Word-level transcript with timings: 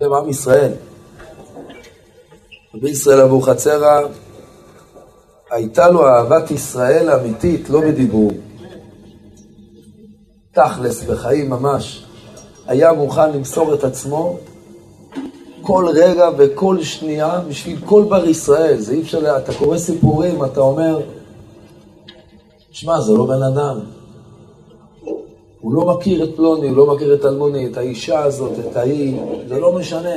בשם 0.00 0.12
עם 0.12 0.28
ישראל. 0.28 0.72
רבי 2.74 2.90
ישראל 2.90 3.20
אבוחצירא, 3.20 4.00
הייתה 5.50 5.88
לו 5.88 6.06
אהבת 6.06 6.50
ישראל 6.50 7.10
אמיתית, 7.10 7.70
לא 7.70 7.80
בדיבור. 7.80 8.30
תכלס, 10.52 11.02
בחיים 11.02 11.50
ממש. 11.50 12.04
היה 12.66 12.92
מוכן 12.92 13.32
למסור 13.32 13.74
את 13.74 13.84
עצמו 13.84 14.36
כל 15.62 15.86
רגע 15.94 16.28
וכל 16.38 16.82
שנייה 16.82 17.40
בשביל 17.48 17.80
כל 17.84 18.04
בר 18.08 18.24
ישראל. 18.24 18.80
זה 18.80 18.92
אי 18.92 19.02
אפשר, 19.02 19.38
אתה 19.38 19.54
קורא 19.54 19.78
סיפורים, 19.78 20.44
אתה 20.44 20.60
אומר, 20.60 21.00
שמע, 22.70 23.00
זה 23.00 23.12
לא 23.12 23.26
בן 23.26 23.42
אדם. 23.42 23.95
הוא 25.66 25.74
לא 25.74 25.84
מכיר 25.84 26.24
את 26.24 26.36
פלוני, 26.36 26.68
הוא 26.68 26.76
לא 26.76 26.86
מכיר 26.94 27.14
את 27.14 27.24
אלמוני, 27.24 27.66
את 27.66 27.76
האישה 27.76 28.22
הזאת, 28.22 28.52
את 28.58 28.76
ההיא, 28.76 29.20
זה 29.48 29.60
לא 29.60 29.72
משנה. 29.72 30.14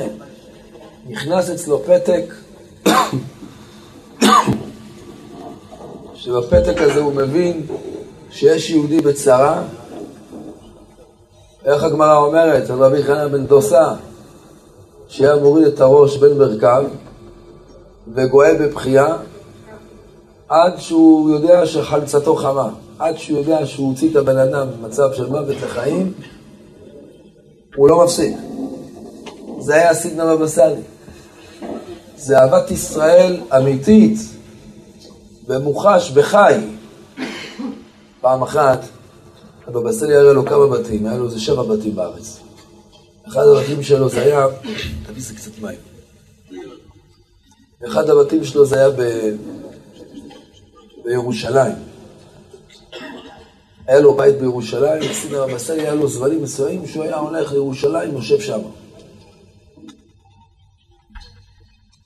נכנס 1.07 1.49
אצלו 1.49 1.79
פתק, 1.79 2.33
שבפתק 6.13 6.81
הזה 6.81 6.99
הוא 6.99 7.13
מבין 7.13 7.65
שיש 8.31 8.69
יהודי 8.69 9.01
בצרה. 9.01 9.63
איך 11.65 11.83
הגמרא 11.83 12.17
אומרת, 12.17 12.69
על 12.69 12.83
רבי 12.83 13.03
חנן 13.03 13.31
בן 13.31 13.45
דוסה, 13.45 13.93
שהיה 15.07 15.35
מוריד 15.35 15.67
את 15.67 15.81
הראש 15.81 16.17
בין 16.17 16.37
מרכב 16.37 16.83
וגואל 18.13 18.55
בבכייה, 18.59 19.17
עד 20.49 20.73
שהוא 20.79 21.29
יודע 21.29 21.65
שחלצתו 21.65 22.35
חמה. 22.35 22.69
עד 22.99 23.17
שהוא 23.17 23.39
יודע 23.39 23.65
שהוא 23.65 23.87
הוציא 23.87 24.11
את 24.11 24.15
הבן 24.15 24.37
אדם 24.37 24.67
במצב 24.71 25.13
של 25.13 25.25
מוות 25.25 25.55
לחיים, 25.61 26.13
הוא 27.75 27.89
לא 27.89 28.03
מפסיק. 28.03 28.37
זה 29.59 29.75
היה 29.75 29.89
הסיגנל 29.89 30.47
סאלי. 30.47 30.81
זה 32.17 32.39
אהבת 32.39 32.71
ישראל 32.71 33.41
אמיתית 33.57 34.19
ומוחש 35.47 36.11
בחי. 36.11 36.55
פעם 38.21 38.41
אחת, 38.41 38.79
הבבא 39.67 39.91
סאלי 39.91 40.15
הראה 40.15 40.33
לו 40.33 40.45
כמה 40.45 40.67
בתים, 40.67 41.05
היה 41.05 41.17
לו 41.17 41.25
איזה 41.25 41.39
שבע 41.39 41.63
בתים 41.63 41.95
בארץ. 41.95 42.39
אחד 43.27 43.41
הבתים 43.47 43.83
שלו 43.83 44.09
זה 44.09 44.21
היה, 44.21 44.47
תביא 45.07 45.23
זה 45.23 45.33
קצת 45.35 45.51
מים. 45.61 45.79
אחד 47.87 48.09
הבתים 48.09 48.43
שלו 48.45 48.65
זה 48.65 48.75
היה 48.75 48.89
ב... 48.89 49.29
בירושלים. 51.05 51.88
היה 53.89 53.99
לו 53.99 54.13
בית 54.13 54.35
בירושלים, 54.35 55.13
סינר 55.13 55.43
הבסלי 55.43 55.81
היה 55.81 55.95
לו 55.95 56.07
זבלים 56.07 56.43
מסוימים 56.43 56.87
שהוא 56.87 57.03
היה 57.03 57.17
הולך 57.17 57.51
לירושלים, 57.51 58.13
יושב 58.13 58.39
שם. 58.39 58.59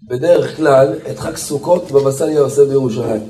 בדרך 0.04 0.58
כלל, 0.58 0.94
את 1.12 1.20
חג 1.20 1.36
סוכות 1.36 1.92
בבסלי 1.92 2.32
היה 2.32 2.42
עושה 2.42 2.66
בירושלים. 2.66 3.22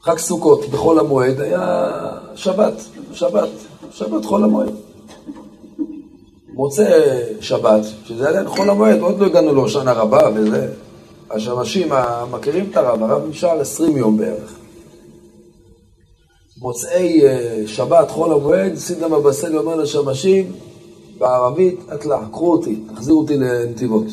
חג 0.00 0.18
סוכות 0.18 0.68
בחול 0.68 0.98
המועד 0.98 1.40
היה 1.40 1.88
שבת, 2.34 2.74
שבת, 3.12 3.48
שבת 3.90 4.24
חול 4.24 4.44
המועד. 4.44 4.74
מוצא 6.48 7.00
שבת, 7.40 7.84
שזה 8.04 8.28
עדיין 8.28 8.48
חול 8.48 8.70
המועד, 8.70 9.00
עוד 9.00 9.18
לא 9.18 9.26
הגענו 9.26 9.54
להושענא 9.54 9.90
רבה 9.90 10.28
וזה. 10.34 10.68
השמשים 11.30 11.88
מכירים 12.30 12.70
את 12.70 12.76
הרב, 12.76 13.02
הרב 13.02 13.28
נשאר 13.28 13.60
עשרים 13.60 13.96
יום 13.96 14.16
בערך. 14.16 14.65
מוצאי 16.58 17.26
אה, 17.26 17.62
שבת, 17.66 18.10
חול 18.10 18.32
המועד, 18.32 18.74
סידם 18.74 19.12
הבסלי 19.12 19.56
אומר 19.56 19.76
לשמשים 19.76 20.52
בערבית, 21.18 21.80
אטלע, 21.94 22.18
קחו 22.32 22.52
אותי, 22.52 22.80
תחזירו 22.94 23.20
אותי 23.20 23.36
לנתיבות. 23.36 24.06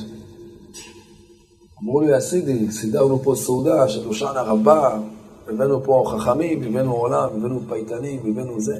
אמרו 1.83 2.01
לי, 2.01 2.13
הסידי, 2.13 2.71
סידרנו 2.71 3.19
פה 3.23 3.35
סעודה 3.35 3.87
של 3.87 4.05
הושענא 4.05 4.39
רבה, 4.39 4.97
הבאנו 5.49 5.83
פה 5.83 6.03
חכמים, 6.07 6.63
הבאנו 6.63 6.93
עולם, 6.93 7.29
הבאנו 7.35 7.59
פייטנים, 7.69 8.19
הבאנו 8.29 8.61
זה. 8.61 8.77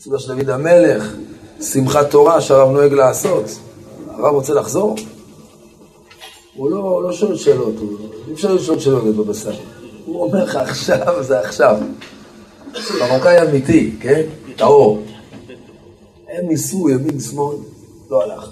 סעודה 0.00 0.18
של 0.18 0.34
דוד 0.34 0.50
המלך, 0.50 1.14
שמחת 1.60 2.10
תורה 2.10 2.40
שהרב 2.40 2.70
נוהג 2.70 2.92
לעשות. 2.92 3.44
הרב 4.08 4.34
רוצה 4.34 4.54
לחזור? 4.54 4.96
הוא 6.54 6.70
לא, 6.70 7.02
לא 7.02 7.12
שואל 7.12 7.36
שאלות, 7.36 7.74
אי 8.28 8.32
אפשר 8.32 8.54
לשאול 8.54 8.78
שאלות 8.78 9.36
סאלי. 9.36 9.56
הוא 10.06 10.22
אומר 10.22 10.44
לך 10.44 10.56
עכשיו 10.56 11.22
זה 11.22 11.40
עכשיו. 11.40 11.76
מרוקאי 13.00 13.42
אמיתי, 13.42 13.96
כן? 14.00 14.22
טהור. 14.56 15.02
הם 16.28 16.48
ניסו 16.48 16.88
ימין 16.88 17.20
שמאל, 17.20 17.56
לא 18.10 18.22
הלך. 18.22 18.50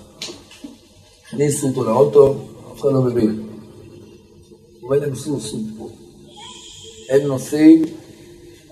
הכניסו 1.27 1.69
אותו 1.69 1.85
לאוטו, 1.85 2.35
אף 2.73 2.81
אחד 2.81 2.93
לא 2.93 3.03
מבין. 3.03 3.49
הוא 4.81 4.91
אומר 4.91 4.99
להם 4.99 5.15
סעו, 5.15 5.41
סעו. 5.41 5.59
הם 7.11 7.21
נוסעים, 7.21 7.85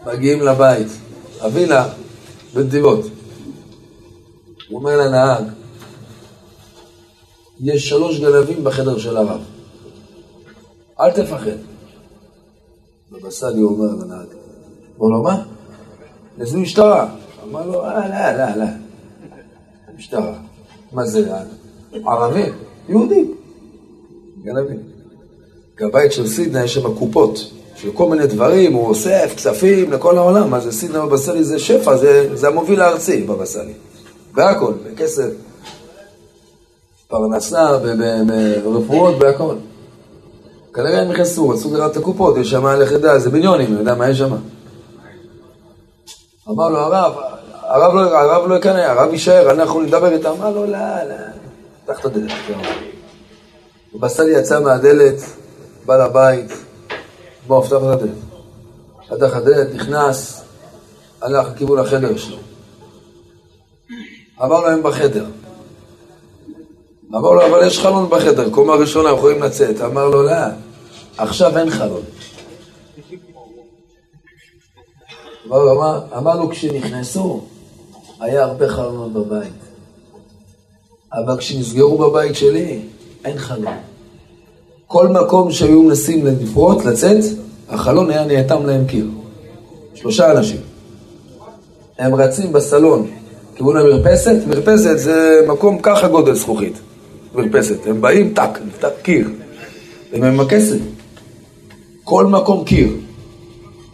מגיעים 0.06 0.41
לבית, 0.41 0.87
הווילה 1.41 1.88
בנתיבות. 2.54 3.00
הוא 4.69 4.78
אומר 4.78 4.99
לנהג, 4.99 5.44
יש 7.60 7.88
שלוש 7.88 8.21
גנבים 8.21 8.65
בחדר 8.65 8.99
של 8.99 9.16
הרב. 9.16 9.41
אל 11.00 11.10
תפחד. 11.10 11.59
בבא 13.12 13.31
סאלי 13.31 13.62
אומר 13.62 14.04
לנהג, 14.04 14.27
אמר 15.00 15.09
לו, 15.09 15.22
מה? 15.22 15.43
איזה 16.41 16.59
משטרה. 16.59 17.06
אמר 17.50 17.66
לו, 17.66 17.84
אה, 17.84 18.09
לא, 18.09 18.47
לא, 18.47 18.65
לא. 18.65 18.71
משטרה. 19.99 20.34
מה 20.93 21.06
זה, 21.06 21.32
ערבים? 22.06 22.53
יהודים. 22.88 23.34
גנבים. 24.44 24.78
בבית 25.81 26.12
של 26.12 26.27
סידנה 26.27 26.65
יש 26.65 26.75
שם 26.75 26.94
קופות 26.94 27.50
של 27.77 27.91
כל 27.93 28.10
מיני 28.10 28.27
דברים, 28.27 28.72
הוא 28.72 28.88
אוסף 28.88 29.33
כספים 29.37 29.93
לכל 29.93 30.19
העולם. 30.19 30.60
זה 30.60 30.72
סידנה 30.72 31.06
בבא 31.06 31.16
סאלי 31.16 31.44
זה 31.44 31.59
שפע, 31.59 31.97
זה, 31.97 32.37
זה 32.37 32.49
המוביל 32.49 32.81
הארצי 32.81 33.22
בבא 33.22 33.44
סאלי. 33.44 33.72
בהכל, 34.34 34.72
בכסף. 34.84 35.31
פרנסה, 37.09 37.78
ברפואות, 38.65 39.19
בהכל. 39.19 39.54
כנראה 40.75 41.03
הם 41.03 41.10
נכנסו, 41.10 41.49
רצו 41.49 41.75
לראות 41.75 41.93
את 41.93 41.97
הקופות, 41.97 42.37
יש 42.37 42.50
שם 42.50 42.66
ידע, 42.94 43.19
זה 43.19 43.31
מיליונים, 43.31 43.66
אני 43.66 43.78
יודע 43.78 43.94
מה 43.94 44.09
יש 44.09 44.19
שם. 44.19 44.34
אמר 46.49 46.69
לו 46.69 46.78
הרב, 46.78 47.15
הרב 47.62 47.94
לא, 47.94 48.19
הרב 48.19 48.49
לא 48.49 48.55
יקנה, 48.55 48.91
הרב 48.91 49.12
יישאר, 49.12 49.50
אנחנו 49.50 49.81
נדבר 49.81 50.12
איתם. 50.12 50.31
אמר 50.31 50.50
לו, 50.50 50.66
לא, 50.66 50.78
לא, 50.78 51.15
פתח 51.84 52.00
את 52.00 52.05
הדלת. 52.05 52.32
בסלי 54.00 54.38
יצא 54.38 54.60
מהדלת, 54.60 55.21
בא 55.87 56.04
לבית, 56.04 56.53
בוא, 57.47 57.62
פתח 57.62 57.77
את 57.77 57.83
הדלת. 57.83 58.10
פתח 59.09 59.31
את 59.31 59.37
הדלת, 59.37 59.75
נכנס, 59.75 60.43
הלך 61.22 61.49
לכיוון 61.54 61.78
החדר 61.78 62.16
שלו. 62.16 62.37
אמר 64.43 64.60
לו, 64.60 64.69
הם 64.69 64.83
בחדר. 64.83 65.25
אמר 67.10 67.31
לו, 67.31 67.47
אבל 67.47 67.66
יש 67.66 67.78
חלון 67.78 68.10
בחדר, 68.10 68.50
קומה 68.50 68.75
ראשונה, 68.75 69.10
יכולים 69.10 69.43
לצאת. 69.43 69.81
אמר 69.81 70.09
לו, 70.09 70.22
לא, 70.22 70.33
עכשיו 71.19 71.59
אין 71.59 71.71
חלון. 71.71 72.03
אמר, 75.47 76.00
אמרנו 76.16 76.50
כשנכנסו, 76.50 77.41
היה 78.21 78.44
הרבה 78.44 78.69
חלונות 78.69 79.12
בבית. 79.12 79.53
אבל 81.12 81.37
כשנסגרו 81.38 81.99
בבית 81.99 82.34
שלי, 82.34 82.81
אין 83.25 83.38
חלון. 83.38 83.75
כל 84.87 85.09
מקום 85.09 85.53
שהיו 85.53 85.83
מנסים 85.83 86.27
לפרוט, 86.27 86.84
לצאת, 86.84 87.25
החלון 87.69 88.10
היה 88.10 88.25
נאטם 88.25 88.66
להם 88.66 88.87
קיר. 88.87 89.06
שלושה 89.94 90.31
אנשים. 90.31 90.60
הם 91.99 92.15
רצים 92.15 92.53
בסלון, 92.53 93.10
כיוון 93.54 93.77
המרפסת, 93.77 94.37
מרפסת 94.47 94.99
זה 94.99 95.41
מקום 95.49 95.78
ככה 95.83 96.09
גודל 96.09 96.34
זכוכית. 96.34 96.78
מרפסת. 97.34 97.86
הם 97.86 98.01
באים, 98.01 98.34
טק, 98.34 98.59
נפתח 98.66 98.89
קיר. 99.03 99.28
הם 100.13 100.24
עם 100.24 100.41
הכסף. 100.41 100.78
כל 102.04 102.27
מקום 102.27 102.65
קיר. 102.65 102.89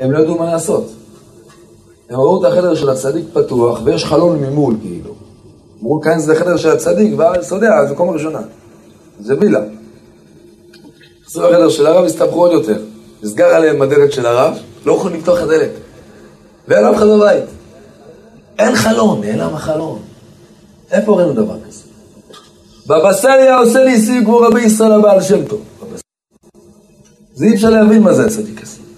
הם 0.01 0.13
לא 0.13 0.19
ידעו 0.19 0.39
מה 0.39 0.45
לעשות. 0.45 1.00
הם 2.11 2.21
ראו 2.21 2.47
את 2.47 2.53
החדר 2.53 2.75
של 2.75 2.91
הצדיק 2.91 3.25
פתוח, 3.33 3.81
ויש 3.85 4.05
חלון 4.05 4.39
ממול, 4.39 4.75
כאילו. 4.83 5.15
אמרו, 5.83 6.01
כאן 6.01 6.19
זה 6.19 6.33
החדר 6.33 6.57
של 6.57 6.69
הצדיק, 6.69 7.15
ואז, 7.19 7.47
אתה 7.47 7.55
יודע, 7.55 7.71
זה 7.89 7.95
קומה 7.95 8.13
ראשונה. 8.13 8.41
זה 9.21 9.35
וילה. 9.41 9.61
נכנסו 11.21 11.43
לחדר 11.43 11.69
של 11.69 11.87
הרב, 11.87 12.05
הסתבכו 12.05 12.47
עוד 12.47 12.53
יותר. 12.53 12.83
נסגר 13.23 13.45
עליהם 13.45 13.83
הדלת 13.83 14.13
של 14.13 14.27
הרב, 14.27 14.59
לא 14.85 14.93
יכולים 14.93 15.19
לפתוח 15.19 15.39
את 15.39 15.43
הדלת. 15.43 15.71
ואין 16.69 16.85
אף 16.85 16.97
אחד 16.97 17.07
בבית. 17.07 17.45
אין 18.59 18.77
חלון, 18.77 19.21
נעלם 19.21 19.55
החלון. 19.55 19.99
איפה 20.91 21.17
ראינו 21.17 21.33
דבר 21.33 21.57
כזה? 21.69 21.83
בבא 22.87 23.13
סאלי 23.13 23.43
היה 23.43 23.59
עושה 23.59 23.85
ניסים 23.85 24.25
כמו 24.25 24.39
רבי 24.39 24.63
ישראל 24.63 24.93
הבעל 24.93 25.23
שם 25.23 25.45
טוב. 25.45 25.61
זה 27.35 27.47
אי 27.47 27.55
אפשר 27.55 27.71
להבין 27.71 28.03
מה 28.03 28.15
זה 28.15 28.27
הצדיק 28.27 28.63
הזה. 28.63 28.90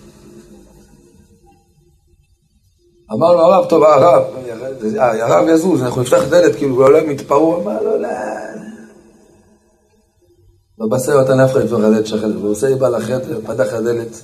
אמר 3.13 3.33
לו 3.33 3.41
הרב, 3.41 3.65
טוב, 3.69 3.83
הרב, 3.85 4.23
הרב 4.99 5.49
יזוז, 5.49 5.83
אנחנו 5.83 6.03
נפתח 6.03 6.23
דלת, 6.31 6.57
כאילו, 6.57 6.89
לא 6.89 6.99
הם 6.99 7.11
יתפרעו, 7.11 7.63
אמר 7.63 7.83
לו, 7.83 7.99
לא. 7.99 8.09
בבשר 10.79 11.23
אתה 11.23 11.35
נפחא 11.35 11.59
לפתוח 11.59 11.81
הדלת 11.81 12.07
של 12.07 12.19
החדר, 12.19 12.45
ועושה 12.45 12.77
בא 12.77 12.89
לחדר, 12.89 13.41
פתח 13.47 13.73
הדלת, 13.73 14.23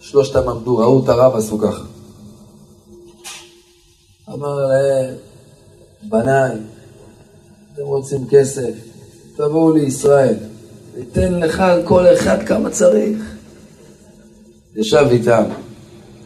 שלושתם 0.00 0.48
עמדו, 0.48 0.78
ראו 0.78 1.04
את 1.04 1.08
הרב, 1.08 1.36
עשו 1.36 1.58
ככה. 1.58 1.82
אמר 4.28 4.66
להם, 4.66 5.14
בניי, 6.02 6.56
אתם 7.74 7.82
רוצים 7.82 8.26
כסף, 8.30 8.72
תבואו 9.36 9.72
לישראל, 9.72 10.34
ניתן 10.96 11.34
לך 11.40 11.64
כל 11.84 12.06
אחד 12.14 12.42
כמה 12.46 12.70
צריך. 12.70 13.34
ישב 14.76 15.06
איתם, 15.10 15.44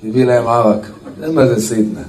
הביא 0.05 0.25
להם 0.25 0.47
ערק, 0.47 0.87
אין 1.23 1.35
מה 1.35 1.47
זה 1.47 1.61
סידנה. 1.61 2.03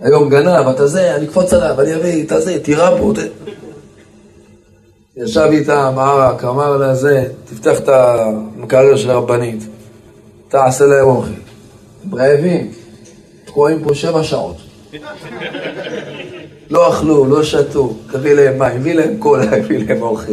היום 0.00 0.28
גנב, 0.28 0.68
אתה 0.68 0.86
זה, 0.86 1.16
אני 1.16 1.26
אקפוץ 1.26 1.52
עליו, 1.52 1.80
אני 1.80 1.94
אביא, 1.94 2.24
אתה 2.24 2.40
זה, 2.40 2.58
תירה 2.62 2.98
פה. 2.98 3.12
ישב 5.16 5.48
איתם 5.50 5.94
ערק, 5.98 6.44
אמר 6.44 6.76
לה 6.76 6.94
זה, 6.94 7.24
תפתח 7.44 7.78
את 7.78 7.88
המקרר 7.88 8.96
של 8.96 9.10
הרבנית, 9.10 9.66
תעשה 10.48 10.86
להם 10.86 11.06
אוכל. 11.06 11.30
רעבים, 12.12 12.70
תקועים 13.44 13.84
פה 13.84 13.94
שבע 13.94 14.24
שעות. 14.24 14.56
לא 16.70 16.92
אכלו, 16.92 17.24
לא 17.24 17.42
שתו, 17.42 17.94
תביא 18.12 18.32
להם 18.32 18.58
מים, 18.58 18.76
הביא 18.76 18.94
להם 18.94 19.16
קולה, 19.18 19.44
הביא 19.56 19.78
להם 19.88 20.02
אוכל. 20.02 20.32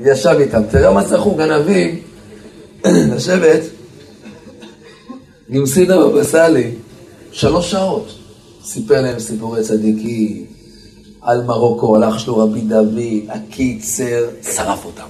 ישב 0.00 0.36
איתם, 0.38 0.62
תראה 0.70 0.92
מה 0.92 1.04
זכו 1.04 1.34
גנבים 1.34 2.00
לשבת 3.14 3.60
סידר 5.66 6.08
בבא 6.08 6.24
סאלי, 6.24 6.70
שלוש 7.32 7.70
שעות. 7.70 8.12
סיפר 8.64 9.02
להם 9.02 9.18
סיפורי 9.18 9.62
צדיקים, 9.62 10.46
על 11.20 11.44
מרוקו, 11.44 11.96
הלך 11.96 12.20
שלו 12.20 12.38
רבי 12.38 12.60
דוד, 12.60 12.98
הקיצר, 13.28 14.28
שרף 14.42 14.84
אותם. 14.84 15.06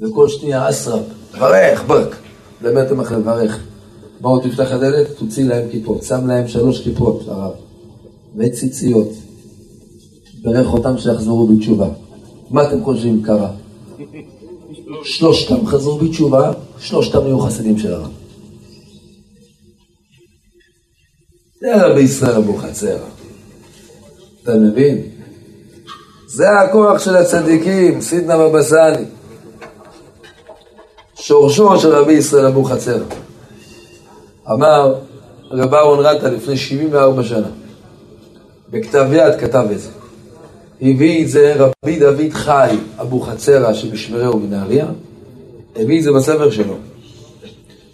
וכל 0.00 0.28
שנייה 0.28 0.68
אסרב, 0.68 1.02
ברך, 1.38 1.84
ברק. 1.86 2.16
באמת 2.62 2.90
הם 2.90 3.00
אחרי 3.00 3.18
לברך. 3.18 3.58
בואו 4.20 4.40
תפתח 4.40 4.72
הדלת, 4.72 5.06
תוציא 5.18 5.44
להם 5.44 5.68
כיפות. 5.70 6.02
שם 6.02 6.26
להם 6.26 6.48
שלוש 6.48 6.80
כיפות, 6.80 7.28
הרב. 7.28 7.52
וציציות. 8.36 9.08
ברך 10.42 10.72
אותם 10.72 10.98
שיחזרו 10.98 11.46
בתשובה. 11.46 11.88
מה 12.50 12.68
אתם 12.68 12.84
חושבים 12.84 13.22
קרה? 13.22 13.50
שלושתם 15.04 15.66
חזרו 15.66 15.98
בתשובה, 15.98 16.52
שלושתם 16.78 17.24
נהיו 17.24 17.38
חסידים 17.38 17.78
של 17.78 17.92
הרב. 17.94 18.25
זה 21.66 21.86
רבי 21.86 22.00
ישראל 22.00 22.36
אבוחצירא. 22.36 22.98
אתה 24.42 24.54
מבין? 24.54 25.02
זה 26.26 26.50
הכוח 26.50 26.98
של 26.98 27.16
הצדיקים, 27.16 28.00
סידנא 28.00 28.36
בבא 28.36 28.62
סאלי. 28.62 29.04
שורשו 31.14 31.80
של 31.80 31.88
רבי 31.88 32.12
ישראל 32.12 32.46
אבוחצירא. 32.46 33.04
אמר 34.50 34.94
רב 35.50 35.74
אהרון 35.74 36.06
רטה 36.06 36.28
לפני 36.28 36.56
74 36.56 37.22
שנה, 37.22 37.48
בכתב 38.70 39.06
יד 39.12 39.40
כתב 39.40 39.66
את 39.72 39.80
זה. 39.80 39.90
הביא 40.82 41.24
את 41.24 41.28
זה 41.28 41.54
רבי 41.58 41.98
דוד 41.98 42.32
חי 42.32 42.76
אבוחצירא 43.00 43.72
שבשמריהו 43.72 44.40
בנהריה, 44.40 44.86
הביא 45.76 45.98
את 45.98 46.04
זה 46.04 46.12
בספר 46.12 46.50
שלו, 46.50 46.74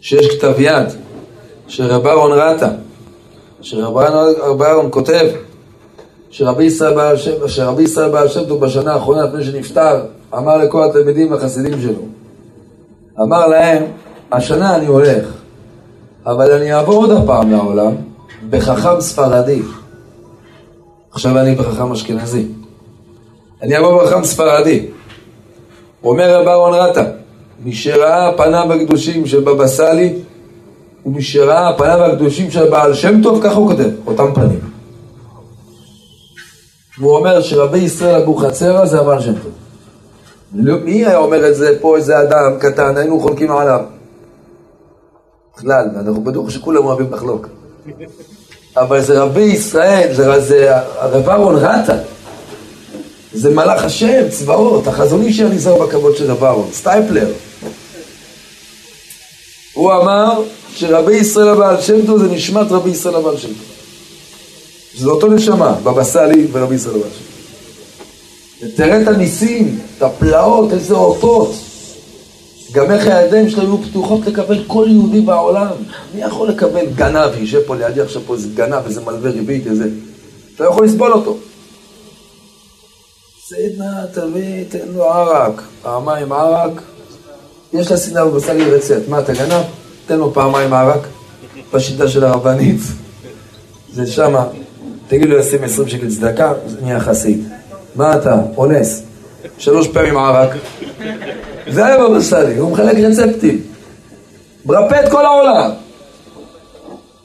שיש 0.01 0.37
כתב 0.37 0.55
יד 0.59 0.87
של 1.69 1.85
רב 1.85 2.07
אהרון 2.07 2.33
רטה, 2.33 2.71
שרב 3.63 4.63
אהרון 4.63 4.89
כותב 4.91 5.27
שרבי 6.31 6.65
ישראל 6.65 6.95
בעל 6.95 7.17
שם, 7.17 7.49
שרבי 7.49 7.83
ישראל 7.83 8.11
בעל 8.11 8.29
שם 8.29 8.45
טוב 8.45 8.61
בשנה 8.61 8.93
האחרונה 8.93 9.25
לפני 9.25 9.45
שנפטר, 9.45 10.05
אמר 10.35 10.57
לכל 10.57 10.85
התלמידים 10.85 11.33
והחסידים 11.33 11.81
שלו, 11.83 12.03
אמר 13.21 13.47
להם, 13.47 13.83
השנה 14.33 14.77
אני 14.77 14.87
הולך, 14.87 15.27
אבל 16.27 16.53
אני 16.53 16.75
אעבור 16.75 16.95
עוד 16.95 17.11
הפעם 17.11 17.51
לעולם 17.51 17.93
בחכם 18.51 19.01
ספרדי. 19.01 19.63
עכשיו 21.13 21.39
אני 21.39 21.55
בחכם 21.55 21.93
אשכנזי. 21.93 22.47
אני 23.63 23.77
אעבור 23.77 24.03
בחכם 24.03 24.25
ספרדי. 24.25 24.87
אומר 26.05 26.41
רב 26.41 26.49
אהרון 26.49 26.75
רטה, 26.75 27.05
מי 27.65 27.73
שראה 27.73 28.33
פניו 28.37 28.73
הקדושים 28.73 29.27
של 29.27 29.41
בבא 29.41 29.67
סאלי, 29.67 30.15
שראה 31.21 31.79
פניו 31.79 32.05
הקדושים 32.05 32.51
של 32.51 32.71
בעל 32.71 32.95
שם 32.95 33.23
טוב, 33.23 33.43
ככה 33.43 33.55
הוא 33.55 33.71
כותב, 33.71 33.91
אותם 34.07 34.35
פנים. 34.35 34.61
והוא 36.99 37.17
אומר 37.17 37.43
שרבי 37.43 37.79
ישראל 37.79 38.23
אבוחצירא 38.23 38.87
זה 38.87 39.01
הבעל 39.01 39.23
שם 39.23 39.35
טוב. 39.35 39.53
לא, 40.55 40.79
מי 40.85 41.07
היה 41.07 41.19
אומר 41.19 41.49
את 41.49 41.57
זה 41.57 41.79
פה, 41.81 41.97
איזה 41.97 42.21
אדם 42.21 42.59
קטן, 42.61 42.97
היינו 42.97 43.21
חולקים 43.21 43.53
עליו. 43.53 43.81
בכלל, 45.57 45.85
אנחנו 45.97 46.25
בטוח 46.25 46.51
שכולם 46.51 46.85
אוהבים 46.85 47.13
לחלוק. 47.13 47.49
אבל 48.77 49.01
זה 49.01 49.23
רבי 49.23 49.41
ישראל, 49.41 50.09
זה, 50.13 50.41
זה 50.41 50.77
הרב 50.77 51.29
אהרון 51.29 51.57
רטה. 51.57 51.97
זה 53.33 53.51
מלאך 53.51 53.85
השם, 53.85 54.29
צבאות, 54.29 54.87
החזון 54.87 55.23
איש 55.23 55.41
נזהר 55.41 55.87
בכבוד 55.87 56.17
של 56.17 56.31
רב 56.31 56.45
אהרון, 56.45 56.69
סטייפלר. 56.73 57.29
הוא 59.75 59.93
אמר 59.93 60.43
שרבי 60.75 61.17
ישראל 61.17 61.49
הבעל 61.49 61.81
שם 61.81 62.07
טוב 62.07 62.19
זה 62.19 62.29
נשמת 62.29 62.73
רבי 62.73 62.91
ישראל 62.91 63.15
הבעל 63.15 63.37
שם 63.37 63.49
טוב. 63.49 63.67
זה 64.99 65.09
אותו 65.09 65.27
נשמה, 65.27 65.73
בבא 65.83 66.05
סאלי 66.05 66.47
ורבי 66.53 66.75
ישראל 66.75 66.95
הבעל 66.95 67.11
שם 67.11 67.19
טוב. 67.19 67.33
ותראה 68.63 69.03
את 69.03 69.09
הניסים, 69.09 69.79
את 69.99 70.03
הפלאות, 70.03 70.73
איזה 70.73 70.95
אותות. 70.95 71.55
גם 72.73 72.91
איך 72.91 73.07
הידיים 73.07 73.51
שלו 73.51 73.63
היו 73.63 73.79
פתוחות 73.91 74.27
לקבל 74.27 74.65
כל 74.67 74.87
יהודי 74.91 75.21
בעולם. 75.21 75.77
מי 76.15 76.21
יכול 76.21 76.49
לקבל 76.49 76.87
גנב, 76.87 77.31
יישב 77.37 77.61
פה 77.67 77.77
לידי 77.77 78.01
עכשיו 78.01 78.23
פה 78.27 78.35
איזה 78.35 78.49
גנב, 78.55 78.87
איזה 78.87 79.01
מלווה 79.01 79.31
ריבית, 79.31 79.67
איזה... 79.67 79.89
אתה 80.57 80.65
יכול 80.65 80.85
לסבול 80.85 81.13
אותו. 81.13 81.37
סיידנה, 83.49 84.07
תביא, 84.13 84.65
תן 84.69 84.89
לו 84.95 85.05
ערק, 85.05 85.63
פעמיים 85.83 86.33
ערק, 86.33 86.83
יש 87.73 87.91
לה 87.91 87.97
שנאה 87.97 88.25
בבשר 88.25 88.57
לצאת. 88.57 89.09
מה, 89.09 89.21
אתה 89.21 89.33
גנב? 89.33 89.63
תן 90.07 90.19
לו 90.19 90.35
פעמיים 90.35 90.73
ערק, 90.73 91.01
בשיטה 91.73 92.09
של 92.09 92.25
הרבנית. 92.25 92.81
זה 93.93 94.07
שמה, 94.07 94.47
תגיד 95.09 95.29
לו 95.29 95.39
לשים 95.39 95.65
20 95.65 95.89
שקל 95.89 96.11
צדקה, 96.11 96.53
זה 96.67 96.77
נהיה 96.83 97.01
חסיד. 97.01 97.49
מה 97.95 98.17
אתה? 98.17 98.37
אונס. 98.57 99.03
שלוש 99.59 99.89
פעמים 99.89 100.17
ערק. 100.17 100.51
זה 101.69 101.87
היה 101.87 102.09
בבא 102.09 102.21
סאלי, 102.21 102.57
הוא 102.57 102.73
מחלק 102.73 102.97
רצפטים. 102.97 103.61
מרפא 104.67 105.01
את 105.05 105.11
כל 105.11 105.25
העולם. 105.25 105.71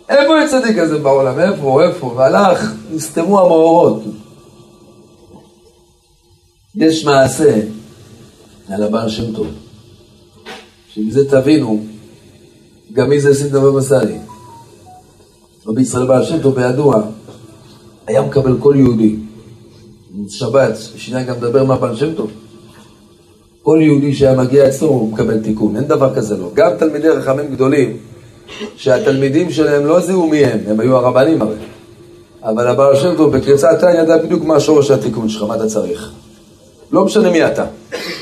איפה 0.09 0.33
יש 0.43 0.51
צדיק 0.51 0.79
כזה 0.79 0.97
בעולם? 0.97 1.39
איפה? 1.39 1.83
איפה? 1.83 2.13
והלך, 2.15 2.71
נסתמו 2.91 3.39
המאורות. 3.39 4.03
יש 6.75 7.05
מעשה 7.05 7.59
על 8.69 8.83
הבעל 8.83 9.09
שם 9.09 9.35
טוב. 9.35 9.47
שמזה 10.93 11.29
תבינו 11.29 11.83
גם 12.97 13.09
מי 13.09 13.19
זה 13.19 13.33
סינדה 13.33 13.59
בבא 13.59 13.81
סאלי. 13.81 14.17
רבי 15.67 15.81
ישראל 15.81 16.07
בעל 16.07 16.25
שם 16.25 16.41
טוב 16.41 16.55
בידוע, 16.55 17.01
היה 18.07 18.21
מקבל 18.21 18.57
כל 18.59 18.73
יהודי. 18.77 19.15
שבת, 20.29 20.77
שנייה 20.95 21.23
גם 21.23 21.35
מדבר 21.37 21.63
מה 21.63 21.75
בעל 21.75 21.95
שם 21.95 22.13
טוב. 22.13 22.31
כל 23.63 23.79
יהודי 23.81 24.13
שהיה 24.13 24.37
מגיע 24.37 24.67
אצלו 24.67 24.87
הוא 24.87 25.13
מקבל 25.13 25.39
תיקון, 25.39 25.75
אין 25.75 25.87
דבר 25.87 26.15
כזה 26.15 26.37
לא. 26.37 26.51
גם 26.53 26.71
תלמידי 26.79 27.07
חכמים 27.21 27.51
גדולים, 27.51 27.97
שהתלמידים 28.75 29.51
שלהם 29.51 29.85
לא 29.85 29.99
זיהו 29.99 30.27
מי 30.27 30.45
הם, 30.45 30.59
הם 30.67 30.79
היו 30.79 30.97
הרבנים 30.97 31.41
הרי. 31.41 31.55
אבל 32.43 32.67
הבעל 32.67 32.95
שם 32.95 33.15
טוב 33.17 33.37
בקריצת 33.37 33.83
עין 33.83 33.95
ידע 33.95 34.17
בדיוק 34.17 34.43
מה 34.43 34.59
שורש 34.59 34.91
התיקון 34.91 35.29
שלך, 35.29 35.43
מה 35.43 35.55
אתה 35.55 35.65
צריך. 35.65 36.11
לא 36.91 37.05
משנה 37.05 37.31
מי 37.31 37.47
אתה. 37.47 37.65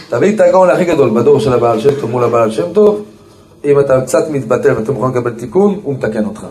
תביא 0.10 0.36
את 0.36 0.40
הגאון 0.40 0.70
הכי 0.70 0.86
גדול 0.86 1.10
בדור 1.10 1.40
של 1.40 1.54
הבעל 1.54 1.80
שם 1.80 2.00
טוב 2.02 2.12
מול 2.12 2.24
הבעל 2.24 2.52
שם 2.52 2.74
טוב, 2.74 3.06
אם 3.66 3.80
אתה 3.80 4.02
קצת 4.02 4.30
מתבטל 4.30 4.78
ואתה 4.78 4.92
מוכן 4.92 5.18
לקבל 5.18 5.40
תיקון, 5.40 5.80
הוא 5.84 5.94
מתקן 5.94 6.26
אותך. 6.26 6.46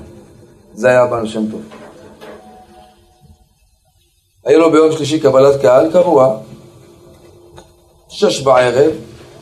זה 0.74 0.88
היה 0.88 1.02
הבעל 1.02 1.26
שם 1.26 1.50
טוב. 1.50 1.60
היה 4.44 4.58
לו 4.58 4.70
ביום 4.72 4.92
שלישי 4.92 5.20
קבלת 5.20 5.60
קהל 5.62 5.92
קבוע, 5.92 6.36
שש 8.08 8.40
בערב 8.40 8.92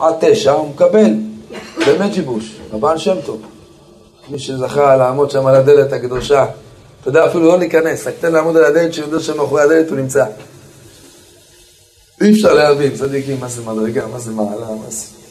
עד 0.00 0.14
תשע 0.21 0.52
הוא 0.52 0.69
מקבל, 0.69 1.11
באמת 1.87 2.14
שיבוש, 2.14 2.57
הבעל 2.73 2.99
שם 2.99 3.17
טוב. 3.26 3.43
מי 4.29 4.38
שזכה 4.38 4.97
לעמוד 4.97 5.31
שם 5.31 5.47
על 5.47 5.55
הדלת 5.55 5.93
הקדושה, 5.93 6.47
אתה 7.00 7.09
יודע, 7.09 7.26
אפילו 7.26 7.45
לא 7.45 7.59
להיכנס, 7.59 8.07
רק 8.07 8.14
תן 8.21 8.33
לעמוד 8.33 8.57
על 8.57 8.64
הדלת, 8.64 8.95
שיודע 8.95 9.21
שמאחורי 9.21 9.62
הדלת 9.62 9.91
הוא 9.91 9.99
נמצא. 9.99 10.25
אי 12.21 12.33
אפשר 12.33 12.55
להבין, 12.55 12.95
צדיקים, 12.95 13.41
מה 13.41 13.49
זה 13.49 13.62
מדרגה, 13.62 14.07
מה 14.07 14.19
זה 14.19 14.31
מעלה, 14.31 14.67
מה 14.67 14.91
זה... 14.91 15.22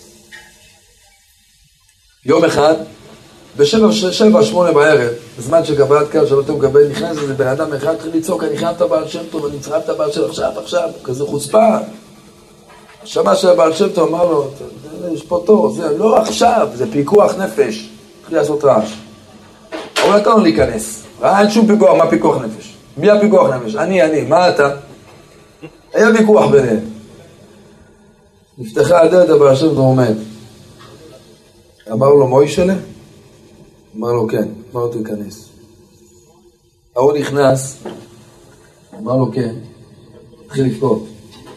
יום 2.26 2.46
אחד 2.46 2.74
בשבע, 3.58 3.92
שבע, 3.92 4.44
שמונה 4.44 4.72
בערב, 4.72 5.10
בזמן 5.38 5.66
שקבלת 5.66 6.10
קהל 6.10 6.28
שלא 6.28 6.42
אתה 6.42 6.54
מקבל, 6.54 6.88
נכנס 6.88 7.18
איזה 7.18 7.34
בן 7.34 7.48
אדם 7.48 7.74
אחד, 7.74 7.94
התחיל 7.94 8.12
לצעוק, 8.16 8.44
אני 8.44 8.58
חייב 8.58 8.76
את 8.76 8.82
הבעל 8.82 9.08
שם 9.08 9.20
טוב, 9.32 9.46
אני 9.46 9.60
צריך 9.60 9.76
את 9.84 9.90
הבעל 9.90 10.12
שם 10.12 10.24
עכשיו, 10.26 10.52
עכשיו, 10.58 10.90
כזה 11.04 11.26
חוצפה. 11.26 11.78
שמע 13.04 13.36
שהבעל 13.36 13.74
שם 13.74 13.90
טוב 13.90 14.10
אמר 14.10 14.32
לו, 14.32 14.52
יש 15.14 15.24
פה 15.24 15.44
תור, 15.46 15.70
זה 15.70 15.98
לא 15.98 16.18
עכשיו, 16.18 16.68
זה 16.74 16.92
פיקוח 16.92 17.36
נפש. 17.36 17.90
התחיל 18.22 18.38
לעשות 18.38 18.64
רעש. 18.64 18.94
הוא 20.04 20.16
נתן 20.16 20.30
לו 20.30 20.38
להיכנס. 20.38 21.04
ראה 21.22 21.42
אין 21.42 21.52
שום 21.52 21.68
פיקוח, 21.68 21.90
מה 21.98 22.10
פיקוח 22.10 22.38
נפש? 22.42 22.74
מי 22.98 23.10
הפיקוח 23.10 23.50
נפש? 23.50 23.76
אני, 23.76 24.04
אני, 24.04 24.22
מה 24.22 24.50
אתה? 24.50 24.70
היה 25.94 26.10
ויכוח 26.10 26.52
ביניהם. 26.52 26.80
נפתחה 28.58 29.02
הדלת, 29.02 29.30
הבעל 29.30 29.56
שם 29.56 29.68
טוב 29.68 29.78
עומד. 29.78 30.31
אמר 31.92 32.10
לו, 32.10 32.28
מוישלה? 32.28 32.76
אמר 33.98 34.12
לו, 34.12 34.28
כן. 34.28 34.48
אמר 34.74 34.82
לו, 34.82 34.88
תיכנס. 34.88 35.50
ההוא 36.96 37.14
נכנס, 37.14 37.78
אמר 39.00 39.18
לו, 39.18 39.32
כן. 39.34 39.56
התחיל 40.46 40.66
לבכות. 40.66 41.04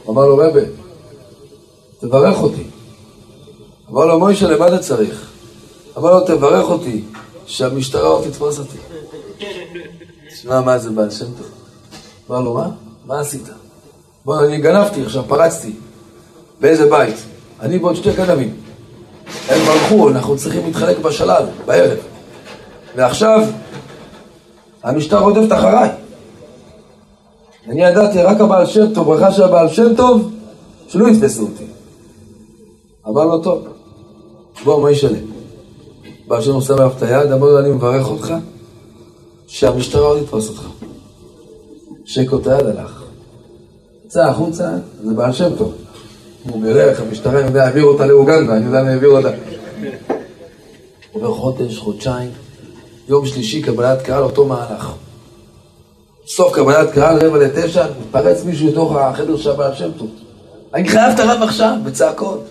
אמר 0.08 0.26
לו, 0.26 0.36
רבי, 0.36 0.60
תברך 1.98 2.42
אותי. 2.42 2.62
אמר 3.90 4.06
לו, 4.06 4.18
מוישה, 4.18 4.50
למה 4.50 4.68
אתה 4.68 4.78
צריך? 4.78 5.30
אמר 5.98 6.10
לו, 6.10 6.26
תברך 6.26 6.70
אותי, 6.70 7.04
שהמשטרה 7.46 8.08
עוד 8.08 8.24
תתפוס 8.24 8.58
אותי. 8.58 8.78
תשמע, 10.30 10.60
מה 10.60 10.78
זה 10.78 10.90
בעל 10.90 11.10
שם 11.10 11.24
טוב? 11.24 11.50
אמר 12.30 12.40
לו, 12.40 12.54
מה? 12.54 12.70
מה 13.06 13.20
עשית? 13.20 13.48
בוא, 14.24 14.44
אני 14.44 14.58
גנבתי 14.58 15.02
עכשיו, 15.02 15.24
פרצתי. 15.28 15.72
באיזה 16.60 16.90
בית? 16.90 17.16
אני 17.60 17.78
ועוד 17.78 17.96
שתי 17.96 18.12
גנבים. 18.12 18.63
הם 19.48 19.60
ברחו, 19.66 20.08
אנחנו 20.08 20.36
צריכים 20.36 20.64
להתחלק 20.64 20.98
בשלל, 20.98 21.42
בערב. 21.66 21.98
ועכשיו, 22.96 23.40
המשטר 24.82 25.18
רודפת 25.18 25.52
אחריי. 25.52 25.90
אני 27.68 27.84
ידעתי 27.84 28.22
רק 28.22 28.40
הבעל 28.40 28.66
שם 28.66 28.94
טוב, 28.94 29.06
ברכה 29.06 29.32
של 29.32 29.42
הבעל 29.42 29.68
שם 29.68 29.94
טוב, 29.96 30.32
שלא 30.88 31.08
יתפסו 31.08 31.42
אותי. 31.42 31.64
אמר 33.08 33.24
לו, 33.24 33.38
טוב, 33.38 33.68
בוא, 34.64 34.82
מה 34.82 34.90
ישלם? 34.90 35.24
בעל 36.28 36.42
שם 36.42 36.52
עושה 36.54 36.74
עליו 36.74 36.90
את 36.96 37.02
היד, 37.02 37.32
אמר 37.32 37.46
לו, 37.46 37.58
אני 37.58 37.70
מברך 37.70 38.10
אותך, 38.10 38.34
שהמשטרה 39.46 40.06
עוד 40.06 40.18
יתפוס 40.22 40.48
אותך. 40.48 40.68
שקו 42.04 42.36
את 42.38 42.46
היד 42.46 42.66
הלך. 42.66 43.02
יצא 44.06 44.28
החוצה, 44.28 44.68
זה 45.04 45.14
בעל 45.14 45.32
שם 45.32 45.56
טוב. 45.58 45.83
הוא 46.48 46.62
בירך, 46.62 47.00
המשטרה, 47.00 47.40
אני 47.40 47.48
יודע, 47.48 47.64
העבירו 47.64 47.90
אותה 47.90 48.06
לאוגנדה, 48.06 48.56
אני 48.56 48.64
יודע 48.64 48.82
מי 48.82 48.90
העבירו 48.90 49.16
אותה. 49.16 49.30
עובר 51.12 51.34
חודש, 51.34 51.78
חודשיים, 51.78 52.30
יום 53.08 53.26
שלישי, 53.26 53.62
קבלת 53.62 54.02
קהל, 54.02 54.22
אותו 54.22 54.46
מהלך. 54.46 54.92
סוף 56.26 56.54
קבלת 56.54 56.90
קהל, 56.90 57.26
רבע 57.26 57.38
לתשע, 57.38 57.86
מתפרץ 58.00 58.44
מישהו 58.44 58.68
לתוך 58.68 58.96
החדר 58.96 59.36
של 59.36 59.50
הבעל 59.50 59.74
שם 59.74 59.90
טוב. 59.98 60.10
אני 60.74 60.88
חייב 60.88 61.12
את 61.14 61.20
הרב 61.20 61.42
עכשיו, 61.42 61.76
בצעקות. 61.84 62.44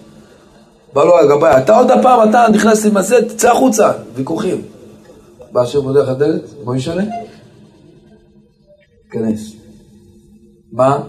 בא 0.93 1.03
לו 1.03 1.19
הגבאי, 1.19 1.57
אתה 1.57 1.77
עוד 1.77 1.91
הפעם, 1.91 2.29
אתה 2.29 2.45
נכנס 2.53 2.85
עם 2.85 2.97
הזה, 2.97 3.29
תצא 3.29 3.51
החוצה, 3.51 3.91
ויכוחים. 4.13 4.61
בא 5.51 5.61
השם 5.61 5.79
מודה 5.79 6.03
לך 6.03 6.09
דלת, 6.09 6.41
מה 6.65 6.77
ישנה? 6.77 7.03
תיכנס. 9.03 9.51
מה? 10.71 10.99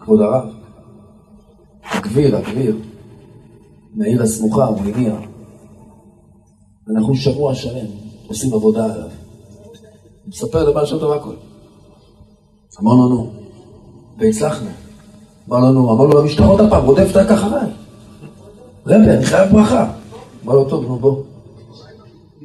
כבוד 0.00 0.20
הרב. 0.20 0.59
הגביר, 1.90 2.36
הגביר, 2.36 2.76
מהעיר 3.94 4.22
הסמוכה, 4.22 4.64
הוא 4.64 4.78
הגיע. 4.86 5.16
אנחנו 6.96 7.14
שבוע 7.14 7.54
שלם 7.54 7.86
עושים 8.26 8.54
עבודה 8.54 8.84
עליו. 8.84 9.08
מספר 10.26 10.68
לבעל 10.68 10.86
שם 10.86 10.98
טוב 10.98 11.12
הכל. 11.12 11.34
אמר 12.80 12.94
לנו, 12.94 13.30
והצלחנו. 14.18 14.68
אמר 15.48 15.58
לנו, 15.58 15.92
אמר 15.92 16.04
לו 16.04 16.22
למשטרה 16.22 16.46
עוד 16.46 16.60
הפעם, 16.60 16.84
רודפת 16.84 17.16
רק 17.16 17.30
אחריי. 17.30 17.70
רבי, 18.86 19.10
אני 19.10 19.24
חייב 19.24 19.52
ברכה. 19.52 19.92
אמר 20.44 20.54
לו, 20.54 20.68
טוב, 20.68 20.84
נו 20.84 20.98
בוא. 20.98 21.22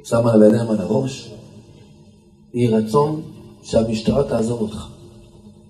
שמה 0.03 0.33
על 0.33 0.43
הידיים 0.43 0.69
על 0.69 0.77
הראש, 0.79 1.31
יהי 2.53 2.67
רצון 2.67 3.21
שהמשטרה 3.63 4.23
תעזור 4.23 4.61
אותך. 4.61 4.87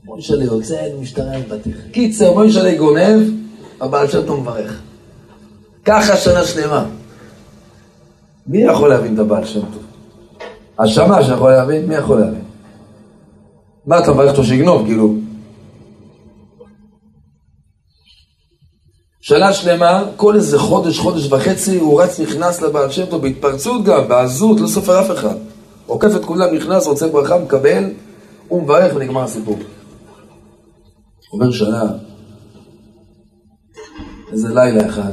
מוישלה 0.05 0.45
יוצא, 0.45 0.87
משטרה 1.01 1.33
אין 1.33 1.43
בתיך. 1.49 1.77
קיצר, 1.91 2.33
מוישלה 2.33 2.77
גונב, 2.77 3.44
הבעל 3.81 4.07
שם 4.07 4.25
טוב 4.25 4.39
מברך. 4.39 4.81
ככה 5.85 6.17
שנה 6.17 6.45
שלמה. 6.45 6.85
מי 8.47 8.63
יכול 8.63 8.89
להבין 8.89 9.13
את 9.13 9.19
הבעל 9.19 9.45
שם 9.45 9.61
טוב? 9.61 9.83
השמש 10.79 11.25
יכול 11.29 11.51
להבין? 11.51 11.85
מי 11.85 11.95
יכול 11.95 12.19
להבין? 12.19 12.43
מה 13.85 13.99
אתה 13.99 14.11
מברך 14.13 14.31
אותו 14.31 14.43
שיגנוב, 14.43 14.85
כאילו? 14.85 15.15
שנה 19.21 19.53
שלמה, 19.53 20.03
כל 20.15 20.35
איזה 20.35 20.59
חודש, 20.59 20.99
חודש 20.99 21.31
וחצי, 21.31 21.79
הוא 21.79 22.01
רץ, 22.01 22.19
נכנס 22.19 22.61
לבעל 22.61 22.91
שם 22.91 23.05
טוב, 23.05 23.21
בהתפרצות 23.21 23.83
גם, 23.83 24.07
בעזות, 24.07 24.59
לא 24.59 24.67
סופר 24.67 25.01
אף 25.01 25.11
אחד. 25.11 25.35
עוקף 25.85 26.15
את 26.15 26.25
כולם, 26.25 26.55
נכנס, 26.55 26.87
רוצה 26.87 27.07
ברכה, 27.07 27.37
מקבל, 27.37 27.83
הוא 28.47 28.63
מברך 28.63 28.95
ונגמר 28.95 29.23
הסיפור. 29.23 29.57
עובר 31.31 31.51
שנה, 31.51 31.83
איזה 34.35 34.53
לילה 34.53 34.85
אחד, 34.85 35.11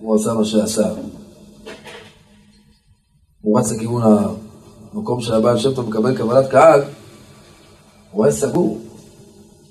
הוא 0.00 0.14
עשה 0.14 0.32
מה 0.32 0.44
שעשה. 0.44 0.88
הוא 3.42 3.58
רץ 3.58 3.72
לכיוון 3.72 4.02
המקום 4.92 5.20
של 5.20 5.34
הבעל 5.34 5.58
שם 5.58 5.74
טוב, 5.74 5.88
מקבל 5.88 6.16
קבלת 6.16 6.50
קהל, 6.50 6.82
הוא 8.10 8.24
היה 8.24 8.32
סגור, 8.32 8.80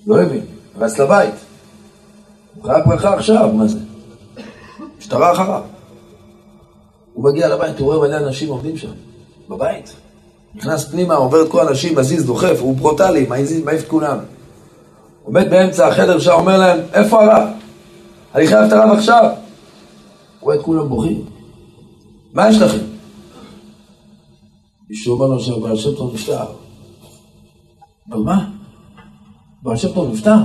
לא 0.08 0.22
הבין, 0.22 0.46
רץ 0.78 1.00
לבית. 1.00 1.34
הוא 2.56 2.64
חייב 2.64 2.86
ברכה 2.86 3.14
עכשיו, 3.14 3.54
מה 3.54 3.68
זה? 3.68 3.80
משטרה 4.98 5.32
אחריו. 5.32 5.62
הוא 7.14 7.26
מגיע 7.32 7.48
לבית, 7.48 7.80
הוא 7.80 7.94
רואה 7.94 8.08
מלא 8.08 8.18
אנשים 8.18 8.50
עובדים 8.50 8.78
שם, 8.78 8.92
בבית. 9.50 9.94
נכנס 10.56 10.86
פנימה, 10.86 11.16
עובר 11.16 11.42
את 11.42 11.52
כל 11.52 11.68
האנשים, 11.68 11.98
מזיז, 11.98 12.26
דוחף, 12.26 12.58
הוא 12.60 12.76
ברוטלי, 12.76 13.28
מעיף 13.66 13.84
את 13.84 13.88
כולם. 13.88 14.18
עומד 15.24 15.50
באמצע 15.50 15.88
החדר 15.88 16.20
שם, 16.20 16.32
אומר 16.32 16.58
להם, 16.58 16.80
איפה 16.94 17.24
הרב? 17.24 17.63
אני 18.36 18.48
חייב 18.48 18.64
את 18.64 18.72
הרב 18.72 18.98
עכשיו. 18.98 19.24
הוא 19.24 19.32
רואה 20.42 20.56
את 20.56 20.62
כולם 20.62 20.90
בוכים. 20.90 21.26
מה 22.34 22.50
יש 22.50 22.58
לכם? 22.58 22.78
מישהו 24.90 25.14
אומר 25.14 25.28
לו 25.28 25.40
שבעל 25.40 25.78
שם 25.78 25.96
טוב 25.96 26.14
נפטר. 26.14 26.46
אבל 28.10 28.20
מה? 28.20 28.50
בעל 29.64 29.78
שם 29.78 29.94
טוב 29.94 30.14
נפטר? 30.14 30.38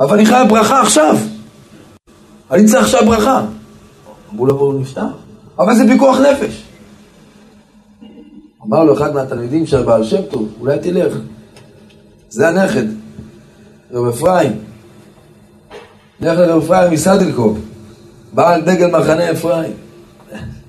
אבל 0.00 0.14
אני 0.14 0.26
חייב 0.26 0.48
ברכה 0.48 0.82
עכשיו. 0.82 1.16
אני 2.50 2.66
צריך 2.66 2.84
עכשיו 2.84 3.06
ברכה. 3.06 3.44
אמרו 4.32 4.46
לו, 4.46 4.58
הוא 4.58 4.80
נפטר. 4.80 5.06
אבל 5.58 5.74
זה 5.74 5.84
פיקוח 5.88 6.16
נפש. 6.18 6.62
אמר 8.66 8.84
לו 8.84 8.94
אחד 8.94 9.14
מהתלמידים 9.14 9.66
של 9.66 9.76
הבעל 9.76 10.04
שם 10.04 10.22
טוב, 10.30 10.48
אולי 10.60 10.78
תלך. 10.78 11.16
זה 12.28 12.48
הנכד, 12.48 12.86
רב 13.90 14.06
אפרים. 14.08 14.69
לך 16.20 16.38
לרב 16.38 16.62
אפרים 16.62 16.92
מסדלקוב, 16.92 17.60
בעל 18.32 18.60
דגל 18.60 18.86
מחנה 18.86 19.30
אפרים. 19.30 19.72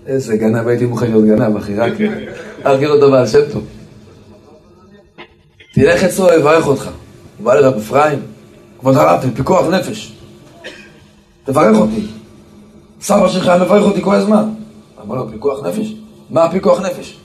איזה 0.05 0.38
גנב, 0.38 0.67
הייתי 0.67 0.86
מוכן 0.86 1.12
להיות 1.12 1.25
גנב, 1.25 1.58
אחי, 1.58 1.75
רק 1.75 1.93
להרגיל 2.65 2.91
אותו 2.91 3.12
בעל 3.12 3.27
שם 3.27 3.39
טוב. 3.51 3.63
תלך 5.74 6.03
אצלו, 6.03 6.34
יברך 6.34 6.67
אותך. 6.67 6.89
הוא 7.38 7.46
בא 7.46 7.53
לרב 7.53 7.77
אפרים, 7.77 8.20
כבוד 8.79 8.96
הרב, 8.96 9.25
פיקוח 9.36 9.67
נפש. 9.67 10.13
תברך 11.43 11.77
אותי. 11.77 12.08
סבא 13.01 13.27
שלך 13.27 13.51
מברך 13.62 13.84
אותי 13.84 14.01
כל 14.01 14.15
הזמן. 14.15 14.50
אמר 15.01 15.15
לו, 15.15 15.31
פיקוח 15.31 15.65
נפש? 15.65 15.93
מה 16.29 16.43
הפיקוח 16.43 16.81
נפש? 16.81 17.17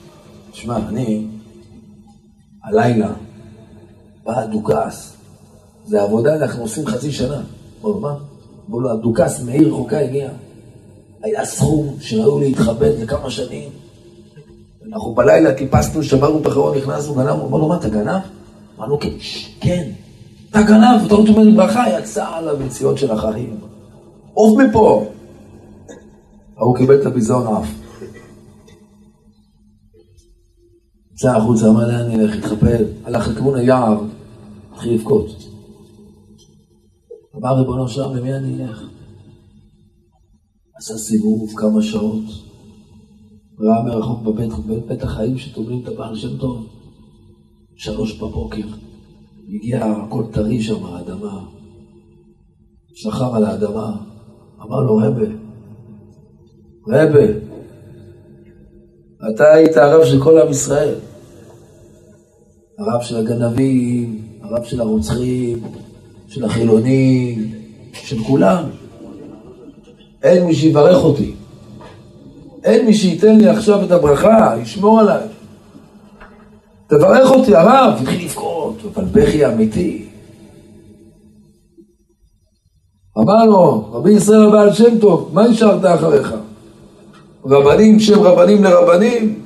תשמע, 0.51 0.77
אני, 0.77 1.27
הלילה, 2.63 3.09
בא 4.23 4.39
הדוכס, 4.39 5.13
זה 5.85 6.01
עבודה, 6.01 6.35
אנחנו 6.35 6.61
עושים 6.61 6.87
חצי 6.87 7.11
שנה. 7.11 7.41
אמר 7.81 7.89
לו, 7.89 7.99
מה? 7.99 8.15
אמרו 8.67 8.79
לו, 8.79 8.91
הדוכס 8.91 9.43
מעיר 9.43 9.67
רחוקה 9.67 9.99
הגיע. 9.99 10.29
היה 11.23 11.45
סכום 11.45 11.95
שראו 11.99 12.39
להתכבד 12.39 12.91
לכמה 12.99 13.29
שנים. 13.29 13.69
אנחנו 14.93 15.15
בלילה 15.15 15.53
טיפסנו, 15.53 16.03
שברנו 16.03 16.41
את 16.41 16.45
החרון, 16.45 16.77
נכנסנו, 16.77 17.13
גנב, 17.13 17.29
אמר 17.29 17.57
לו, 17.57 17.67
מה, 17.67 17.77
אתה 17.77 17.89
גנב? 17.89 18.21
אמרנו, 18.77 18.99
כן, 18.99 19.09
כן. 19.61 19.91
אתה 20.49 20.61
גנב, 20.61 21.05
אתה 21.05 21.15
רוצה 21.15 21.31
אומר 21.31 21.57
ברכה, 21.57 21.83
יצא 21.99 22.25
על 22.27 22.49
המציאות 22.49 22.97
של 22.97 23.11
החיים. 23.11 23.57
עוף 24.33 24.59
מפה. 24.59 25.05
ההוא 26.57 26.77
קיבל 26.77 27.01
את 27.01 27.05
הביזיון 27.05 27.47
אף. 27.47 27.67
יצא 31.13 31.37
החוצה, 31.37 31.67
אמר 31.67 31.87
לאן 31.87 31.95
אני 31.95 32.15
אלך, 32.15 32.35
התחפל, 32.35 32.83
הלך 33.05 33.27
לכיוון 33.27 33.55
היער, 33.55 34.01
התחיל 34.73 34.93
לבכות. 34.93 35.46
אמר 37.37 37.57
ריבונו 37.57 37.87
שלם, 37.87 38.15
למי 38.15 38.33
אני 38.33 38.63
אלך? 38.63 38.83
עשה 40.75 40.97
סיבוב 40.97 41.53
כמה 41.55 41.81
שעות, 41.81 42.23
ראה 43.59 43.83
מרחוק 43.83 44.21
בבית, 44.23 44.51
בבית 44.67 45.03
החיים 45.03 45.37
שטומנים 45.37 45.83
את 45.83 45.87
הבעל 45.87 46.15
שם 46.15 46.37
טוב, 46.37 46.67
שלוש 47.75 48.17
בבוקר, 48.17 48.67
הגיע 49.55 49.85
הכל 49.85 50.23
טרי 50.31 50.61
שם, 50.61 50.85
האדמה, 50.85 51.45
שכב 52.95 53.31
על 53.33 53.45
האדמה, 53.45 53.97
אמר 54.61 54.79
לו, 54.79 54.97
רבה, 54.97 55.27
רבה, 56.87 57.33
אתה 59.29 59.53
היית 59.53 59.77
הרב 59.77 60.05
של 60.05 60.23
כל 60.23 60.41
עם 60.41 60.49
ישראל, 60.49 60.95
הרב 62.79 63.01
של 63.01 63.15
הגנבים, 63.15 64.21
הרב 64.41 64.63
של 64.63 64.81
הרוצחים, 64.81 65.63
של 66.27 66.45
החילונים, 66.45 67.51
של 67.93 68.23
כולם. 68.23 68.63
אין 70.23 70.45
מי 70.45 70.55
שיברך 70.55 71.03
אותי. 71.03 71.31
אין 72.63 72.85
מי 72.85 72.93
שייתן 72.93 73.37
לי 73.37 73.49
עכשיו 73.49 73.83
את 73.85 73.91
הברכה, 73.91 74.55
ישמור 74.61 74.99
עליי. 74.99 75.27
תברך 76.87 77.31
אותי, 77.31 77.55
הרב, 77.55 77.97
התחיל 78.01 78.25
לבכות, 78.25 78.77
אבל 78.93 79.05
בכי 79.05 79.45
אמיתי. 79.45 80.05
אמר 83.17 83.45
לו, 83.45 83.89
רבי 83.91 84.11
ישראל 84.11 84.43
הבעל 84.43 84.73
שם 84.73 84.99
טוב, 84.99 85.29
מה 85.33 85.47
נשארת 85.47 85.85
אחריך? 85.85 86.33
רבנים 87.45 87.99
שהם 87.99 88.19
רבנים 88.19 88.63
לרבנים? 88.63 89.39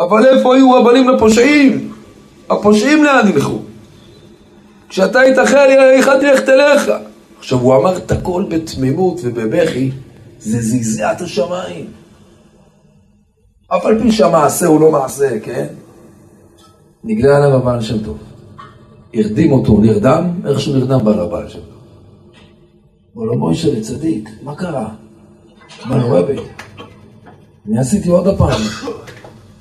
אבל 0.00 0.26
איפה 0.26 0.54
היו 0.54 0.72
רבנים 0.72 1.08
לפושעים? 1.08 1.92
הפושעים 2.50 3.04
לאן 3.04 3.28
ילכו? 3.28 3.58
כשאתה 4.90 5.20
היית 5.20 5.38
אחרי 5.38 5.98
יכלתי 5.98 6.26
ללכת 6.26 6.48
אליך. 6.48 6.90
עכשיו, 7.38 7.58
הוא 7.58 7.76
אמר 7.76 7.96
את 7.96 8.12
הכל 8.12 8.44
בתמימות 8.48 9.20
ובבכי, 9.22 9.90
זה 10.38 10.62
זעזע 10.62 11.12
את 11.12 11.20
השמיים. 11.20 11.86
אף 13.68 13.86
על 13.86 14.02
פי 14.02 14.12
שהמעשה 14.12 14.66
הוא 14.66 14.80
לא 14.80 14.92
מעשה, 14.92 15.40
כן? 15.40 15.66
נגלה 17.04 17.36
עליו 17.36 17.56
הבעל 17.56 17.80
שם 17.80 18.04
טוב. 18.04 18.18
הרדים 19.14 19.52
אותו, 19.52 19.80
נרדם, 19.80 20.30
איך 20.46 20.60
שהוא 20.60 20.76
נרדם 20.76 21.04
בעל 21.04 21.20
הבעל 21.20 21.48
שם 21.48 21.58
טוב. 21.58 21.78
אמר 23.16 23.24
לו, 23.24 23.38
מוישה 23.38 23.72
לצדיק, 23.72 24.28
מה 24.42 24.54
קרה? 24.54 24.88
אמר 25.86 25.96
לו, 25.96 26.16
רבי, 26.16 26.36
אני 27.68 27.78
עשיתי 27.78 28.08
עוד 28.08 28.26
הפעם 28.26 28.60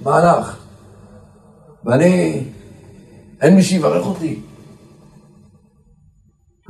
מהלך, 0.02 0.58
ואני, 1.86 2.44
אין 3.42 3.56
מי 3.56 3.64
שיברך 3.64 4.06
אותי. 4.06 4.40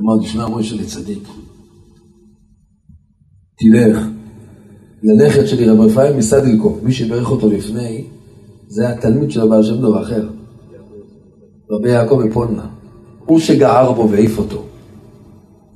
אמר, 0.00 0.22
תשמע, 0.22 0.48
מוישה 0.48 0.76
לצדיק, 0.76 1.28
תלך 3.58 4.06
לנכד 5.02 5.46
שלי, 5.46 5.68
רב 5.68 5.80
רפאל 5.80 6.16
מסדלקוב, 6.16 6.80
מי 6.82 6.92
שברך 6.92 7.30
אותו 7.30 7.50
לפני, 7.50 8.04
זה 8.68 8.88
התלמיד 8.88 9.30
של 9.30 9.40
הבעל 9.40 9.62
שם 9.62 9.80
טוב 9.80 9.96
האחר, 9.96 10.28
רבי 11.70 11.90
יעקב 11.90 12.22
מפולנה. 12.24 12.66
הוא 13.26 13.38
שגער 13.38 13.92
בו 13.92 14.08
והעיף 14.10 14.38
אותו. 14.38 14.62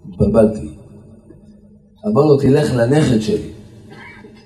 התבלבלתי. 0.08 0.68
אמר 2.06 2.24
לו, 2.24 2.36
תלך 2.36 2.74
לנכד 2.74 3.20
שלי, 3.20 3.48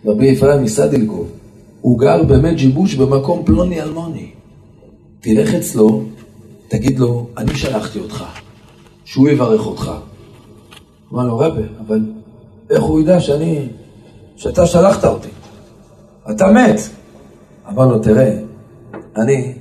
רבי 0.04 0.32
אפרים 0.32 0.62
מסדלקוב. 0.62 1.30
הוא 1.80 1.98
גר 1.98 2.22
באמת 2.22 2.56
ג'יבוש 2.56 2.94
במקום 2.94 3.44
פלוני 3.44 3.82
אלמוני. 3.82 4.30
תלך 5.20 5.54
אצלו, 5.54 6.02
תגיד 6.68 6.98
לו, 6.98 7.26
אני 7.36 7.54
שלחתי 7.54 7.98
אותך, 7.98 8.24
שהוא 9.08 9.28
יברך 9.28 9.66
אותך. 9.66 9.90
אמר 11.12 11.26
לו, 11.26 11.38
רבי, 11.38 11.62
אבל 11.86 12.00
איך 12.70 12.82
הוא 12.82 13.00
ידע 13.00 13.20
שאני, 13.20 13.68
שאתה 14.36 14.66
שלחת 14.66 15.04
אותי? 15.04 15.28
אתה 16.30 16.46
מת. 16.46 16.80
אמר 17.68 17.86
לו, 17.86 17.98
תראה, 17.98 18.38
אני 19.16 19.54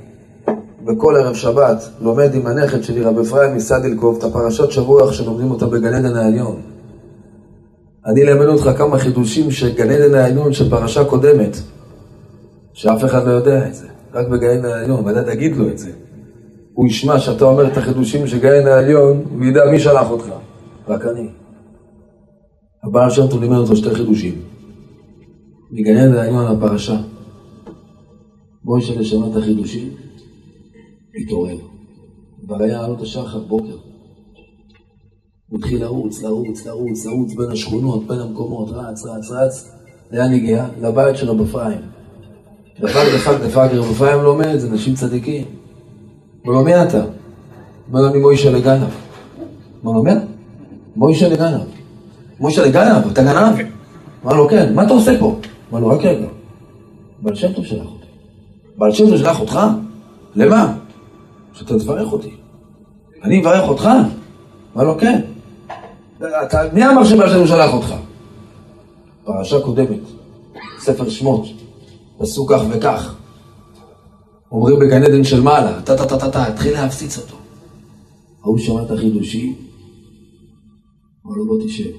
בכל 0.86 1.16
ערב 1.16 1.36
שבת 1.36 1.89
לומד 2.01 2.36
עם 2.36 2.48
הנכד 2.48 2.84
שלי, 2.84 3.01
רב 3.04 3.20
אפרים 3.20 3.56
מסדלקוב, 3.56 4.18
את 4.18 4.24
הפרשת 4.24 4.72
שבוע 4.72 5.13
שלומדים 5.13 5.51
אותה 5.51 5.66
בגן 5.66 5.94
עדן 5.94 6.16
העליון. 6.16 6.62
אני 8.06 8.24
אלמד 8.24 8.46
אותך 8.46 8.77
כמה 8.77 9.00
חידושים 9.00 9.51
של 9.51 9.75
גן 9.75 9.90
עדן 9.90 10.14
העליון 10.16 10.53
של 10.53 10.70
פרשה 10.70 11.05
קודמת, 11.05 11.57
שאף 12.74 13.05
אחד 13.05 13.27
לא 13.27 13.31
יודע 13.31 13.68
את 13.68 13.75
זה, 13.75 13.88
רק 14.14 14.27
בגן 14.27 14.50
עדן 14.50 14.66
העליון, 14.66 15.05
ואתה 15.05 15.24
תגיד 15.24 15.57
לו 15.57 15.70
את 15.70 15.77
זה. 15.77 15.92
הוא 16.77 16.87
ישמע 16.87 17.20
שאתה 17.20 17.46
אומר 17.46 17.68
את 17.68 17.77
החידושים 17.77 18.27
של 18.27 18.37
עדן 18.37 18.68
העליון, 18.68 19.24
הוא 19.31 19.46
ידע 19.46 19.61
מי 19.72 19.79
שלח 19.79 20.09
אותך, 20.09 20.25
רק 20.87 21.05
אני. 21.05 21.29
הבעל 22.83 23.09
שם 23.09 23.27
טוב 23.27 23.42
לימד 23.42 23.57
אותו 23.57 23.75
שתי 23.75 23.96
חידושים. 23.96 24.42
מגן 25.72 25.98
עדן 25.98 26.16
העליון 26.16 26.46
על 26.46 26.55
הפרשה. 26.55 26.98
מוישה 28.63 29.00
לשמע 29.00 29.27
את 29.27 29.35
החידושים, 29.35 29.90
התעורר. 31.22 31.57
כבר 32.46 32.63
היה 32.63 32.85
עלות 32.85 33.01
השחר, 33.01 33.40
בוקר. 33.40 33.77
הוא 35.50 35.59
התחיל 35.59 35.81
לרוץ, 35.81 36.24
לרוץ, 36.24 36.66
לרוץ, 36.66 37.05
לרוץ 37.05 37.33
בין 37.33 37.51
השכונות, 37.51 38.07
בין 38.07 38.20
המקומות, 38.20 38.70
רץ, 38.72 39.05
רץ, 39.05 39.31
רץ. 39.31 39.72
לאן 40.11 40.33
הגיע? 40.33 40.68
לבית 40.81 41.18
של 41.18 41.29
רב 41.29 41.42
אפרים. 41.42 41.81
דפק, 42.79 43.05
דפק, 43.16 43.37
דפק, 43.44 43.70
רב 43.74 43.85
אפרים 43.92 44.22
לומד, 44.22 44.57
זה 44.57 44.70
נשים 44.70 44.96
צדיקים. 44.96 45.67
אומר 46.48 46.60
לו, 46.60 46.66
מי 46.66 46.83
אתה? 46.83 47.01
אומר 47.88 48.01
לו, 48.01 48.07
אני 48.07 48.20
מוישה 48.20 48.51
לגנב. 48.51 48.88
אומר 49.86 49.98
לו, 49.98 50.03
מי? 50.03 50.12
מוישה 50.96 51.29
לגנב. 51.29 51.62
מוישה 52.40 52.66
לגנב, 52.66 53.07
אתה 53.12 53.24
גנב? 53.24 53.68
אמר 54.25 54.33
לו, 54.33 54.50
כן, 54.50 54.75
מה 54.75 54.83
אתה 54.83 54.94
עושה 54.94 55.20
פה? 55.20 55.40
אמר 55.72 55.79
לו, 55.79 55.88
רק 55.88 56.05
רגע. 56.05 56.27
בעל 57.22 57.36
שם 57.36 57.53
טוב 57.53 57.66
שלח 57.66 57.86
אותי. 57.86 58.07
בעל 58.77 58.92
שם 58.92 59.10
טוב 59.10 59.18
שלח 59.18 59.40
אותך? 59.40 59.60
למה? 60.36 60.74
שאתה 61.53 61.79
תברך 61.79 62.12
אותי. 62.12 62.31
אני 63.24 63.42
אברך 63.42 63.70
אותך? 63.70 63.90
אמר 64.75 64.83
לו, 64.83 64.98
כן. 64.98 65.22
אתה, 66.20 66.62
מי 66.74 66.88
אמר 66.88 67.03
שבעל 67.03 67.29
שם 67.29 67.48
שלח 67.48 67.74
אותך? 67.74 67.94
פרשה 69.24 69.60
קודמת, 69.60 70.00
ספר 70.79 71.10
שמות, 71.10 71.46
פסוק 72.18 72.53
כך 72.53 72.62
וכך. 72.70 73.16
אומרים 74.51 74.79
בגן 74.79 75.03
עדן 75.03 75.24
של 75.24 75.42
מעלה, 75.42 75.81
טה 75.81 75.98
טה 75.98 76.05
טה 76.07 76.20
טה 76.20 76.31
טה, 76.31 76.48
התחיל 76.48 76.74
להפציץ 76.74 77.18
אותו. 77.18 77.36
ההוא 78.42 78.57
שמע 78.57 78.83
את 78.83 78.92
החידושים, 78.92 79.55
אמר 81.25 81.36
לו 81.36 81.46
בוא 81.48 81.66
תשב. 81.66 81.92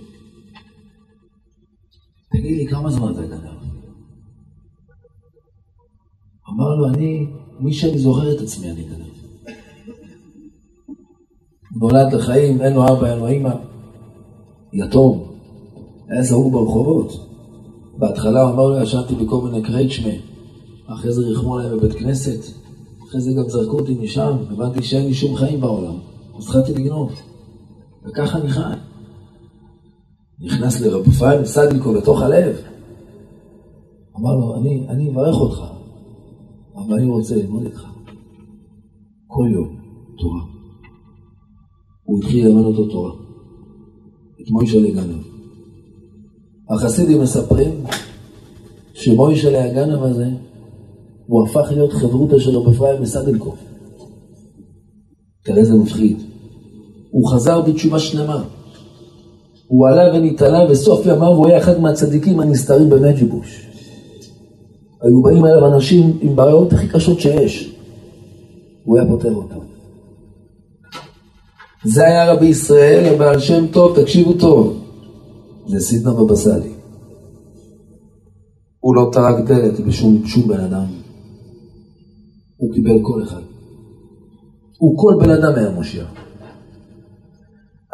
תגיד 2.32 2.56
לי, 2.56 2.66
כמה 2.66 2.90
זמן 2.90 3.12
אתה 3.12 3.22
גנב? 3.22 3.58
אמר 6.50 6.74
לו, 6.74 6.88
אני, 6.88 7.26
מי 7.60 7.72
שאני 7.72 7.98
זוכר 7.98 8.36
את 8.36 8.40
עצמי, 8.40 8.70
אני 8.70 8.82
גנב. 8.82 9.08
נולד 11.80 12.12
לחיים, 12.12 12.60
אין 12.60 12.72
לו 12.72 12.88
אבא, 12.88 13.10
אין 13.10 13.18
לו 13.18 13.26
אימא, 13.26 13.54
יתום, 14.72 15.32
היה 16.08 16.22
זרוק 16.22 16.52
ברחובות. 16.52 17.12
בהתחלה 17.98 18.42
הוא 18.42 18.52
אמר 18.52 18.68
לו, 18.68 18.82
ישנתי 18.82 19.14
בכל 19.14 19.40
מיני 19.44 19.62
קרייצ'מה, 19.62 20.12
אחרי 20.94 21.12
זה 21.12 21.20
ריחמו 21.20 21.58
עליי 21.58 21.76
בבית 21.76 21.92
כנסת, 21.92 22.40
אחרי 23.08 23.20
זה 23.20 23.32
גם 23.32 23.48
זרקו 23.48 23.78
אותי 23.78 23.94
משם, 23.94 24.36
הבנתי 24.50 24.82
שאין 24.82 25.06
לי 25.06 25.14
שום 25.14 25.36
חיים 25.36 25.60
בעולם, 25.60 25.94
אז 26.38 26.44
התחלתי 26.44 26.74
לגנוב, 26.74 27.12
וככה 28.06 28.38
אני 28.38 28.48
חי. 28.48 28.60
נכנס 30.40 30.80
לרב 30.80 31.06
אפרים 31.08 31.44
סדליקו 31.44 31.92
לתוך 31.92 32.22
הלב, 32.22 32.56
אמר 34.16 34.34
לו, 34.34 34.56
אני, 34.56 34.86
אני 34.88 35.10
אברך 35.10 35.36
אותך, 35.36 35.62
אבל 36.76 36.94
אני 36.94 37.06
רוצה 37.06 37.36
ללמוד 37.36 37.64
איתך 37.64 37.84
כל 39.26 39.48
יום 39.52 39.80
תורה. 40.18 40.40
הוא 42.04 42.18
התחיל 42.18 42.46
ללמד 42.46 42.64
אותו 42.64 42.86
תורה. 42.88 43.12
את 44.42 44.50
מוישה 44.50 44.78
לגנב. 44.78 45.22
החסידים 46.70 47.22
מספרים 47.22 47.84
שמוישה 48.94 49.64
הגנב 49.64 50.02
הזה, 50.02 50.30
הוא 51.28 51.44
הפך 51.44 51.68
להיות 51.70 51.92
חברותא 51.92 52.38
של 52.38 52.56
רב 52.56 52.68
אפרים 52.68 53.02
מסדלקוף. 53.02 53.58
תראה 55.44 55.58
איזה 55.58 55.74
מפחיד. 55.74 56.16
הוא 57.10 57.30
חזר 57.30 57.60
בתשובה 57.60 57.98
שלמה. 57.98 58.44
הוא 59.66 59.88
עלה 59.88 60.14
ונתעלה, 60.14 60.70
וסוף 60.70 61.06
ימיו 61.06 61.28
הוא 61.28 61.46
היה 61.46 61.58
אחד 61.58 61.80
מהצדיקים 61.80 62.40
הנסתרים 62.40 62.90
במג'יבוש. 62.90 63.66
היו 65.02 65.22
באים 65.22 65.46
אליו 65.46 65.74
אנשים 65.74 66.18
עם 66.20 66.36
בעיות 66.36 66.72
הכי 66.72 66.88
קשות 66.88 67.20
שיש. 67.20 67.74
הוא 68.84 68.98
היה 68.98 69.08
פותר 69.08 69.34
אותם. 69.34 69.58
זה 71.84 72.04
היה 72.04 72.32
רבי 72.32 72.46
ישראל, 72.46 73.14
הבעל 73.14 73.38
שם 73.40 73.66
טוב, 73.66 74.02
תקשיבו 74.02 74.32
טוב. 74.32 74.84
זה 75.66 75.80
סידנא 75.80 76.12
בבא 76.12 76.36
סאלי. 76.36 76.72
הוא 78.80 78.96
לא 78.96 79.10
טרק 79.12 79.44
דלת 79.46 79.80
בשום 79.80 80.26
שום 80.26 80.48
בן 80.48 80.60
אדם. 80.60 80.97
הוא 82.58 82.74
קיבל 82.74 82.98
כל 83.02 83.22
אחד. 83.22 83.42
הוא 84.78 84.98
כל 84.98 85.14
בן 85.24 85.30
אדם 85.30 85.52
היה 85.56 85.70
מושיע. 85.70 86.04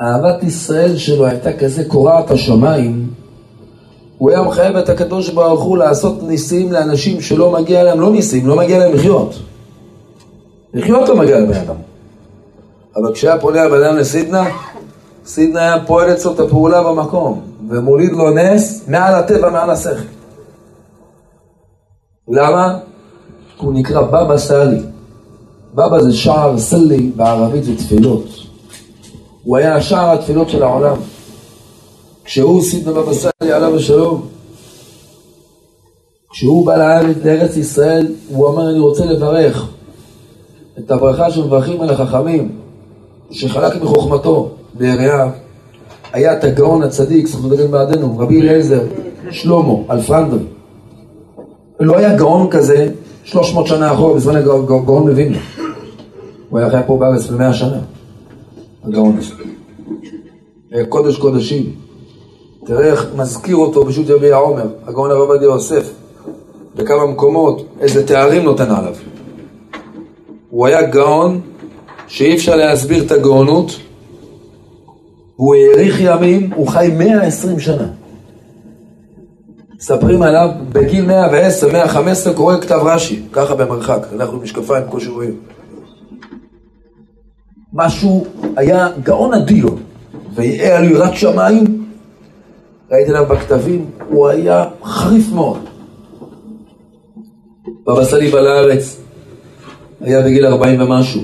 אהבת 0.00 0.42
ישראל 0.42 0.96
שלו 0.96 1.26
הייתה 1.26 1.52
כזה 1.52 1.84
קורעת 1.88 2.30
השמיים, 2.30 3.10
הוא 4.18 4.30
היה 4.30 4.42
מחייב 4.42 4.76
את 4.76 4.88
הקדוש 4.88 5.30
ברוך 5.30 5.62
הוא 5.62 5.78
לעשות 5.78 6.22
ניסים 6.22 6.72
לאנשים 6.72 7.20
שלא 7.20 7.50
מגיע 7.52 7.82
להם, 7.82 8.00
לא 8.00 8.10
ניסים, 8.12 8.46
לא 8.46 8.56
מגיע 8.56 8.78
להם 8.78 8.94
לחיות. 8.94 9.34
לחיות 10.74 11.08
לא 11.08 11.16
מגיע 11.16 11.40
לבן 11.40 11.60
אדם. 11.60 11.74
אבל 12.96 13.14
כשהיה 13.14 13.40
פונה 13.40 13.62
הבן 13.62 13.82
אדם 13.82 13.96
לסידנה, 13.96 14.44
סידנה 15.26 15.60
היה 15.60 15.86
פועל 15.86 16.12
אצלו 16.12 16.32
את 16.32 16.40
הפעולה 16.40 16.82
במקום, 16.82 17.40
ומוליד 17.68 18.12
לו 18.12 18.30
נס 18.30 18.88
מעל 18.88 19.14
הטבע, 19.14 19.50
מעל 19.50 19.70
השכל. 19.70 20.02
למה? 22.28 22.78
הוא 23.56 23.74
נקרא 23.74 24.02
בבא 24.02 24.38
סאלי. 24.38 24.80
בבא 25.74 26.02
זה 26.02 26.12
שער 26.12 26.58
סלי, 26.58 27.10
בערבית 27.16 27.64
זה 27.64 27.76
תפילות. 27.76 28.24
הוא 29.44 29.56
היה 29.56 29.82
שער 29.82 30.12
התפילות 30.12 30.50
של 30.50 30.62
העולם. 30.62 30.96
כשהוא 32.24 32.62
סידנה 32.62 32.92
בבא 32.92 33.14
סאלי 33.14 33.52
עליו 33.52 33.76
השלום, 33.76 34.26
כשהוא 36.30 36.66
בא 36.66 36.76
לארץ, 36.76 37.16
לארץ 37.24 37.56
ישראל, 37.56 38.06
הוא 38.28 38.48
אמר 38.48 38.70
אני 38.70 38.78
רוצה 38.78 39.04
לברך 39.04 39.68
את 40.78 40.90
הברכה 40.90 41.30
שמברכים 41.30 41.80
על 41.80 41.90
החכמים, 41.90 42.52
שחלק 43.30 43.82
מחוכמתו 43.82 44.50
ביריעה, 44.74 45.30
היה 46.12 46.38
את 46.38 46.44
הגאון 46.44 46.82
הצדיק, 46.82 47.26
זכות 47.26 47.50
לדגן 47.50 47.70
בעדנו, 47.70 48.18
רבי 48.18 48.40
אליעזר, 48.40 48.80
שלמה, 49.30 49.74
אלפרנדרי. 49.90 50.44
לא 51.80 51.96
היה 51.96 52.16
גאון 52.16 52.50
כזה 52.50 52.88
300 53.24 53.66
שנה 53.66 53.92
אחורה 53.92 54.14
בזמן 54.14 54.36
הגאון 54.36 55.08
מווילנה. 55.08 55.38
הוא 56.50 56.58
היה 56.58 56.70
חי 56.70 56.80
פה 56.86 56.96
בארץ 56.96 57.26
במאה 57.26 57.52
שנה, 57.52 57.78
הגאון 58.84 59.18
הזה. 59.18 59.34
קודש 60.88 61.16
קודשים. 61.16 61.72
תראה 62.66 62.84
איך 62.84 63.06
מזכיר 63.16 63.56
אותו 63.56 63.86
פשוט 63.86 64.08
יביע 64.08 64.36
עומר, 64.36 64.66
הגאון 64.86 65.10
הרב 65.10 65.20
עובדיה 65.20 65.46
יוסף, 65.46 65.90
בכמה 66.74 67.06
מקומות, 67.06 67.66
איזה 67.80 68.06
תארים 68.06 68.42
נותן 68.42 68.70
עליו. 68.70 68.94
הוא 70.50 70.66
היה 70.66 70.82
גאון 70.82 71.40
שאי 72.06 72.34
אפשר 72.34 72.56
להסביר 72.56 73.04
את 73.04 73.12
הגאונות, 73.12 73.76
הוא 75.36 75.54
האריך 75.54 76.00
ימים, 76.00 76.50
הוא 76.56 76.68
חי 76.68 76.90
120 76.98 77.60
שנה. 77.60 77.88
מספרים 79.84 80.22
עליו, 80.22 80.50
בגיל 80.72 81.06
110, 81.06 81.72
115 81.72 82.34
קורא 82.34 82.56
כתב 82.56 82.80
רש"י, 82.84 83.22
ככה 83.32 83.54
במרחק, 83.54 84.06
אנחנו 84.16 84.38
משקפיים 84.38 84.84
כמו 84.90 85.00
שרואים. 85.00 85.40
משהו, 87.72 88.26
היה 88.56 88.88
גאון 89.02 89.34
אדיר, 89.34 89.68
ויהיה 90.34 90.78
על 90.78 90.84
יראת 90.84 91.14
שמיים, 91.14 91.84
ראיתי 92.90 93.10
עליו 93.10 93.26
בכתבים, 93.26 93.90
הוא 94.08 94.28
היה 94.28 94.64
חריף 94.84 95.32
מאוד. 95.32 95.60
בבא 97.86 98.04
סאלי 98.04 98.30
בא 98.30 98.40
לארץ, 98.40 99.00
היה 100.00 100.22
בגיל 100.22 100.46
40 100.46 100.80
ומשהו. 100.80 101.22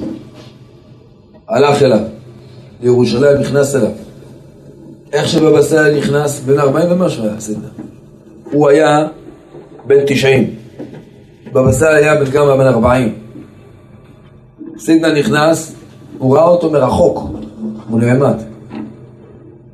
הלך 1.48 1.82
אליו, 1.82 2.00
לירושלים, 2.80 3.38
נכנס 3.38 3.74
אליו. 3.74 3.92
איך 5.12 5.28
שבבא 5.28 5.62
סאלי 5.62 5.98
נכנס, 5.98 6.40
בן 6.40 6.58
40 6.58 6.92
ומשהו 6.92 7.24
היה 7.24 7.40
סינדה. 7.40 7.68
הוא 8.52 8.68
היה 8.68 9.06
בן 9.86 9.96
90. 10.06 10.50
בבא 11.52 11.72
סאלי 11.72 11.96
היה 11.96 12.24
בן 12.24 12.30
כמה? 12.30 12.56
בן 12.56 12.66
40. 12.66 13.14
סינדה 14.78 15.14
נכנס, 15.14 15.74
הוא 16.18 16.36
ראה 16.36 16.44
אותו 16.44 16.70
מרחוק, 16.70 17.18
הוא 17.88 18.00
נעמד. 18.00 18.34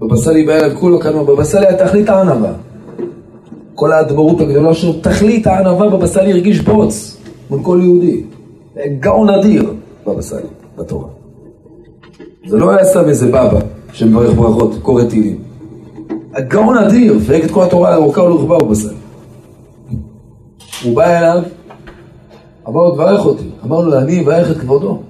בבא 0.01 0.17
סאלי 0.17 0.45
בערב 0.45 0.73
כולו 0.75 0.99
קנו, 0.99 1.25
בבא 1.25 1.45
סאלי 1.45 1.67
היה 1.67 1.87
תכלית 1.87 2.09
הענווה. 2.09 2.53
כל 3.75 3.93
האדמו"רות 3.93 4.41
הגדולה 4.41 4.75
שלו, 4.75 4.93
תכלית 4.93 5.47
הענווה 5.47 5.89
בבא 5.89 6.07
סאלי 6.07 6.33
הרגיש 6.33 6.61
בוץ 6.61 7.17
מול 7.51 7.61
כל 7.63 7.81
יהודי. 7.83 8.23
גאון 9.01 9.31
אדיר 9.31 9.73
בבא 10.07 10.23
סאלי, 10.23 10.49
בתורה. 10.79 11.09
זה 12.47 12.57
לא 12.57 12.71
היה 12.71 12.85
סתם 12.85 13.09
איזה 13.09 13.27
בבא 13.27 13.59
שמברך 13.93 14.35
ברכות, 14.35 14.75
קורא 14.83 15.05
תהילים. 15.05 15.46
הגאון 16.37 16.79
אדיר, 16.79 17.19
פרק 17.27 17.45
את 17.45 17.51
כל 17.51 17.65
התורה 17.65 18.01
ולרחבה 18.01 18.59
בבא 18.59 18.75
סאלי. 18.75 18.95
הוא 20.85 20.97
בא 20.97 21.19
אליו, 21.19 21.43
אמר 22.69 22.83
לו, 22.83 22.91
תברך 22.91 23.27
אותי. 23.27 23.51
אמר 23.65 23.81
לו, 23.81 23.99
אני 23.99 24.25
אברך 24.25 24.51
את 24.51 24.57
כבודו. 24.57 25.03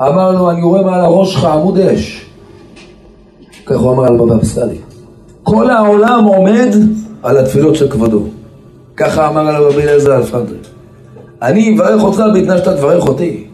אמר 0.00 0.32
לו, 0.32 0.50
אני 0.50 0.62
רואה 0.62 0.82
מעל 0.82 1.00
הראש 1.00 1.34
שלך 1.34 1.44
עמוד 1.44 1.78
אש. 1.78 2.30
כך 3.66 3.80
הוא 3.80 3.92
אמר 3.92 4.04
על 4.04 4.16
בבא 4.16 4.44
סאלי. 4.44 4.78
כל 5.42 5.70
העולם 5.70 6.24
עומד 6.24 6.68
על 7.22 7.38
התפילות 7.38 7.76
של 7.76 7.90
כבודו. 7.90 8.22
ככה 8.96 9.28
אמר 9.28 9.48
עליו 9.48 9.68
רבי 9.68 9.82
אליעזר 9.82 10.16
אלפנדרי. 10.16 10.58
אני 11.42 11.76
אברך 11.76 12.02
אותך 12.02 12.22
בתנאי 12.34 12.58
שאתה 12.58 12.76
תברך 12.76 13.08
אותי. 13.08 13.46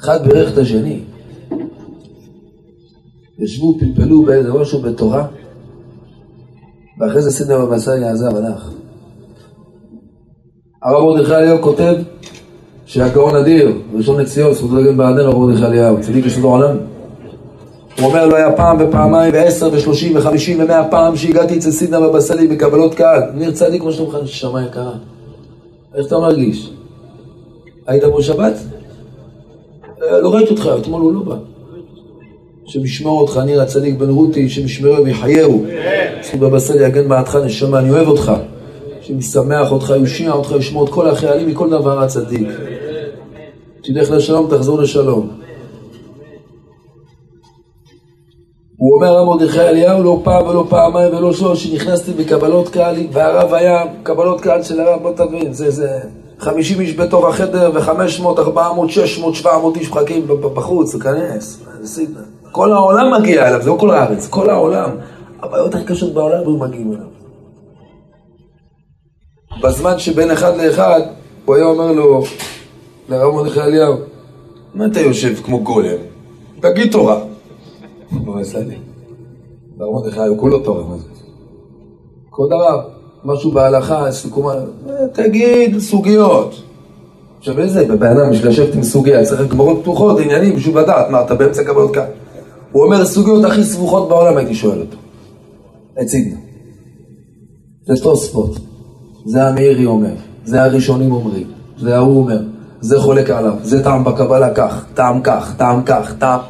אחד 0.00 0.28
בירך 0.28 0.52
את 0.52 0.58
השני. 0.58 1.00
ישבו, 3.38 3.78
פלפלו 3.78 4.22
באיזה 4.22 4.52
משהו 4.52 4.80
בתורה, 4.80 5.26
ואחרי 7.00 7.22
זה 7.22 7.30
סינדר 7.30 7.66
במסע 7.66 7.96
יעזב, 7.96 8.36
הלך. 8.36 8.70
הרב 10.82 11.04
מרדכי 11.04 11.34
אליהו 11.34 11.62
כותב 11.62 11.94
שהגאון 12.86 13.36
אדיר, 13.36 13.78
ראשון 13.94 14.20
לציון, 14.20 14.54
זכותו 14.54 14.76
לגן 14.76 14.96
בעדנו, 14.96 15.22
הרב 15.22 15.38
מרדכי 15.38 15.64
אליהו, 15.64 16.00
צדיק 16.00 16.26
יסוד 16.26 16.44
העולם. 16.44 16.76
הוא 18.00 18.06
אומר, 18.06 18.26
לא 18.26 18.36
היה 18.36 18.52
פעם 18.52 18.76
ופעמיים 18.80 19.34
ועשר 19.34 19.68
ושלושים 19.72 20.16
וחמישים 20.16 20.60
ומאה 20.60 20.88
פעם 20.90 21.16
שהגעתי 21.16 21.58
אצל 21.58 21.70
סידנה 21.70 22.00
בבא 22.00 22.20
סאלי 22.20 22.48
בקבלות 22.48 22.94
קהל. 22.94 23.22
ניר 23.34 23.50
צדיק, 23.50 23.82
שאתה 23.90 24.02
אומר, 24.02 24.22
נשמה 24.22 24.64
יקרה. 24.64 24.92
איך 25.94 26.06
אתה 26.06 26.18
מרגיש? 26.18 26.72
היית 27.86 28.04
בו 28.04 28.22
שבת? 28.22 28.54
אה, 30.02 30.20
לא 30.20 30.34
ראיתי 30.34 30.50
אותך, 30.50 30.70
אתמול 30.80 31.02
הוא 31.02 31.12
לא 31.12 31.20
בא. 31.20 31.36
שמשמור 32.66 33.20
אותך, 33.20 33.36
ניר 33.36 33.62
הצדיק 33.62 33.94
בן 33.94 34.10
רותי, 34.10 34.48
שמשמרו 34.48 35.04
ויחייהו. 35.04 35.64
זכות 36.22 36.40
בבא 36.40 36.58
סאלי 36.58 36.86
יגן 36.86 37.08
בעדך 37.08 37.36
נשמה, 37.36 37.78
אני 37.78 37.90
אוהב 37.90 38.08
אותך. 38.08 38.32
שמשמח 39.00 39.72
אותך, 39.72 39.92
יושיע 40.00 40.32
אותך, 40.32 40.54
ישמור 40.58 40.84
את 40.84 40.90
כל 40.90 41.08
החיילים 41.08 41.48
מכל 41.48 41.70
דבר 41.70 42.02
הצדיק. 42.02 42.48
תלך 43.82 44.10
לשלום, 44.10 44.46
תחזור 44.50 44.78
לשלום. 44.78 45.28
הוא 48.76 48.94
אומר 48.94 49.16
רב 49.16 49.26
מרדכי 49.26 49.60
אליהו 49.60 50.02
לא 50.02 50.20
פעם 50.24 50.46
ולא 50.46 50.66
פעמיים 50.68 51.14
ולא 51.14 51.32
שלוש 51.32 51.64
שנכנסתי 51.64 52.12
בקבלות 52.12 52.68
קהל 52.68 52.96
והרב 53.12 53.54
היה 53.54 53.84
קבלות 54.02 54.40
קהל 54.40 54.62
של 54.62 54.80
הרב 54.80 55.02
בוא 55.02 55.12
תבין 55.12 55.52
זה 55.52 55.70
זה 55.70 55.88
חמישים 56.38 56.80
איש 56.80 56.96
בתוך 56.96 57.24
החדר 57.24 57.70
וחמש 57.74 58.20
מאות, 58.20 58.38
ארבע 58.38 58.72
מאות, 58.72 58.90
שש 58.90 59.18
מאות, 59.18 59.34
שבע 59.34 59.58
מאות 59.58 59.76
איש 59.76 59.90
מחכים 59.90 60.26
בחוץ, 60.54 60.94
להיכנס, 60.94 61.62
כל 62.56 62.72
העולם 62.72 63.14
מגיע 63.20 63.48
אליו, 63.48 63.62
זה 63.62 63.70
לא 63.70 63.76
כל 63.80 63.90
הארץ, 63.90 64.26
כל 64.26 64.50
העולם. 64.50 64.90
הבעיות 65.42 65.74
הכי 65.74 65.84
קשות 65.84 66.14
בעולם 66.14 66.40
היו 66.40 66.56
מגיעים 66.56 66.92
אליו. 66.92 67.06
בזמן 69.62 69.98
שבין 69.98 70.30
אחד 70.30 70.56
לאחד, 70.56 71.00
הוא 71.44 71.54
היה 71.54 71.64
אומר 71.64 71.92
לו, 71.92 72.22
לרב 73.08 73.34
מרדכי 73.34 73.60
אליהו, 73.60 73.94
מה 74.74 74.86
אתה 74.86 75.00
יושב 75.00 75.34
כמו 75.44 75.60
גולם? 75.60 75.98
תגיד 76.60 76.92
תורה. 76.92 77.20
הוא 78.26 78.40
עשה 78.40 78.58
לי. 78.58 78.76
רב 79.80 79.90
מרדכי 79.92 80.20
הוא 80.20 80.38
כולו 80.38 80.58
תורה, 80.58 80.84
מה 80.84 80.96
זה? 80.96 81.08
כבוד 82.32 82.52
הרב, 82.52 82.80
משהו 83.24 83.50
בהלכה, 83.50 84.12
סיכום, 84.12 84.46
תגיד 85.12 85.78
סוגיות. 85.78 86.62
עכשיו 87.38 87.58
איזה, 87.58 87.84
בבן 87.84 88.06
אדם 88.06 88.30
בשביל 88.30 88.50
לשבת 88.50 88.74
עם 88.74 88.82
סוגיה, 88.82 89.24
צריך 89.24 89.50
גמרות 89.50 89.78
פתוחות, 89.82 90.20
עניינים, 90.20 90.56
בשביל 90.56 90.78
לדעת, 90.78 91.10
מה, 91.10 91.20
אתה 91.20 91.34
באמצע 91.34 91.64
קבלות 91.64 91.94
כאן. 91.94 92.06
הוא 92.76 92.84
אומר, 92.84 93.04
סוגיות 93.04 93.44
הכי 93.44 93.64
סבוכות 93.64 94.08
בעולם, 94.08 94.36
הייתי 94.36 94.54
שואל 94.54 94.80
אותו. 94.80 94.96
את 96.02 96.08
סידנה. 96.08 96.36
זה 97.86 98.02
תוספות. 98.02 98.58
זה 99.26 99.48
המאירי 99.48 99.86
אומר, 99.86 100.14
זה 100.44 100.62
הראשונים 100.62 101.12
אומרים, 101.12 101.46
זה 101.78 101.96
ההוא 101.96 102.18
אומר, 102.22 102.38
זה 102.80 103.00
חולק 103.00 103.30
עליו, 103.30 103.52
זה 103.62 103.84
טעם 103.84 104.04
בקבלה 104.04 104.54
כך, 104.54 104.84
טעם 104.94 105.20
כך, 105.22 105.54
טעם 105.56 105.82
כך, 105.82 106.14
טעם... 106.18 106.40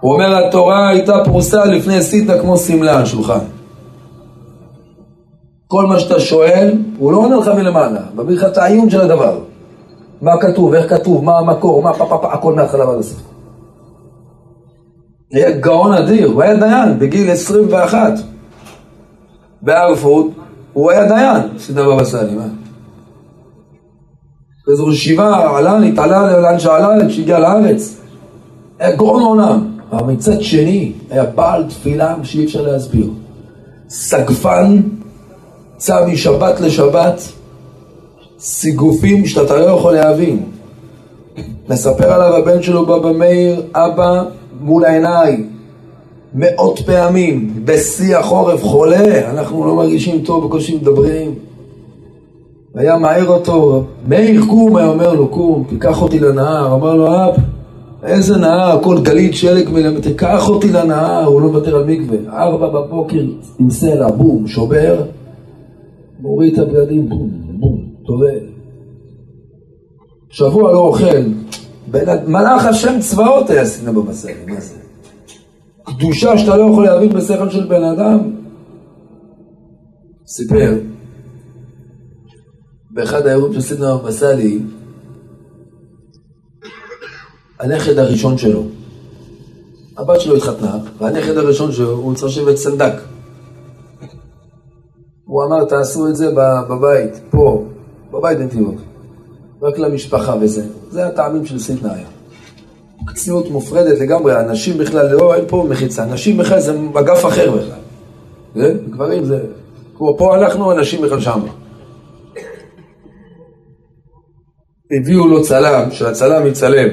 הוא 0.00 0.12
אומר, 0.12 0.46
התורה 0.46 0.88
הייתה 0.88 1.16
פרוסה 1.24 1.64
לפני 1.64 2.02
סיטה 2.02 2.38
כמו 2.38 2.56
שמלה 2.56 2.98
על 2.98 3.06
שולחן. 3.06 3.44
כל 5.66 5.86
מה 5.86 5.98
שאתה 5.98 6.20
שואל, 6.20 6.78
הוא 6.98 7.12
לא 7.12 7.18
עונה 7.18 7.36
לך 7.36 7.48
מלמעלה, 7.48 8.00
מביא 8.14 8.36
לך 8.36 8.44
את 8.44 8.58
העיון 8.58 8.90
של 8.90 9.00
הדבר. 9.00 9.38
מה 10.22 10.32
כתוב, 10.40 10.74
איך 10.74 10.90
כתוב, 10.90 11.24
מה 11.24 11.38
המקור, 11.38 11.82
מה 11.82 11.94
פה 11.94 12.06
פה 12.08 12.18
פה, 12.22 12.32
הכל 12.32 12.54
מההתחלה 12.54 12.88
ועד 12.88 12.98
הסוף. 12.98 13.39
היה 15.32 15.50
גאון 15.50 15.92
אדיר, 15.92 16.28
הוא 16.28 16.42
היה 16.42 16.56
דיין 16.56 16.98
בגיל 16.98 17.30
21. 17.30 18.12
בארפות, 19.62 20.30
הוא 20.72 20.90
היה 20.90 21.08
דיין, 21.08 21.42
סידר 21.58 21.90
בבא 21.90 22.04
סאלי, 22.04 22.34
מה? 22.34 22.46
איזו 24.70 24.86
רשיבה, 24.86 25.58
עלה, 25.58 25.78
התעלה 25.78 26.40
לאן 26.40 26.58
שעלה, 26.58 27.08
כשהגיע 27.08 27.38
לארץ. 27.38 27.96
היה 28.78 28.96
גאון 28.96 29.22
עולם. 29.22 29.70
אבל 29.92 30.12
מצד 30.12 30.40
שני, 30.40 30.92
היה 31.10 31.24
בעל 31.24 31.64
תפילה 31.68 32.14
שאי 32.22 32.44
אפשר 32.44 32.62
להסביר. 32.62 33.10
סגפן, 33.88 34.80
צע 35.76 36.06
משבת 36.06 36.60
לשבת, 36.60 37.22
סיגופים 38.38 39.26
שאתה 39.26 39.56
לא 39.56 39.64
יכול 39.64 39.94
להבין. 39.94 40.42
מספר 41.68 42.12
עליו 42.12 42.36
הבן 42.36 42.62
שלו 42.62 42.86
בבא 42.86 43.12
מאיר, 43.12 43.62
אבא 43.74 44.22
מול 44.60 44.84
העיניים, 44.84 45.48
מאות 46.34 46.78
פעמים, 46.78 47.62
בשיא 47.64 48.16
החורף, 48.16 48.64
חולה, 48.64 49.30
אנחנו 49.30 49.66
לא 49.66 49.74
מרגישים 49.74 50.24
טוב, 50.24 50.46
בקושי 50.46 50.76
מדברים. 50.76 51.34
והיה 52.74 52.98
מעיר 52.98 53.28
אותו, 53.28 53.84
מאיר 54.08 54.42
קום, 54.48 54.76
היה 54.76 54.88
אומר 54.88 55.14
לו, 55.14 55.28
קום, 55.28 55.64
תיקח 55.68 56.02
אותי 56.02 56.18
לנהר. 56.18 56.74
אמר 56.74 56.94
לו, 56.96 57.06
אב, 57.06 57.34
איזה 58.04 58.36
נהר, 58.36 58.78
הכל 58.78 59.00
גלית 59.02 59.34
שלג 59.34 59.68
מלמד, 59.70 60.00
תיקח 60.00 60.48
אותי 60.48 60.72
לנהר, 60.72 61.24
הוא 61.24 61.40
לא 61.40 61.48
מוותר 61.48 61.76
על 61.76 61.84
מקווה. 61.84 62.18
ארבע 62.32 62.68
בבוקר 62.68 63.24
עם 63.58 63.70
סלע, 63.70 64.10
בום, 64.10 64.46
שובר, 64.46 65.02
מוריד 66.20 66.52
את 66.52 66.58
הבגדים, 66.58 67.08
בום, 67.08 67.30
בום, 67.58 67.78
טובל. 68.06 68.38
שבוע 70.30 70.72
לא 70.72 70.78
אוכל. 70.78 71.22
מלאך 72.26 72.64
השם 72.64 73.00
צבאות 73.00 73.50
היה 73.50 73.66
שנאה 73.66 73.92
בבשר, 73.92 74.28
מה 74.46 74.60
זה? 74.60 74.74
קדושה 75.84 76.38
שאתה 76.38 76.56
לא 76.56 76.70
יכול 76.72 76.84
להבין 76.84 77.12
בשכל 77.12 77.50
של 77.50 77.66
בן 77.66 77.84
אדם. 77.84 78.18
סיפר, 80.26 80.74
באחד 82.90 83.26
האירועים 83.26 83.54
של 83.54 83.60
סידנה 83.60 83.96
בסלי, 83.96 84.58
הנכד 87.60 87.98
הראשון 87.98 88.38
שלו, 88.38 88.62
הבת 89.96 90.20
שלו 90.20 90.36
התחתנה, 90.36 90.78
והנכד 90.98 91.36
הראשון 91.36 91.72
שלו, 91.72 91.90
הוא 91.90 92.14
צריך 92.14 92.32
לשבת 92.32 92.56
סנדק. 92.56 92.92
הוא 95.24 95.44
אמר, 95.44 95.64
תעשו 95.64 96.08
את 96.08 96.16
זה 96.16 96.30
בבית, 96.68 97.20
פה, 97.30 97.64
בבית 98.12 98.38
בנתיבות. 98.38 98.89
רק 99.62 99.78
למשפחה 99.78 100.34
וזה. 100.40 100.64
זה 100.90 101.06
הטעמים 101.06 101.46
של 101.46 101.58
סידנה 101.58 101.94
היה. 101.94 102.06
צניעות 103.14 103.50
מופרדת 103.50 103.98
לגמרי, 103.98 104.40
אנשים 104.40 104.78
בכלל, 104.78 105.12
לא, 105.12 105.34
אין 105.34 105.44
פה 105.48 105.66
מחיצה, 105.68 106.04
נשים 106.04 106.36
בכלל 106.36 106.60
זה 106.60 106.78
אגף 106.98 107.26
אחר 107.26 107.50
בכלל. 107.50 107.80
זה, 108.54 108.74
גברים 108.90 109.24
זה, 109.24 109.40
כמו 109.96 110.18
פה 110.18 110.36
אנחנו, 110.36 110.72
אנשים 110.72 111.02
בכלל 111.02 111.20
שם. 111.20 111.40
הביאו 114.90 115.28
לו 115.28 115.42
צלם, 115.42 115.90
שהצלם 115.90 116.46
יצלם. 116.46 116.88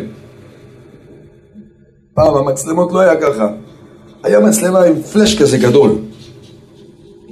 פעם 2.13 2.36
המצלמות 2.36 2.91
לא 2.91 2.99
היה 2.99 3.21
ככה. 3.21 3.47
היה 4.23 4.39
מצלמה 4.39 4.84
עם 4.84 5.01
פלאש 5.01 5.41
כזה 5.41 5.58
גדול. 5.58 5.91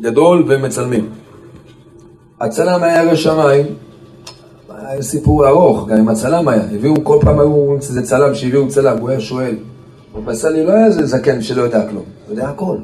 גדול 0.02 0.45
ומצלמים. 0.48 1.10
הצלם 2.41 2.84
היה 2.84 3.04
ירא 3.04 3.15
שמיים, 3.15 3.65
היה 4.88 5.02
סיפור 5.02 5.48
ארוך, 5.48 5.88
גם 5.88 5.98
עם 5.98 6.10
הצלם 6.10 6.48
היה. 6.48 6.63
הביאו, 6.63 7.04
כל 7.04 7.17
פעם 7.21 7.39
היו 7.39 7.76
איזה 7.76 8.02
צלם 8.06 8.36
שהביאו 8.36 8.67
צלם, 8.67 8.98
הוא 8.98 9.10
היה 9.10 9.19
שואל. 9.19 9.56
בסלי 10.26 10.65
לא 10.65 10.71
היה 10.71 10.86
איזה 10.86 11.06
זקן 11.06 11.41
שלא 11.41 11.62
יודע 11.62 11.89
כלום, 11.89 12.04
הוא 12.26 12.34
יודע 12.34 12.50
הכל. 12.50 12.78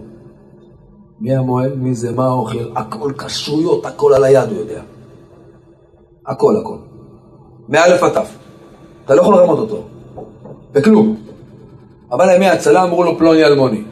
מי 1.20 1.36
המועל, 1.36 1.76
מי 1.76 1.96
זה, 1.96 2.12
מה 2.12 2.26
האוכל, 2.26 2.72
הכל 2.76 3.12
כשרויות, 3.18 3.86
הכל 3.86 4.14
על 4.14 4.24
היד 4.24 4.50
הוא 4.50 4.58
יודע. 4.58 4.82
הכל, 6.28 6.56
הכל. 6.62 6.78
מאלף 7.70 8.04
עד 8.04 8.14
תף. 8.14 8.38
אתה 9.06 9.16
לא 9.16 9.22
יכול 9.22 9.36
לרמות 9.36 9.60
אותו. 9.60 9.84
בכלום. 10.72 11.16
אבל 12.12 12.26
להם 12.26 12.42
הצלם 12.42 12.84
אמרו 12.84 13.04
לו 13.04 13.18
פלוני 13.18 13.46
אלמוני. 13.46 13.84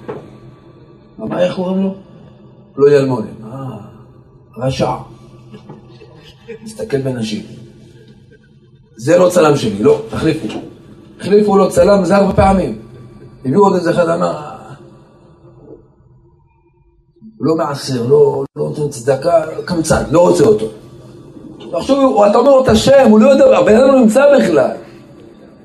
מה, 1.18 1.42
איך 1.42 1.56
קוראים 1.56 1.84
לו? 1.84 1.96
פלוני 2.74 2.98
אלמוני. 2.98 3.30
אה, 3.44 3.78
רשע. 4.58 4.92
מסתכל 6.64 7.02
בנשים. 7.02 7.59
זה 9.00 9.18
לא 9.18 9.30
צלם 9.30 9.56
שלי, 9.56 9.84
לא, 9.84 10.02
תחליפו. 10.10 10.48
החליפו 11.20 11.58
לו 11.58 11.70
צלם 11.70 12.06
זה 12.06 12.18
ארבע 12.18 12.34
פעמים. 12.34 12.80
הביאו 13.46 13.64
עוד 13.64 13.76
איזה 13.76 13.92
אחד 13.92 14.10
אמר, 14.10 14.40
לא 17.40 17.56
מעשר, 17.56 18.08
לא 18.08 18.44
נותן 18.56 18.90
צדקה, 18.90 19.44
קמצן, 19.66 20.04
לא 20.12 20.30
רוצה 20.30 20.44
אותו. 20.44 20.66
עכשיו, 21.74 22.26
אתה 22.26 22.38
אומר 22.38 22.52
לו 22.52 22.64
את 22.64 22.68
השם, 22.68 23.08
הוא 23.10 23.20
לא 23.20 23.30
יודע, 23.30 23.58
הבן 23.58 23.76
אדם 23.76 23.88
לא 23.88 24.00
נמצא 24.00 24.24
בכלל. 24.38 24.72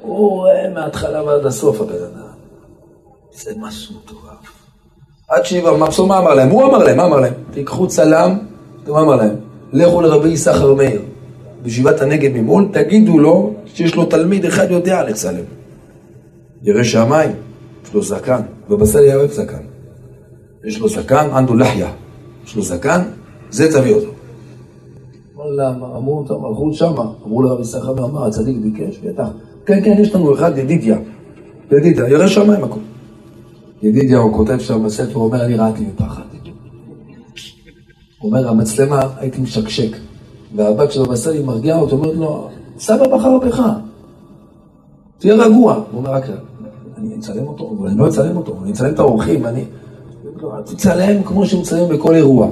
הוא 0.01 0.31
רואה 0.31 0.69
מההתחלה 0.75 1.25
ועד 1.25 1.47
הסוף 1.47 1.81
הבן 1.81 1.95
אדם. 1.95 2.35
זה 3.33 3.53
משהו 3.61 3.95
מטורף. 4.05 4.53
עד 5.29 5.45
שיבה, 5.45 5.77
מבסום 5.77 6.09
מה 6.09 6.19
אמר 6.19 6.35
להם? 6.35 6.51
הוא 6.51 6.65
אמר 6.65 6.79
להם, 6.79 6.97
מה 6.97 7.05
אמר 7.05 7.21
להם? 7.21 7.35
תיקחו 7.51 7.87
צלם, 7.87 8.39
מה 8.87 9.01
אמר 9.01 9.17
להם? 9.17 9.37
לכו 9.73 10.01
לרבי 10.01 10.29
יששכר 10.29 10.75
מאיר. 10.75 11.03
בישיבת 11.65 12.01
הנגב 12.01 12.37
ממול, 12.37 12.69
תגידו 12.73 13.19
לו 13.19 13.55
שיש 13.67 13.95
לו 13.95 14.05
תלמיד 14.05 14.45
אחד 14.45 14.71
יודע 14.71 15.05
לצלם. 15.05 15.45
ירא 16.63 16.83
שמיים, 16.83 17.31
יש 17.85 17.95
לו 17.95 18.03
זקן, 18.03 18.41
ובסל 18.71 19.17
אוהב 19.17 19.31
זקן. 19.31 19.63
יש 20.65 20.81
לו 20.81 20.89
זקן, 20.89 21.29
אנדו 21.39 21.55
לחיה. 21.55 21.91
יש 22.47 22.57
לו 22.57 22.63
זקן, 22.63 23.01
זה 23.51 23.73
תביא 23.73 23.95
אותו. 23.95 24.11
למה? 25.57 25.87
אמרו 25.97 26.19
אותם, 26.19 26.45
הלכו 26.45 26.73
שמה, 26.73 27.13
אמרו 27.27 27.43
לרבי 27.43 27.65
סחר 27.65 28.03
ואמר, 28.03 28.27
הצדיק 28.27 28.57
ביקש, 28.57 28.99
בטח. 28.99 29.29
כן, 29.67 29.85
כן, 29.85 29.97
יש 30.01 30.15
לנו 30.15 30.35
אחד, 30.35 30.59
ידידיה. 30.59 30.99
ידידיה, 31.73 32.09
ירא 32.09 32.27
שמיים 32.27 32.65
הכל. 32.65 32.81
ידידיה, 33.83 34.19
הוא 34.19 34.33
כותב 34.33 34.59
שם 34.59 34.85
בספר, 34.85 35.15
הוא 35.15 35.25
אומר, 35.25 35.45
אני 35.45 35.57
רעתי 35.57 35.85
מפחד. 35.95 36.23
הוא 38.19 38.31
אומר, 38.31 38.49
המצלמה, 38.49 39.01
הייתי 39.17 39.41
משקשק. 39.41 39.97
והבת 40.55 40.93
שלו 40.93 41.05
בסלי 41.05 41.43
מרגיעה 41.43 41.81
אותו, 41.81 41.97
אומרת 41.97 42.17
לו, 42.17 42.49
סבא 42.79 43.17
בחר 43.17 43.39
בך, 43.39 43.63
תהיה 45.19 45.35
רגוע. 45.35 45.75
הוא 45.75 45.85
אומר, 45.99 46.11
רק 46.11 46.25
אני 46.97 47.17
אצלם 47.19 47.47
אותו, 47.47 47.77
אבל 47.79 47.89
אני 47.89 47.99
לא 47.99 48.09
אצלם 48.09 48.37
אותו, 48.37 48.57
אני 48.63 48.73
אצלם 48.73 48.95
את 48.95 48.99
האורחים, 48.99 49.47
אני... 49.47 49.65
תצלם 50.65 51.23
כמו 51.23 51.47
שמצלם 51.47 51.89
בכל 51.89 52.15
אירוע. 52.15 52.49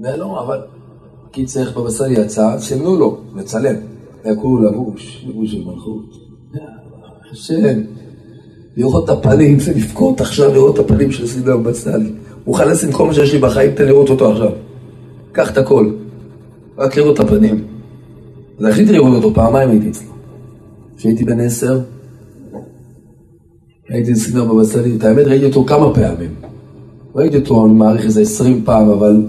ולא, 0.00 0.40
אבל... 0.40 0.60
כי 1.32 1.44
צריך 1.44 1.76
בבשר 1.76 2.06
יצא, 2.06 2.58
סימנו 2.58 2.96
לו 2.96 3.16
לצלם. 3.36 3.74
כולו 4.36 4.70
לבוש, 4.70 5.26
לבוש 5.28 5.52
של 5.52 5.64
מלכות. 5.64 6.04
השם, 7.32 7.80
לראות 8.76 9.04
את 9.04 9.08
הפנים, 9.08 9.60
זה 9.60 9.72
לבכות 9.72 10.20
עכשיו 10.20 10.52
לראות 10.52 10.74
את 10.74 10.84
הפנים 10.84 11.12
של 11.12 11.26
סידר 11.26 11.56
בצלי. 11.56 12.12
מוכן 12.46 12.68
לשים 12.68 12.92
כל 12.92 13.06
מה 13.06 13.14
שיש 13.14 13.32
לי 13.32 13.38
בחיים, 13.38 13.74
תן 13.74 13.86
לראות 13.86 14.10
אותו 14.10 14.32
עכשיו. 14.32 14.52
קח 15.32 15.50
את 15.50 15.58
הכל. 15.58 15.90
רק 16.78 16.96
לראות 16.96 17.20
את 17.20 17.24
הפנים. 17.24 17.64
זכיתי 18.58 18.92
לראות 18.92 19.14
אותו, 19.14 19.34
פעמיים 19.34 19.70
הייתי 19.70 19.90
אצלו. 19.90 20.10
כשהייתי 20.96 21.24
בן 21.24 21.40
עשר, 21.40 21.80
הייתי 23.88 24.14
סידר 24.14 24.44
בבצלי, 24.44 24.96
את 24.96 25.04
האמת 25.04 25.26
ראיתי 25.26 25.44
אותו 25.44 25.64
כמה 25.64 25.94
פעמים. 25.94 26.30
ראיתי 27.14 27.36
אותו, 27.36 27.66
אני 27.66 27.74
מעריך 27.74 28.04
איזה 28.04 28.20
עשרים 28.20 28.62
פעם, 28.64 28.90
אבל 28.90 29.26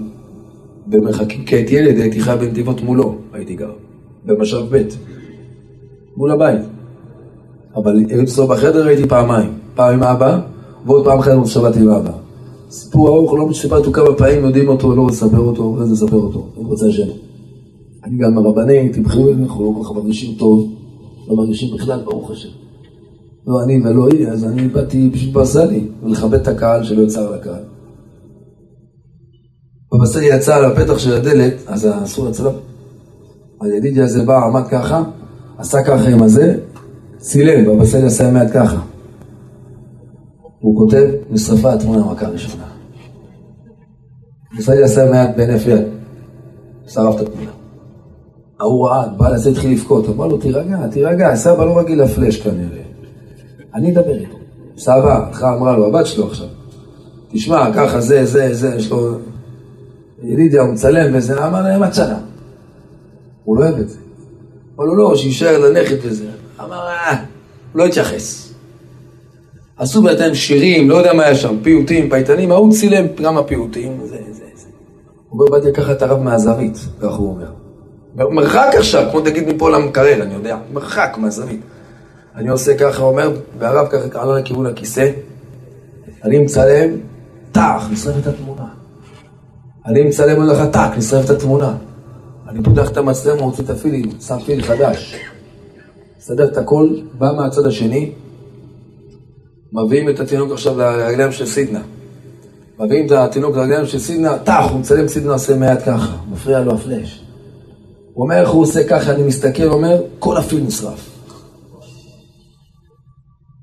במרחקים, 0.86 1.44
כי 1.44 1.56
הייתי 1.56 1.74
ילד, 1.74 1.96
הייתי 1.98 2.20
חי 2.20 2.34
בנתיבות 2.40 2.82
מולו, 2.82 3.14
הייתי 3.32 3.54
גר, 3.54 3.72
במשאב 4.24 4.66
ב', 4.70 4.82
מול 6.16 6.30
הבית. 6.30 6.60
אבל 7.76 7.96
הייתי 7.96 8.22
אצלו 8.22 8.46
בחדר 8.46 8.86
הייתי 8.86 9.08
פעמיים, 9.08 9.52
פעם 9.74 9.94
עם 9.94 10.02
אבא, 10.02 10.40
ועוד 10.86 11.04
פעם 11.04 11.18
אחת 11.18 11.46
שבת 11.46 11.76
עם 11.76 11.88
אבא. 11.88 12.12
סיפור 12.70 13.08
ארוך, 13.08 13.34
לא 13.34 13.48
סיפרתי 13.54 13.86
אותו 13.86 13.92
כמה 13.92 14.14
פעמים, 14.14 14.44
יודעים 14.44 14.68
אותו, 14.68 14.96
לא 14.96 15.06
לספר 15.06 15.38
אותו, 15.38 15.74
אחרי 15.74 15.86
זה 15.86 16.04
אותו, 16.12 16.46
אם 16.60 16.66
רוצה 16.66 16.86
השם. 16.86 17.29
אני 18.04 18.18
גם 18.18 18.38
הרבני, 18.38 18.72
הייתי 18.72 19.00
בכיר, 19.00 19.32
אנחנו 19.42 19.64
לא 19.64 19.84
כל 19.88 19.94
מרגישים 19.94 20.38
טוב, 20.38 20.74
לא 21.28 21.36
מרגישים 21.36 21.76
בכלל, 21.76 22.02
ברוך 22.04 22.30
השם. 22.30 22.48
לא 23.46 23.62
אני 23.62 23.80
ולא 23.84 24.08
היא, 24.12 24.28
אז 24.28 24.44
אני 24.44 24.68
באתי 24.68 25.10
פשוט 25.12 25.32
ברסלי, 25.32 25.88
ולכבד 26.02 26.34
את 26.34 26.48
הקהל 26.48 26.84
שלא 26.84 27.02
יצא 27.02 27.30
לקהל. 27.30 27.62
ובסלי 29.92 30.26
יצא 30.26 30.56
על 30.56 30.64
הפתח 30.64 30.98
של 30.98 31.12
הדלת, 31.12 31.54
אז 31.66 31.88
אסור 32.04 32.28
לצלם. 32.28 32.52
הידידיה 33.60 34.04
הזה 34.04 34.24
בא, 34.24 34.44
עמד 34.44 34.68
ככה, 34.70 35.04
עשה 35.58 35.82
ככה 35.82 36.08
עם 36.08 36.22
הזה, 36.22 36.58
צילם, 37.18 37.64
בבסלי 37.64 38.06
עשה 38.06 38.28
עם 38.28 38.36
היד 38.36 38.50
ככה. 38.50 38.80
הוא 40.60 40.78
כותב, 40.78 41.10
נשרפה 41.30 41.72
התמונה 41.72 42.12
מכה 42.12 42.28
ראשונה. 42.28 42.64
בסלי 44.58 44.82
עשה 44.82 45.08
עם 45.08 45.12
היד 45.12 45.36
בהינף 45.36 45.66
יד, 45.66 45.82
שרף 46.88 47.20
את 47.20 47.28
התמונה. 47.28 47.59
ההוא 48.60 48.88
רעד, 48.88 49.18
בעל 49.18 49.34
הזה 49.34 49.50
התחיל 49.50 49.72
לבכות, 49.72 50.08
אמר 50.08 50.26
לו, 50.26 50.36
תירגע, 50.36 50.86
תירגע, 50.86 51.34
סבא 51.34 51.64
לא 51.64 51.78
רגיל 51.78 52.02
לפלאש 52.02 52.40
כנראה. 52.40 52.82
אני 53.74 53.92
אדבר 53.92 54.18
איתו. 54.18 54.36
סבא, 54.78 55.26
הלכה 55.26 55.54
אמרה 55.56 55.76
לו, 55.76 55.86
הבת 55.86 56.06
שלו 56.06 56.26
עכשיו, 56.26 56.46
תשמע, 57.32 57.72
ככה 57.74 58.00
זה, 58.00 58.24
זה, 58.24 58.54
זה, 58.54 58.74
יש 58.76 58.90
לו... 58.90 59.18
ידידיה, 60.22 60.62
הוא 60.62 60.72
מצלם 60.72 61.10
וזה, 61.14 61.46
אמר 61.46 61.62
להם, 61.62 61.84
את 61.84 61.94
שנה. 61.94 62.18
הוא 63.44 63.58
לא 63.58 63.64
אוהב 63.64 63.78
את 63.78 63.88
זה. 63.88 63.98
אמר 64.76 64.84
לו, 64.84 64.96
לא, 64.96 65.16
שיישאר 65.16 65.58
לנכד 65.58 65.96
וזה. 66.02 66.26
אמר, 66.60 66.88
אה, 66.88 67.24
לא 67.74 67.86
התייחס. 67.86 68.54
עשו 69.76 70.02
בינתיים 70.02 70.34
שירים, 70.34 70.90
לא 70.90 70.96
יודע 70.96 71.12
מה 71.12 71.22
היה 71.22 71.34
שם, 71.34 71.56
פיוטים, 71.62 72.10
פייטנים, 72.10 72.52
ההוא 72.52 72.72
צילם 72.72 73.06
כמה 73.16 73.42
פיוטים, 73.42 74.00
זה, 74.02 74.16
זה, 74.30 74.44
זה. 74.54 74.66
הוא 75.28 75.40
אומר, 75.40 75.50
באתי 75.50 75.68
לקחת 75.68 75.96
את 75.96 76.02
הרב 76.02 76.22
מהזווית, 76.22 76.78
כך 77.00 77.14
הוא 77.14 77.28
אומר. 77.28 77.59
מרחק 78.16 78.68
עכשיו, 78.78 79.10
כמו 79.10 79.20
תגיד 79.20 79.48
מפה 79.48 79.70
למקרר, 79.70 80.22
אני 80.22 80.34
יודע, 80.34 80.58
מרחק 80.72 81.16
מהזווית. 81.18 81.60
אני 82.36 82.48
עושה 82.48 82.78
ככה, 82.78 83.02
אומר, 83.02 83.30
והרב 83.58 83.88
ככה 83.88 84.22
עלה 84.22 84.38
לכיוון 84.38 84.66
הכיסא, 84.66 85.10
אני 86.24 86.38
מצלם, 86.38 86.90
טאח, 87.52 87.88
נשרף 87.92 88.14
את 88.22 88.26
התמונה. 88.26 88.66
אני 89.86 90.02
מצלם 90.02 90.42
עוד 90.42 90.50
לך 90.50 90.62
טאק, 90.72 90.98
נשרף 90.98 91.24
את 91.24 91.30
התמונה. 91.30 91.76
אני 92.48 92.62
פותח 92.62 92.90
את 92.90 92.96
המצלמה, 92.96 93.42
מוציא 93.42 93.64
את 93.64 93.70
הפילים, 93.70 94.10
שם 94.20 94.38
פיל 94.46 94.62
חדש. 94.62 95.16
מסדר 96.18 96.44
את 96.44 96.56
הכל, 96.56 96.88
בא 97.18 97.32
מהצד 97.36 97.66
השני, 97.66 98.12
מביאים 99.72 100.08
את 100.08 100.20
התינוק 100.20 100.52
עכשיו 100.52 100.78
לרגליים 100.78 101.32
של 101.32 101.46
סידנה. 101.46 101.80
מביאים 102.80 103.06
את 103.06 103.12
התינוק 103.12 103.56
לרגליים 103.56 103.86
של 103.86 103.98
סידנה, 103.98 104.38
טאח, 104.38 104.70
הוא 104.70 104.80
מצלם 104.80 105.08
סידנה 105.08 105.32
עושה 105.32 105.56
מיד 105.56 105.82
ככה, 105.82 106.16
מפריע 106.32 106.60
לו 106.60 106.74
הפלאש. 106.74 107.19
הוא 108.12 108.24
אומר 108.24 108.40
איך 108.40 108.50
הוא 108.50 108.62
עושה 108.62 108.88
ככה, 108.88 109.12
אני 109.12 109.22
מסתכל, 109.22 109.62
הוא 109.62 109.72
אומר, 109.72 110.02
כל 110.18 110.36
הפיל 110.36 110.64
נשרף. 110.66 111.10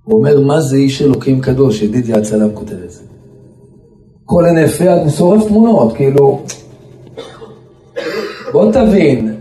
הוא 0.04 0.20
אומר, 0.20 0.40
מה 0.40 0.62
זה 0.62 0.76
איש 0.76 1.02
אלוקים 1.02 1.42
קדוש? 1.42 1.82
ידידיה 1.82 2.18
הצלם 2.18 2.50
כותב 2.54 2.76
את 2.86 2.92
זה. 2.92 3.04
כל 4.26 4.46
הנפה 4.46 4.84
יד 4.84 5.10
שורף 5.10 5.48
תמונות, 5.48 5.94
כאילו... 5.94 6.42
בוא 8.52 8.72
תבין, 8.72 9.36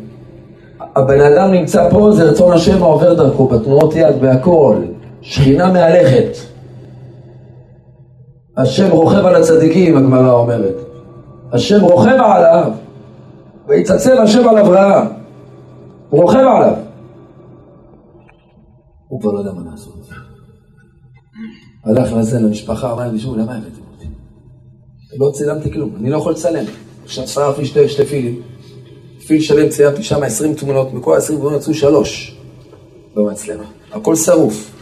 הבן 0.96 1.20
אדם 1.20 1.52
נמצא 1.52 1.90
פה, 1.90 2.12
זה 2.12 2.24
רצון 2.24 2.52
השם 2.52 2.82
העובר 2.82 3.14
דרכו, 3.14 3.48
בתנועות 3.48 3.94
יד, 3.96 4.20
בהכל. 4.20 4.76
שכינה 5.20 5.72
מהלכת. 5.72 6.36
השם 8.56 8.90
רוכב 8.90 9.26
על 9.26 9.34
הצדיקים, 9.34 9.96
הגמרא 9.96 10.32
אומרת. 10.32 10.74
השם 11.52 11.80
רוכב 11.80 12.18
עליו, 12.20 12.72
ויצלצל 13.68 14.18
השם 14.18 14.48
על 14.48 14.58
אברהם. 14.58 15.06
הוא 16.10 16.22
רוכב 16.22 16.38
עליו. 16.38 16.74
הוא 19.08 19.20
כבר 19.20 19.32
לא 19.32 19.38
יודע 19.38 19.52
מה 19.52 19.70
לעשות. 19.70 19.94
הלך 21.84 22.12
לזה 22.12 22.40
למשפחה, 22.40 22.92
אמר 22.92 23.08
לי, 23.12 23.18
שוב, 23.18 23.36
למה 23.36 23.54
הבאתם 23.54 23.80
אותי? 23.94 24.06
לא 25.18 25.30
צילמתי 25.34 25.72
כלום, 25.72 25.96
אני 25.96 26.10
לא 26.10 26.16
יכול 26.16 26.32
לצלם. 26.32 26.64
עכשיו 27.04 27.28
שרף 27.28 27.58
לי 27.58 27.66
שתי, 27.66 27.88
שתי 27.88 28.04
פילים. 28.04 28.42
פיל 29.26 29.40
שלם 29.40 29.68
צילמתי 29.68 30.02
שם 30.02 30.22
20 30.22 30.54
תמונות, 30.54 30.94
מכל 30.94 31.16
ה-20 31.16 31.26
תמונות 31.28 31.60
יצאו 31.60 31.74
שלוש 31.74 32.36
במצלמה. 33.14 33.64
הכל 33.92 34.16
שרוף. 34.16 34.72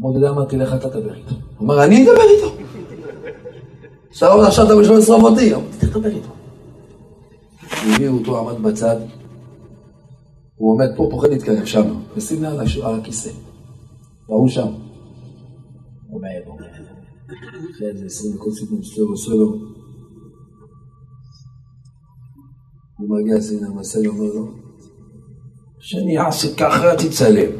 מאוד 0.00 0.14
יודע 0.14 0.28
אמרתי 0.30 0.56
לך, 0.56 0.74
אתה 0.74 0.90
תדבר 0.90 1.14
איתו. 1.14 1.34
הוא 1.58 1.66
אמר, 1.66 1.84
אני 1.84 2.02
אדבר 2.02 2.22
איתו. 2.36 2.54
עכשיו 4.10 4.64
אתה 4.66 4.76
בשביל 4.76 4.98
לשרוף 4.98 5.22
אותי. 5.22 5.54
אמרתי, 5.54 5.86
תדבר 5.86 6.08
איתו. 6.08 6.41
הביאו 7.72 8.18
אותו, 8.18 8.38
עמד 8.38 8.62
בצד. 8.62 8.96
הוא 10.56 10.72
עומד 10.72 10.88
פה, 10.96 11.08
פוחד 11.10 11.28
להתקרב 11.28 11.64
שם. 11.64 11.94
ושים 12.16 12.44
על 12.44 12.60
הכיסא. 13.00 13.30
והוא 14.28 14.48
שם. 14.48 14.68
עומד, 16.10 16.28
עומד. 16.46 16.64
אחרי 17.74 17.88
איזה 17.88 18.06
עשרים 18.06 18.34
דקות 18.34 18.54
סיפור 18.54 18.78
סלו 18.82 19.16
סלו. 19.16 19.72
הוא 22.98 23.18
מגיע 23.18 23.40
סינא 23.40 23.68
מסל, 23.68 24.06
אומר 24.06 24.34
לו, 24.34 24.48
שאני 25.78 26.18
אעשה 26.18 26.54
ככה, 26.56 26.96
תצלם. 26.96 27.50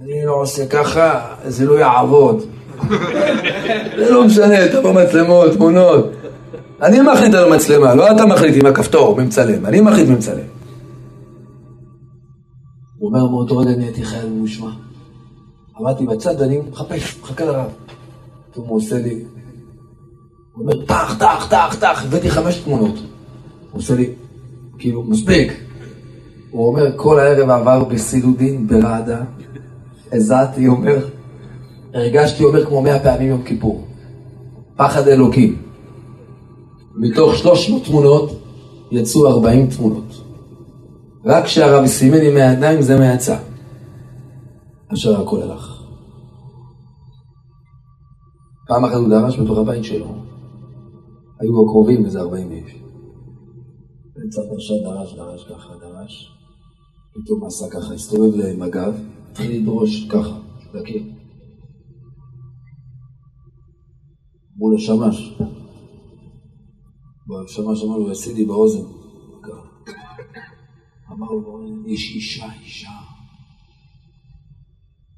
אני 0.00 0.24
לא 0.26 0.40
עושה 0.40 0.66
ככה, 0.66 1.36
זה 1.48 1.66
לא 1.66 1.78
יעבוד. 1.78 2.42
זה 3.98 4.10
לא 4.10 4.26
משנה, 4.26 4.64
אתה 4.64 4.80
במצלמות, 4.80 5.52
תמונות. 5.52 6.04
אני 6.82 7.00
מחליט 7.00 7.34
על 7.34 7.52
המצלמה, 7.52 7.94
לא 7.94 8.12
אתה 8.12 8.26
מחליט 8.26 8.62
עם 8.64 8.66
הכפתור, 8.66 9.16
מי 9.16 9.24
מצלם, 9.24 9.66
אני 9.66 9.80
מחליט 9.80 10.08
מי 10.08 10.14
מצלם. 10.14 10.44
הוא 12.98 13.08
אומר, 13.08 13.26
מאותו 13.26 13.56
רגע 13.56 13.76
נהייתי 13.76 14.04
חייל 14.04 14.28
ממושמע. 14.28 14.70
עמדתי 15.78 16.06
בצד 16.06 16.34
ואני 16.40 16.58
מחפש, 16.70 17.18
מחכה 17.22 17.44
לרב. 17.44 17.70
הוא 18.54 18.76
עושה 18.76 18.98
לי, 18.98 19.24
הוא 20.52 20.62
אומר, 20.62 20.84
טח, 20.86 21.16
טח, 21.18 21.46
טח, 21.50 21.76
טח, 21.80 22.04
הבאתי 22.04 22.30
חמש 22.30 22.56
תמונות. 22.56 22.94
הוא 22.94 23.80
עושה 23.80 23.94
לי, 23.94 24.10
כאילו, 24.78 25.02
מספיק. 25.02 25.52
הוא 26.50 26.68
אומר, 26.68 26.96
כל 26.96 27.18
הערב 27.18 27.50
עבר 27.50 27.84
בסילודין, 27.84 28.66
ברעדה. 28.66 29.20
הזעתי, 30.12 30.68
אומר, 30.68 31.06
הרגשתי, 31.94 32.44
אומר, 32.44 32.66
כמו 32.66 32.82
מאה 32.82 32.98
פעמים 32.98 33.28
יום 33.28 33.42
כיפור. 33.42 33.86
פחד 34.76 35.08
אלוקים. 35.08 35.71
מתוך 36.96 37.34
שלוש 37.34 37.70
מאות 37.70 37.84
תמונות 37.84 38.30
יצאו 38.90 39.28
ארבעים 39.28 39.70
תמונות. 39.70 40.22
רק 41.24 41.44
כשהרב 41.44 41.86
סימן 41.86 42.20
עם 42.20 42.36
הידיים 42.36 42.82
זה 42.82 42.98
מה 42.98 43.14
יצא. 43.14 43.38
אשר 44.92 45.22
הכל 45.22 45.42
הלך. 45.42 45.82
פעם 48.68 48.84
אחת 48.84 48.94
הוא 48.94 49.08
דרש 49.08 49.38
בתוך 49.38 49.58
הבית 49.58 49.84
שלו. 49.84 50.06
היו 51.40 51.52
בו 51.52 51.66
קרובים 51.66 52.04
איזה 52.04 52.20
ארבעים 52.20 52.50
איש. 52.50 52.82
באמצע 54.16 54.40
פרשת 54.50 54.74
דרש, 54.84 55.14
דרש 55.14 55.44
ככה, 55.44 55.74
דרש. 55.80 56.32
פתאום 57.14 57.46
עשה 57.46 57.64
ככה, 57.70 57.94
הסתובב 57.94 58.36
להם 58.36 58.62
הגב, 58.62 58.94
התחיל 59.30 59.62
לדרוש 59.62 60.08
ככה, 60.08 60.36
לקיר. 60.74 61.02
מול 64.56 64.74
השמש. 64.74 65.38
בשמש 67.28 67.82
אמר 67.82 67.96
לו, 67.96 68.12
יסידי 68.12 68.44
באוזן. 68.44 68.84
אמר 71.12 71.30
לו, 71.30 71.60
יש 71.86 72.14
אישה, 72.14 72.46
אישה. 72.64 72.88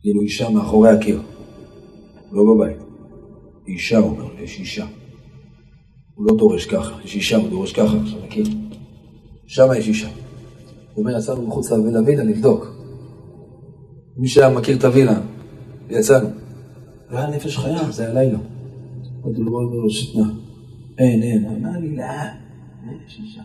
כאילו 0.01 0.23
אישה 0.23 0.51
מאחורי 0.51 0.91
הקיר, 0.91 1.23
לא 2.33 2.43
בבית. 2.55 2.77
אישה, 3.67 3.99
הוא 3.99 4.11
אומר, 4.11 4.43
יש 4.43 4.59
אישה. 4.59 4.87
הוא 6.15 6.27
לא 6.27 6.37
דורש 6.37 6.67
ככה, 6.67 7.05
יש 7.05 7.15
אישה, 7.15 7.37
הוא 7.37 7.49
דורש 7.49 7.73
ככה, 7.73 7.97
עכשיו 8.03 8.25
הקיר. 8.25 8.47
שם 9.47 9.67
יש 9.79 9.89
אישה. 9.89 10.09
הוא 10.95 11.05
אומר, 11.05 11.19
יצאנו 11.19 11.47
מחוץ 11.47 11.71
לווילה 11.71 12.25
לבדוק. 12.25 12.67
מי 14.17 14.29
שהיה 14.29 14.49
מכיר 14.49 14.77
את 14.77 14.85
הווילה, 14.85 15.21
יצאנו. 15.91 16.29
לא 17.11 17.19
היה 17.19 17.31
נפש 17.31 17.57
חיה, 17.59 17.91
זה 17.91 18.03
היה 18.05 18.15
לילה. 18.15 18.39
עוד 19.23 19.37
הוא 19.37 19.47
אומר 19.47 19.77
לו, 19.77 19.91
שתנה. 19.91 20.44
אין, 20.99 21.23
אין. 21.23 21.45
אמר 21.45 21.79
לי, 21.81 21.97
לא, 21.97 22.05
יש 23.07 23.21
אישה. 23.23 23.43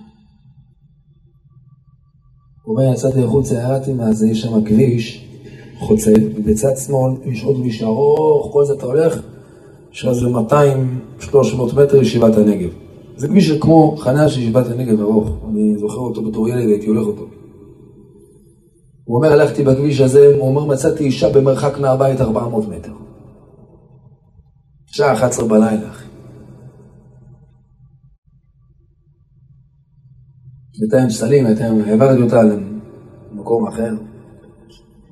הוא 2.64 2.80
אומר, 2.80 2.94
יצאתי 2.94 3.24
החוצה, 3.24 3.56
ירדתי 3.56 3.94
מהזה, 3.94 4.28
יש 4.28 4.42
שם 4.42 4.66
כביש 4.66 5.30
חוצה, 5.80 6.12
ובצד 6.36 6.78
שמאל 6.78 7.12
יש 7.26 7.44
עוד 7.44 7.56
כביש 7.56 7.84
ארוך, 7.84 8.54
כל 8.54 8.66
זה 8.66 8.74
אתה 8.74 8.86
הולך, 8.86 9.22
יש 9.94 10.04
לך 10.04 10.10
איזה 10.10 10.26
200-300 11.22 11.76
מטר 11.76 11.98
ישיבת 11.98 12.38
הנגב. 12.38 12.70
זה 13.18 13.28
כביש 13.28 13.52
כמו 13.52 13.96
חניה 13.98 14.30
של 14.30 14.40
ישיבת 14.40 14.68
הנגב 14.68 15.02
ארוך, 15.02 15.30
אני 15.50 15.78
זוכר 15.78 15.98
אותו 15.98 16.24
בתור 16.24 16.50
ילד, 16.50 16.70
הייתי 16.70 16.88
הולך 16.88 17.08
אותו. 17.08 17.26
הוא 19.04 19.18
אומר, 19.18 19.32
הלכתי 19.32 19.64
בכביש 19.64 20.02
הזה, 20.02 20.36
הוא 20.40 20.48
אומר, 20.48 20.66
מצאתי 20.66 21.04
אישה 21.04 21.30
במרחק 21.30 21.80
מהבית 21.80 22.22
400 22.22 22.68
מטר. 22.68 22.94
שעה 24.88 25.14
11 25.14 25.48
בלילה, 25.48 25.90
אחי. 25.90 26.09
בינתיים 30.78 31.10
סלים, 31.10 31.46
בינתיים 31.46 31.82
העברתי 31.82 32.22
אותה 32.22 32.42
למקום 32.44 33.68
אחר. 33.68 33.94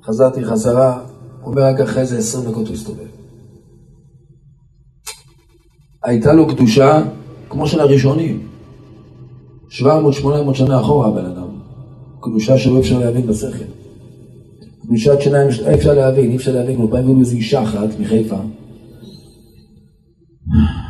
חזרתי 0.06 0.46
חזרה, 0.46 1.02
אומר 1.44 1.62
רק 1.62 1.80
אחרי 1.80 2.06
זה 2.06 2.18
20 2.18 2.52
דקות 2.52 2.68
הוא 2.68 2.76
הסתובב. 2.76 3.08
הייתה 6.04 6.34
לו 6.34 6.48
קדושה 6.48 7.04
כמו 7.50 7.68
של 7.68 7.80
הראשונים. 7.80 8.48
700-800 9.70 10.54
שנה 10.54 10.80
אחורה 10.80 11.08
הבן 11.08 11.26
אדם. 11.26 11.48
קדושה 12.22 12.58
שלא 12.58 12.80
אפשר 12.80 13.00
להבין 13.00 13.28
בשכל. 13.28 13.66
קדושת 14.82 15.22
שיניים 15.22 15.50
אי 15.68 15.74
אפשר 15.74 15.94
להבין, 15.94 16.32
אי 16.32 16.36
אפשר 16.36 16.52
להבין. 16.52 16.78
הוא 16.78 16.90
בא 16.90 16.96
והביאו 16.96 17.20
איזו 17.20 17.36
אישה 17.36 17.64
אחת 17.64 18.00
מחיפה, 18.00 18.38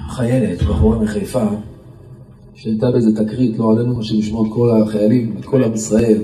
חיילת, 0.10 0.62
בחורה 0.64 1.00
מחיפה, 1.00 1.46
שהייתה 2.58 2.92
באיזה 2.92 3.16
תקרית, 3.16 3.60
לא 3.60 3.72
עלינו, 3.72 4.00
לשמוע 4.00 4.48
את 4.48 4.54
כל 4.54 4.82
החיילים, 4.82 5.36
את 5.40 5.46
כל 5.46 5.64
עם 5.64 5.74
ישראל. 5.74 6.22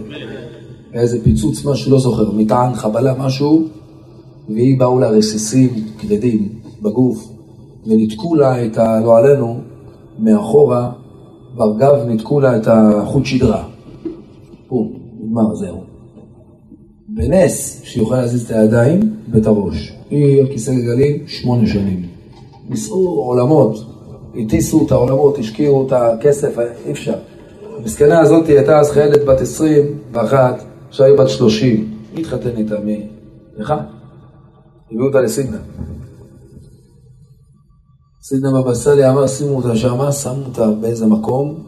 היה 0.92 1.02
איזה 1.02 1.24
פיצוץ, 1.24 1.66
משהו, 1.66 1.92
לא 1.92 2.00
זוכר, 2.00 2.32
מטען, 2.32 2.74
חבלה, 2.74 3.14
משהו, 3.20 3.68
והיא 4.50 4.80
באו 4.80 5.00
לה 5.00 5.10
רסיסים 5.10 5.70
כבדים 6.00 6.50
בגוף, 6.82 7.30
וניתקו 7.88 8.36
לה 8.36 8.66
את 8.66 8.78
ה... 8.78 9.00
לא 9.00 9.18
עלינו, 9.18 9.60
מאחורה, 10.20 10.92
ברגב 11.56 12.06
ניתקו 12.08 12.40
לה 12.40 12.58
את 12.58 12.68
החוט 12.68 13.26
שדרה. 13.26 13.64
בום, 14.70 14.94
נגמר, 15.20 15.56
זהו. 15.56 15.82
בנס 17.08 17.82
שיוכל 17.84 18.16
להזיז 18.16 18.46
את 18.46 18.52
הידיים 18.52 19.00
ואת 19.32 19.46
הראש. 19.46 19.94
היא 20.10 20.42
על 20.42 20.48
כיסא 20.48 20.74
גלגלים 20.74 21.28
שמונה 21.28 21.68
שנים. 21.68 22.06
ניסו 22.70 22.96
עולמות, 22.96 23.93
הטיסו 24.36 24.86
את 24.86 24.92
העולמות, 24.92 25.38
השקיעו 25.38 25.88
את 25.88 25.92
הכסף, 25.92 26.60
אי 26.86 26.92
אפשר. 26.92 27.16
המסכנה 27.78 28.20
הזאת 28.20 28.48
הייתה 28.48 28.80
אז 28.80 28.92
חיילת 28.92 29.26
בת 29.26 29.42
21, 29.42 30.64
עכשיו 30.90 31.06
היא 31.06 31.18
בת 31.18 31.30
30. 31.30 31.94
מי 32.14 32.22
התחתן 32.22 32.58
איתה? 32.58 32.80
מי? 32.80 33.08
לך? 33.58 33.74
הביאו 34.92 35.08
אותה 35.08 35.22
לסידנה. 35.22 35.58
סידנה 38.24 38.62
בבא 38.62 38.74
סאלי 38.74 39.10
אמר 39.10 39.28
שימו 39.28 39.56
אותה 39.56 39.76
שמה, 39.76 40.12
שמו 40.12 40.46
אותה 40.46 40.72
באיזה 40.72 41.06
מקום, 41.06 41.64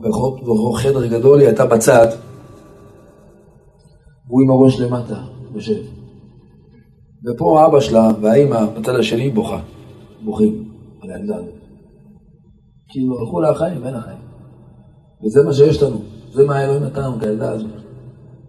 בכל 0.00 0.70
חדר 0.76 1.06
גדול, 1.06 1.38
היא 1.38 1.48
הייתה 1.48 1.66
בצד, 1.66 2.06
והוא 4.28 4.42
עם 4.42 4.50
הראש 4.50 4.80
למטה, 4.80 5.16
יושב. 5.54 5.80
ופה 7.26 7.66
אבא 7.66 7.80
שלה 7.80 8.08
והאימא 8.20 8.66
בצד 8.66 8.94
השני 8.94 9.30
בוכה, 9.30 9.60
בוכים 10.24 10.68
על 11.02 11.10
הילדה 11.10 11.36
הזאת. 11.36 11.63
כאילו 12.88 13.20
הלכו 13.20 13.40
לה 13.40 13.50
החיים 13.50 13.82
ואין 13.82 13.94
החיים. 13.94 14.18
וזה 15.24 15.42
מה 15.42 15.52
שיש 15.52 15.82
לנו, 15.82 15.98
זה 16.32 16.44
מה 16.44 16.56
האלוהים 16.56 16.82
נתן 16.82 17.00
לנו, 17.00 17.16
את 17.16 17.22
הילדה 17.22 17.50
הזאת. 17.52 17.70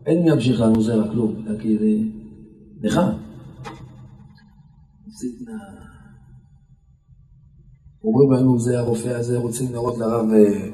אין 0.06 0.24
מי 0.24 0.32
ימשיך 0.32 0.62
לנו 0.62 0.82
זרע, 0.82 1.08
כלום, 1.12 1.46
כי 1.62 1.78
זה 1.78 1.86
נחם. 2.82 3.10
אומרים 8.04 8.32
לנו, 8.32 8.60
זה 8.60 8.80
הרופא 8.80 9.10
הזה, 9.10 9.38
רוצים 9.38 9.74
לראות 9.74 9.98
לרב 9.98 10.26
אה, 10.34 10.70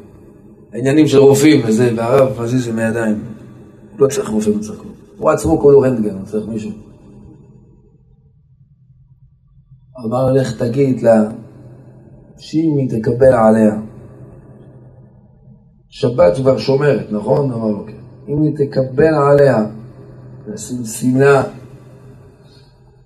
העניינים 0.73 1.07
של 1.07 1.17
רופאים 1.17 1.61
וזה, 1.67 1.93
והרב 1.97 2.41
מזיז 2.41 2.67
עם 2.67 2.79
הידיים. 2.79 3.23
לא 3.97 4.07
צריך 4.07 4.29
רופא, 4.29 4.49
לא 4.49 4.59
צריך 4.59 4.79
כלום. 4.79 4.93
הוא 5.17 5.29
עצמו 5.29 5.59
כולו 5.59 5.79
רנטגן, 5.79 6.15
הוא 6.15 6.25
צריך 6.25 6.47
מישהו. 6.47 6.71
אמר 10.05 10.33
לך 10.33 10.57
תגיד 10.57 11.01
לה, 11.01 11.31
שאם 12.41 12.77
היא 12.77 12.89
תקבל 12.89 13.33
עליה. 13.33 13.79
שבת 15.89 16.35
כבר 16.35 16.57
שומרת, 16.57 17.11
נכון? 17.11 17.51
אמר 17.51 17.67
לו 17.67 17.85
כן. 17.87 18.31
אם 18.33 18.41
היא 18.41 18.51
תקבל 18.57 19.13
עליה, 19.13 19.65
לשים 20.47 20.85
שמלה, 20.85 21.43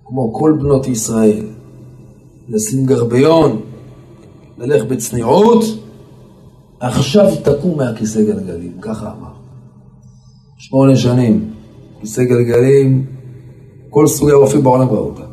כמו 0.04 0.32
כל 0.34 0.56
בנות 0.60 0.86
ישראל, 0.86 1.46
לשים 2.48 2.86
גרביון, 2.86 3.60
ללך 4.58 4.84
בצניעות, 4.84 5.64
עכשיו 6.80 7.26
תקום 7.44 7.78
מהכיסא 7.78 8.22
גלגלים, 8.22 8.72
ככה 8.80 9.12
אמר. 9.18 9.32
שמונה 10.58 10.96
שנים, 10.96 11.50
כיסא 12.00 12.24
גלגלים, 12.24 13.06
כל 13.90 14.06
סוגי 14.06 14.32
הרופאים 14.32 14.62
בעולם 14.62 14.88
ראו 14.88 15.06
אותה. 15.06 15.24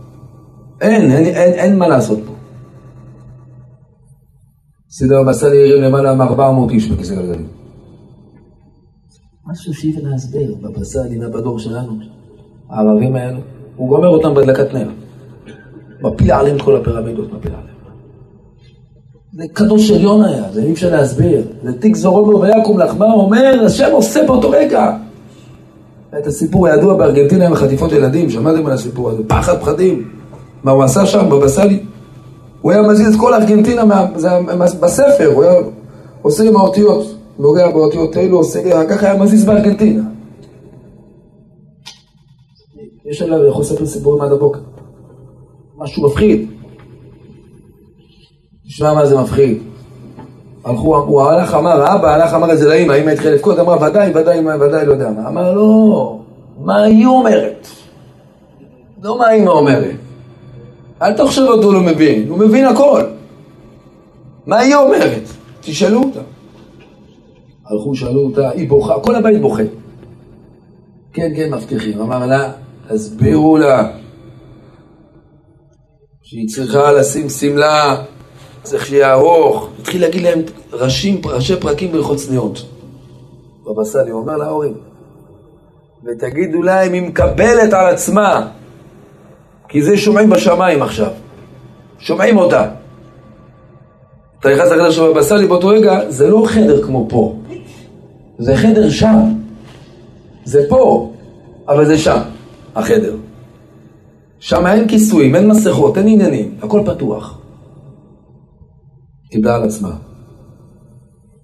אין, 0.81 1.11
אין, 1.11 1.25
אין, 1.25 1.53
אין 1.53 1.77
מה 1.77 1.87
לעשות. 1.87 2.19
סדר 4.95 5.23
בסל 5.23 5.53
ירים 5.53 5.83
למעלה 5.83 6.13
מ-400 6.13 6.71
איש 6.71 6.87
בכיסא 6.87 7.15
גלגלים. 7.15 7.47
משהו 9.45 9.73
שאי 9.73 9.91
אפשר 9.91 10.01
להסביר 10.03 10.55
בבסלים 10.61 11.21
בדור 11.21 11.59
שלנו, 11.59 11.91
הערבים 12.69 13.15
האלו, 13.15 13.39
הוא 13.75 13.89
גומר 13.89 14.07
אותם 14.07 14.33
בהדלקת 14.33 14.73
נר. 14.73 14.89
מפיל 16.01 16.31
עליהם 16.31 16.59
כל 16.59 16.75
הפירמידות, 16.75 17.33
מפיל 17.33 17.51
עליהם. 17.51 17.77
זה 19.33 19.43
קדוש 19.53 19.91
עליון 19.91 20.25
היה, 20.25 20.51
זה 20.51 20.63
אי 20.63 20.73
אפשר 20.73 20.91
להסביר. 20.91 21.41
זה 21.63 21.79
תיק 21.79 21.95
זורמו 21.95 22.41
ויקום 22.41 22.79
לחמה, 22.79 23.13
אומר, 23.13 23.63
השם 23.65 23.89
עושה 23.91 24.23
באותו 24.27 24.49
רגע. 24.49 24.97
את 26.19 26.27
הסיפור 26.27 26.67
הידוע 26.67 26.93
בארגנטינה 26.93 27.47
עם 27.47 27.55
חטיפות 27.55 27.91
ילדים, 27.91 28.29
שמעתם 28.29 28.65
על 28.65 28.71
הסיפור 28.71 29.09
הזה, 29.09 29.23
פחד 29.27 29.57
פחדים. 29.61 30.09
מה 30.63 30.71
הוא 30.71 30.83
עשה 30.83 31.05
שם, 31.05 31.29
בבסלי? 31.29 31.83
הוא 32.63 32.71
היה 32.71 32.81
מזיז 32.81 33.15
את 33.15 33.19
כל 33.19 33.33
ארגנטינה 33.33 33.85
מה, 33.85 34.05
זה, 34.15 34.29
בספר, 34.79 35.31
הוא 35.33 35.43
היה 35.43 35.53
עושה 36.21 36.43
עם 36.43 36.57
האותיות, 36.57 37.15
נוגע 37.39 37.71
באותיות 37.71 38.15
האלו, 38.15 38.37
עושה, 38.37 38.85
ככה 38.89 39.05
היה 39.05 39.21
מזיז 39.21 39.45
בארגנטינה. 39.45 40.03
יש 43.05 43.21
עליו, 43.21 43.47
יכול 43.47 43.61
לספר 43.61 43.85
סיפורים 43.85 44.21
עד 44.21 44.31
הבוקר. 44.31 44.59
משהו 45.77 46.07
מפחיד. 46.07 46.47
תשמע 48.67 48.93
מה 48.93 49.05
זה 49.05 49.21
מפחיד. 49.21 49.57
הלכו, 50.63 50.97
הוא 50.97 51.21
הלך, 51.21 51.53
אמר, 51.53 51.81
האבא 51.81 52.13
הלך, 52.13 52.33
אמר 52.33 52.53
את 52.53 52.57
זה 52.57 52.69
לאמא, 52.69 52.93
אמא 52.93 53.09
התחילה 53.09 53.35
לבכות, 53.35 53.59
אמרה, 53.59 53.89
ודאי, 53.89 54.11
ודאי, 54.15 54.39
ודאי, 54.39 54.85
לא 54.85 54.91
יודע 54.91 55.09
מה. 55.09 55.27
אמר, 55.27 55.53
לא, 55.53 56.19
מה 56.57 56.83
היא 56.83 57.05
אומרת? 57.05 57.67
לא 59.01 59.17
מה 59.17 59.27
האמא 59.27 59.49
אומרת. 59.49 59.95
אל 61.03 61.13
תחשוב 61.13 61.49
אותו 61.49 61.73
לא 61.73 61.81
מבין, 61.81 62.29
הוא 62.29 62.37
מבין 62.37 62.65
הכל. 62.65 63.01
מה 64.45 64.59
היא 64.59 64.75
אומרת? 64.75 65.21
תשאלו 65.61 66.03
אותה. 66.03 66.19
הלכו, 67.65 67.95
שאלו 67.95 68.25
אותה, 68.25 68.49
היא 68.49 68.69
בוכה, 68.69 68.99
כל 68.99 69.15
הבית 69.15 69.41
בוכה. 69.41 69.63
כן, 71.13 71.31
כן, 71.35 71.53
מבטיחים. 71.53 72.01
אמר 72.01 72.25
לה, 72.25 72.51
תסבירו 72.89 73.57
לה 73.57 73.91
שהיא 76.21 76.47
צריכה 76.47 76.91
לשים 76.91 77.29
שמלה, 77.29 78.03
צריך 78.63 78.85
שיהיה 78.85 79.13
ארוך. 79.13 79.69
התחיל 79.79 80.01
להגיד 80.01 80.21
להם 80.21 80.39
ראשים, 80.71 81.21
ראשי 81.25 81.55
פרקים 81.59 81.91
בריחות 81.91 82.17
צניעות. 82.17 82.65
בבא 83.65 83.83
סאלי, 83.83 84.11
הוא 84.11 84.21
אומר 84.21 84.37
להורים, 84.37 84.73
ותגידו 86.05 86.61
להם, 86.61 86.93
היא 86.93 87.01
מקבלת 87.01 87.73
על 87.73 87.85
עצמה 87.93 88.47
כי 89.73 89.81
זה 89.81 89.97
שומעים 89.97 90.29
בשמיים 90.29 90.81
עכשיו. 90.81 91.11
שומעים 91.99 92.37
אותה. 92.37 92.71
אתה 94.39 94.49
נכנס 94.49 94.71
לחדר 94.71 94.91
של 94.91 95.01
בבא 95.01 95.21
סאלי 95.21 95.47
באותו 95.47 95.67
רגע, 95.67 96.09
זה 96.09 96.29
לא 96.29 96.43
חדר 96.47 96.83
כמו 96.83 97.07
פה. 97.09 97.35
זה 98.39 98.57
חדר 98.57 98.89
שם. 98.89 99.17
זה 100.45 100.65
פה, 100.69 101.13
אבל 101.67 101.85
זה 101.85 101.97
שם, 101.97 102.19
החדר. 102.75 103.15
שם 104.39 104.65
אין 104.67 104.87
כיסויים, 104.87 105.35
אין 105.35 105.47
מסכות, 105.47 105.97
אין 105.97 106.07
עניינים, 106.07 106.57
הכל 106.61 106.81
פתוח. 106.85 107.41
קיבלה 109.31 109.55
על 109.55 109.63
עצמה. 109.63 109.95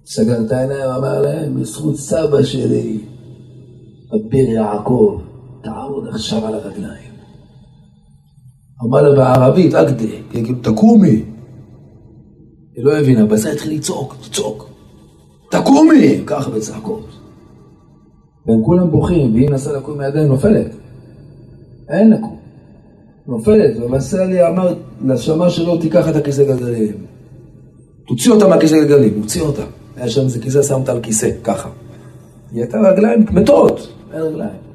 סגר 0.06 0.40
את 0.46 0.52
העיניים, 0.52 0.90
אמר 0.90 1.20
להם, 1.20 1.60
בזכות 1.60 1.96
סבא 1.96 2.42
שלי, 2.42 3.00
אביר 4.14 4.50
יעקב, 4.50 5.20
תעמוד 5.62 6.08
עכשיו 6.08 6.46
על 6.46 6.54
הרגליים. 6.54 7.09
אמר 8.84 9.02
לה 9.02 9.16
בערבית, 9.16 9.74
אגדה, 9.74 10.04
כאילו, 10.30 10.58
תקומי. 10.62 11.22
היא 12.76 12.84
לא 12.84 12.98
הבינה, 12.98 13.26
בזה 13.26 13.52
התחיל 13.52 13.76
לצעוק, 13.76 14.16
לצעוק. 14.26 14.70
תקומי! 15.50 16.20
ככה 16.26 16.50
בצעקות. 16.50 17.06
והם 18.46 18.64
כולם 18.64 18.90
בוכים, 18.90 19.34
והיא 19.34 19.48
מנסה 19.48 19.72
לקום 19.72 19.98
מידיים, 19.98 20.28
נופלת. 20.28 20.66
אין 21.88 22.10
לקום. 22.10 22.36
נופלת, 23.26 23.76
ומסלי 23.76 24.48
אמר 24.48 24.74
לשמה 25.04 25.50
שלו, 25.50 25.76
תיקח 25.76 26.08
את 26.08 26.16
הכיסא 26.16 26.44
גלגלים. 26.44 26.94
תוציא 28.06 28.32
אותה 28.32 28.48
מהכיסא 28.48 28.76
גלגלים, 28.76 29.20
הוציא 29.22 29.42
אותה. 29.42 29.62
היה 29.96 30.08
שם 30.08 30.20
איזה 30.20 30.40
כיסא, 30.40 30.62
שם 30.62 30.74
אותה 30.74 30.92
על 30.92 31.00
כיסא, 31.00 31.30
ככה. 31.44 31.68
היא 32.52 32.60
הייתה 32.62 32.78
רגליים 32.80 33.26
מתות, 33.30 33.88
אין 34.12 34.20
רגליים. 34.22 34.69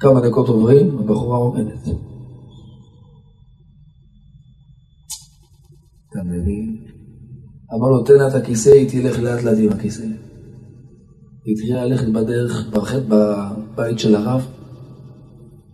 כמה 0.00 0.20
דקות 0.20 0.48
עוברים, 0.48 0.98
הבחורה 0.98 1.38
עומדת. 1.38 1.82
אתה 6.10 6.24
מבין? 6.24 6.76
אמר 7.74 7.88
לו, 7.88 8.02
תן 8.04 8.14
לה 8.14 8.28
את 8.28 8.34
הכיסא, 8.34 8.68
היא 8.68 8.88
תלך 8.88 9.18
לאט 9.18 9.42
לאט 9.42 9.58
עם 9.60 9.72
הכיסא. 9.72 10.02
היא 11.44 11.54
התחילה 11.54 11.84
ללכת 11.84 12.08
בדרך, 12.08 12.68
ברחת 12.70 13.02
בבית 13.08 13.98
של 13.98 14.14
הרב. 14.14 14.46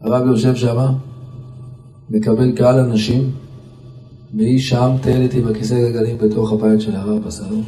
הרב 0.01 0.27
יושב 0.27 0.55
שם, 0.55 0.77
מקבל 2.11 2.57
קהל 2.57 2.79
אנשים, 2.79 3.31
והיא 4.35 4.61
שם 4.61 4.91
טיילת 5.03 5.35
עם 5.35 5.49
הכיסא 5.49 5.75
גלגלים 5.75 6.18
בתוך 6.18 6.53
הבית 6.53 6.81
של 6.81 6.97
הרב 6.97 7.25
בסלון. 7.25 7.62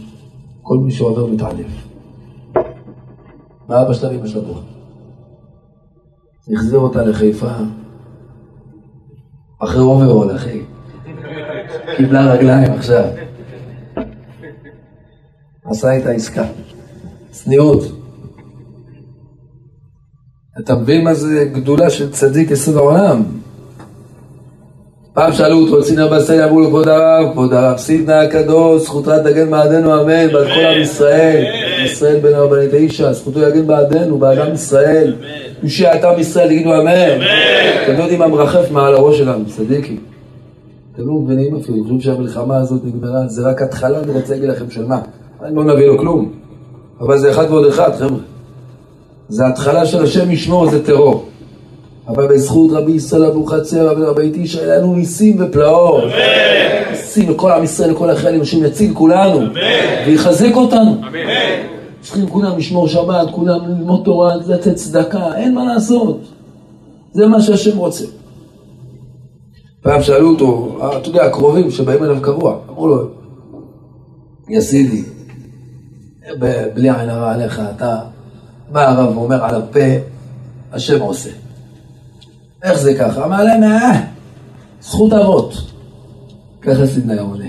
כל 0.62 0.78
מי 0.78 0.92
שעובר 0.92 1.26
מתעלף. 1.26 1.88
ואבא 3.68 3.92
שלה 3.92 4.10
ואמא 4.10 4.26
שלה 4.26 4.42
בוכה. 4.42 4.73
החזיר 6.52 6.78
אותה 6.78 7.02
לחיפה, 7.02 7.50
אחרי 9.58 9.80
אוברול, 9.80 10.36
אחי. 10.36 10.60
קיבלה 11.96 12.32
רגליים 12.32 12.72
עכשיו. 12.72 13.04
עשה 15.64 15.92
איתה 15.92 16.10
עסקה. 16.10 16.44
צניעות. 17.30 17.82
אתה 20.58 20.74
מבין 20.74 21.04
מה 21.04 21.14
זה 21.14 21.44
גדולה 21.52 21.90
של 21.90 22.10
צדיק 22.10 22.50
יסוד 22.50 22.76
העולם? 22.76 23.22
פעם 25.12 25.32
שאלו 25.32 25.58
אותו, 25.58 25.82
סידנא 25.82 26.06
בסטי, 26.06 26.44
אמרו 26.44 26.60
לו, 26.60 26.68
כבוד 26.68 26.88
הרב, 26.88 27.32
כבוד 27.32 27.52
הרב, 27.52 27.76
סידנא 27.76 28.12
הקדוש, 28.12 28.82
זכותך 28.82 29.10
תגן 29.24 29.50
מעדנו 29.50 30.02
אמן, 30.02 30.34
ועל 30.34 30.44
כל 30.54 30.66
עם 30.74 30.82
ישראל. 30.82 31.63
ישראל 31.84 32.20
בין 32.20 32.34
הרבנית 32.34 32.72
האישה, 32.72 33.12
זכותו 33.12 33.40
יגן 33.40 33.66
בעדנו, 33.66 34.18
בעד 34.18 34.38
עם 34.38 34.54
ישראל. 34.54 35.14
את 35.94 36.04
עם 36.04 36.18
ישראל, 36.18 36.48
תגידו 36.48 36.74
אמן. 36.74 37.20
אתם 37.84 37.92
לא 37.98 38.02
יודעים 38.02 38.18
מה 38.18 38.28
מרחף 38.28 38.70
מעל 38.70 38.94
הראש 38.94 39.18
שלנו, 39.18 39.44
צדיקים. 39.46 39.98
אתם 40.94 41.02
לא 41.06 41.12
מבינים 41.12 41.56
אפילו, 41.56 41.76
אני 41.76 41.98
חושב 41.98 42.10
שהמלחמה 42.10 42.56
הזאת 42.56 42.80
נגמרה, 42.84 43.26
זה 43.26 43.48
רק 43.48 43.62
התחלה, 43.62 44.00
אני 44.00 44.12
רוצה 44.12 44.34
להגיד 44.34 44.48
לכם 44.48 44.70
של 44.70 44.86
מה. 44.86 45.00
אני 45.42 45.56
לא 45.56 45.64
נביא 45.64 45.86
לו 45.86 45.98
כלום, 45.98 46.32
אבל 47.00 47.18
זה 47.18 47.30
אחד 47.30 47.44
ועוד 47.50 47.66
אחד, 47.66 47.94
חבר'ה. 47.94 48.18
זה 49.28 49.46
התחלה 49.46 49.86
של 49.86 50.02
השם 50.02 50.30
ישמור, 50.30 50.70
זה 50.70 50.84
טרור. 50.84 51.24
אבל 52.08 52.26
בזכות 52.26 52.70
רבי 52.72 52.92
ישראל 52.92 53.24
אבוחצירא 53.24 53.92
ורבי 53.96 54.32
אישה, 54.34 54.62
היה 54.62 54.78
לנו 54.78 54.94
ניסים 54.94 55.36
ופלאות. 55.40 56.04
ניסים 56.90 57.30
לכל 57.30 57.50
עם 57.50 57.64
ישראל, 57.64 57.90
לכל 57.90 58.10
החיילים, 58.10 58.40
השם 58.40 58.64
יציל 58.64 58.94
כולנו. 58.94 59.40
ויחזק 60.06 60.56
אותנו. 60.56 61.00
צריכים 62.04 62.28
כולם 62.28 62.58
לשמור 62.58 62.88
שבת, 62.88 63.30
כולם 63.30 63.68
ללמוד 63.68 64.04
תורה, 64.04 64.36
לתת 64.36 64.74
צדקה, 64.74 65.34
אין 65.36 65.54
מה 65.54 65.64
לעשות. 65.64 66.20
זה 67.12 67.26
מה 67.26 67.42
שהשם 67.42 67.78
רוצה. 67.78 68.04
פעם 69.82 70.02
שאלו 70.02 70.30
אותו, 70.30 70.78
אתה 71.00 71.08
יודע, 71.08 71.24
הקרובים 71.24 71.70
שבאים 71.70 72.04
אליו 72.04 72.22
קבוע, 72.22 72.58
אמרו 72.68 72.88
לו, 72.88 73.08
יסידי, 74.48 75.04
בלי 76.74 76.90
עין 76.90 77.10
הרע 77.10 77.32
עליך, 77.32 77.62
אתה 77.76 77.98
בא 78.72 78.88
הרב 78.88 79.16
ואומר 79.16 79.44
על 79.44 79.54
הפה, 79.54 79.80
השם 80.72 81.00
עושה. 81.00 81.30
איך 82.62 82.78
זה 82.78 82.94
ככה? 82.98 83.24
אמר 83.24 83.44
להם, 83.44 83.62
אה, 83.62 84.00
זכות 84.80 85.12
אבות. 85.12 85.54
ככה 86.60 86.86
סידנה 86.86 87.20
עונה. 87.20 87.48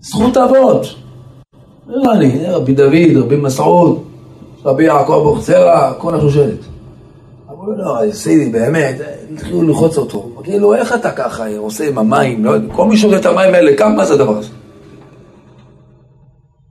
זכות 0.00 0.36
אבות. 0.36 0.86
לא 1.86 2.14
אני, 2.14 2.46
רבי 2.46 2.74
דוד, 2.74 3.16
רבי 3.16 3.36
מסעוד, 3.36 4.02
רבי 4.64 4.84
יעקב 4.84 5.12
אוכצרה, 5.12 5.94
כל 5.94 6.14
השושלת. 6.14 6.58
אמרו 7.50 7.66
לו, 7.66 7.76
לא, 7.76 8.12
סידי, 8.12 8.50
באמת, 8.50 9.00
התחילו 9.32 9.62
ללחוץ 9.62 9.98
אותו. 9.98 10.30
כאילו, 10.42 10.74
איך 10.74 10.94
אתה 10.94 11.10
ככה 11.10 11.56
עושה 11.56 11.88
עם 11.88 11.98
המים, 11.98 12.44
לא 12.44 12.50
יודע, 12.50 12.74
כל 12.74 12.88
מי 12.88 12.96
שותה 12.96 13.16
את 13.16 13.26
המים 13.26 13.54
האלה, 13.54 13.76
כמה 13.76 14.04
זה 14.04 14.14
הדבר 14.14 14.36
הזה? 14.36 14.48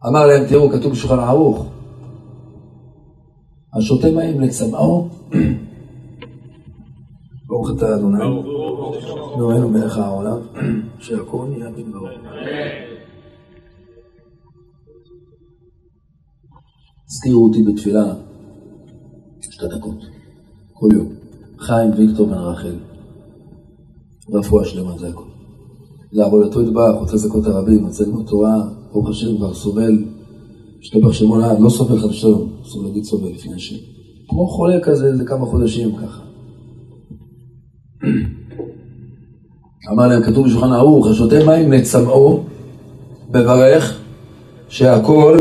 אמר 0.07 0.25
להם, 0.25 0.47
תראו, 0.47 0.69
כתוב 0.69 0.91
בשולחן 0.91 1.19
ערוך, 1.19 1.65
השותה 3.73 4.11
מים 4.11 4.41
לצמאו, 4.41 5.07
ברוך 7.47 7.69
אתה 7.77 7.95
אדוני, 7.95 8.23
נורנו 9.37 9.69
מלך 9.69 9.97
העולם, 9.97 10.37
שהכל 10.99 11.45
נהיה 11.49 11.69
בדברו. 11.69 12.07
הזכירו 17.15 17.43
אותי 17.43 17.63
בתפילה 17.63 18.13
שתי 19.41 19.65
דקות, 19.77 19.97
כל 20.73 20.87
יום. 20.93 21.07
חיים 21.59 21.91
ויקטור 21.97 22.27
בן 22.27 22.33
רחל, 22.33 22.75
רפואה 24.33 24.65
שלמה 24.65 24.97
זה 24.97 25.07
הכל. 25.07 25.23
לעבודתו 26.11 26.61
יתברך, 26.61 26.99
רוצה 26.99 27.13
לזכות 27.13 27.45
הרבים, 27.45 27.85
רוצה 27.85 28.03
ללמוד 28.03 28.25
תורה, 28.27 28.63
ברוך 28.91 29.09
השם 29.09 29.37
כבר 29.37 29.53
סובל, 29.53 30.05
השתבח 30.81 31.11
שמו 31.11 31.37
לעד, 31.37 31.59
לא 31.59 31.69
סובל 31.69 31.99
חד 31.99 32.05
ושלום, 32.05 32.49
אסור 32.65 32.83
להגיד 32.83 33.03
סובל 33.03 33.29
לפני 33.29 33.53
השם. 33.53 33.75
כמו 34.27 34.47
חולה 34.47 34.79
כזה, 34.83 35.17
זה 35.17 35.25
כמה 35.25 35.45
חודשים 35.45 35.95
ככה. 35.95 36.21
אמר 39.91 40.07
להם, 40.07 40.23
כתוב 40.23 40.45
בשולחן 40.45 40.71
ערוך, 40.71 41.07
השותה 41.07 41.45
מים 41.45 41.71
לצמאו, 41.71 42.43
בברך 43.31 43.99
שהכל 44.69 45.37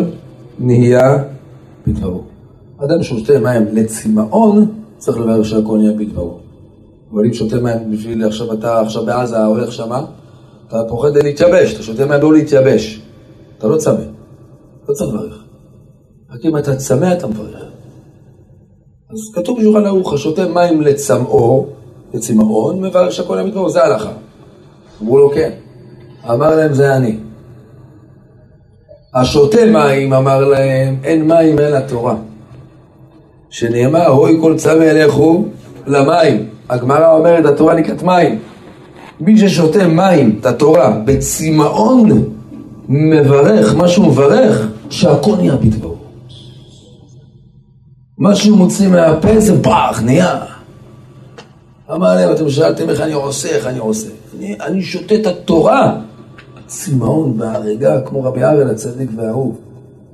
נהיה 0.59 1.34
בדברו. 1.87 2.21
אדם 2.79 3.03
ששותה 3.03 3.39
מים 3.39 3.67
לצמאון, 3.73 4.67
צריך 4.99 5.19
לברך 5.19 5.45
שהכל 5.45 5.79
נהיה 5.79 5.93
בדברו. 5.93 6.39
אבל 7.13 7.25
אם 7.27 7.33
שותה 7.33 7.61
מים 7.61 7.91
בשביל 7.91 8.27
עכשיו 8.27 8.53
אתה 8.53 8.81
עכשיו 8.81 9.05
בעזה 9.05 9.45
הולך 9.45 9.73
שמה, 9.73 10.05
אתה 10.69 10.83
פוחד 10.89 11.17
להתייבש, 11.17 11.75
אתה 11.75 11.83
שותה 11.83 12.07
מים 12.07 12.21
לא 12.21 12.33
להתייבש. 12.33 13.01
אתה 13.59 13.69
לא 13.69 13.77
צמא, 13.77 14.05
לא 14.89 14.95
צריך 14.95 15.15
לברך. 15.15 15.45
רק 16.31 16.45
אם 16.45 16.57
אתה 16.57 16.77
צמא 16.77 17.13
אתה 17.13 17.27
מברך. 17.27 17.65
אז 19.11 19.19
כתוב 19.35 19.59
בשולחן 19.61 19.87
ערוך, 19.87 20.13
השותה 20.13 20.49
מים 20.49 20.81
לצמאו, 20.81 21.67
לצמאון, 22.15 22.81
מברך 22.81 23.13
שהכל 23.13 23.35
נהיה 23.35 23.47
בדברו, 23.47 23.71
זה 23.71 23.83
ההלכה. 23.83 24.13
אמרו 25.03 25.19
לו 25.19 25.31
כן. 25.31 25.51
אמר 26.31 26.57
להם 26.57 26.75
זה 26.75 26.97
אני. 26.97 27.19
השותה 29.15 29.67
מים, 29.67 30.13
אמר 30.13 30.49
להם, 30.49 30.97
אין 31.05 31.29
מים 31.29 31.59
אלא 31.59 31.81
תורה. 31.81 32.15
שנאמר, 33.51 34.07
הוי 34.07 34.39
כל 34.41 34.57
צמא 34.57 34.85
לכו 34.85 35.45
למים. 35.87 36.47
הגמרא 36.69 37.13
אומרת, 37.13 37.45
התורה 37.45 37.75
נקראת 37.75 38.03
מים. 38.03 38.39
מי 39.21 39.39
ששותה 39.39 39.89
מים, 39.89 40.39
את 40.41 40.47
התורה, 40.47 40.91
בצמאון, 41.05 42.25
מברך, 42.89 43.75
מה 43.75 43.89
שהוא 43.89 44.07
מברך, 44.07 44.67
שהכל 44.91 45.37
נהיה 45.37 45.57
בדברו. 45.57 45.95
מה 48.19 48.35
שהוא 48.35 48.59
מוציא 48.59 48.89
מהפה 48.89 49.41
זה 49.41 49.63
פח, 49.63 50.01
נהיה. 50.05 50.39
אמר 51.93 52.15
להם, 52.15 52.33
אתם 52.33 52.51
שאלתם 52.51 52.91
איך 52.91 53.01
אני 53.01 53.13
עושה, 53.13 53.49
איך 53.49 53.67
אני 53.67 53.79
עושה. 53.79 54.09
אני, 54.39 54.57
אני 54.61 54.83
שותה 54.83 55.15
את 55.15 55.27
התורה, 55.27 55.97
צמאון 56.75 57.39
בהריגה, 57.39 58.01
כמו 58.01 58.23
רבי 58.23 58.45
ארל 58.45 58.71
הצדיק 58.71 59.11
והאהוב, 59.17 59.59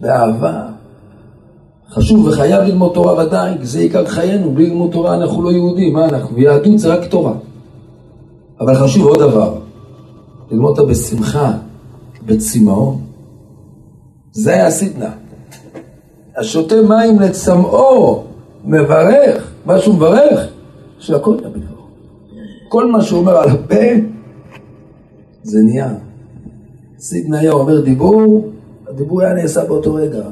באהבה. 0.00 0.66
חשוב 1.90 2.26
וחייב 2.26 2.62
ללמוד 2.62 2.94
תורה 2.94 3.26
ודאי, 3.26 3.54
זה 3.62 3.78
עיקר 3.78 4.06
חיינו, 4.06 4.50
בלי 4.50 4.66
ללמוד 4.66 4.92
תורה 4.92 5.14
אנחנו 5.14 5.42
לא 5.42 5.50
יהודים, 5.50 5.92
מה 5.92 6.08
אנחנו? 6.08 6.38
יהדות 6.38 6.78
זה 6.78 6.94
רק 6.94 7.04
תורה. 7.04 7.32
אבל 8.60 8.74
חשוב 8.74 9.06
עוד 9.06 9.18
דבר, 9.18 9.54
ללמוד 10.50 10.78
אותה 10.78 10.90
בשמחה, 10.90 11.52
בצמאון. 12.26 13.00
זה 14.32 14.52
היה 14.52 14.66
הסידנה. 14.66 15.10
השותה 16.36 16.74
מים 16.88 17.20
לצמאו, 17.20 18.22
מברך, 18.64 19.52
מה 19.66 19.78
שהוא 19.78 19.94
מברך, 19.94 20.48
שהכל 20.98 21.36
נהיה 21.36 21.48
בדברו. 21.48 21.86
כל 22.68 22.90
מה 22.90 23.02
שהוא 23.02 23.20
אומר 23.20 23.36
על 23.36 23.48
הפה, 23.48 23.84
זה 25.42 25.58
נהיה. 25.64 26.09
סידנה 27.00 27.38
היה 27.38 27.52
אומר 27.52 27.80
דיבור, 27.80 28.50
הדיבור 28.88 29.22
היה 29.22 29.34
נעשה 29.34 29.64
באותו 29.64 29.94
רגע. 29.94 30.30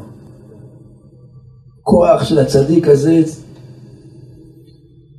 כוח 1.83 2.25
של 2.25 2.39
הצדיק 2.39 2.89
הזה, 2.89 3.23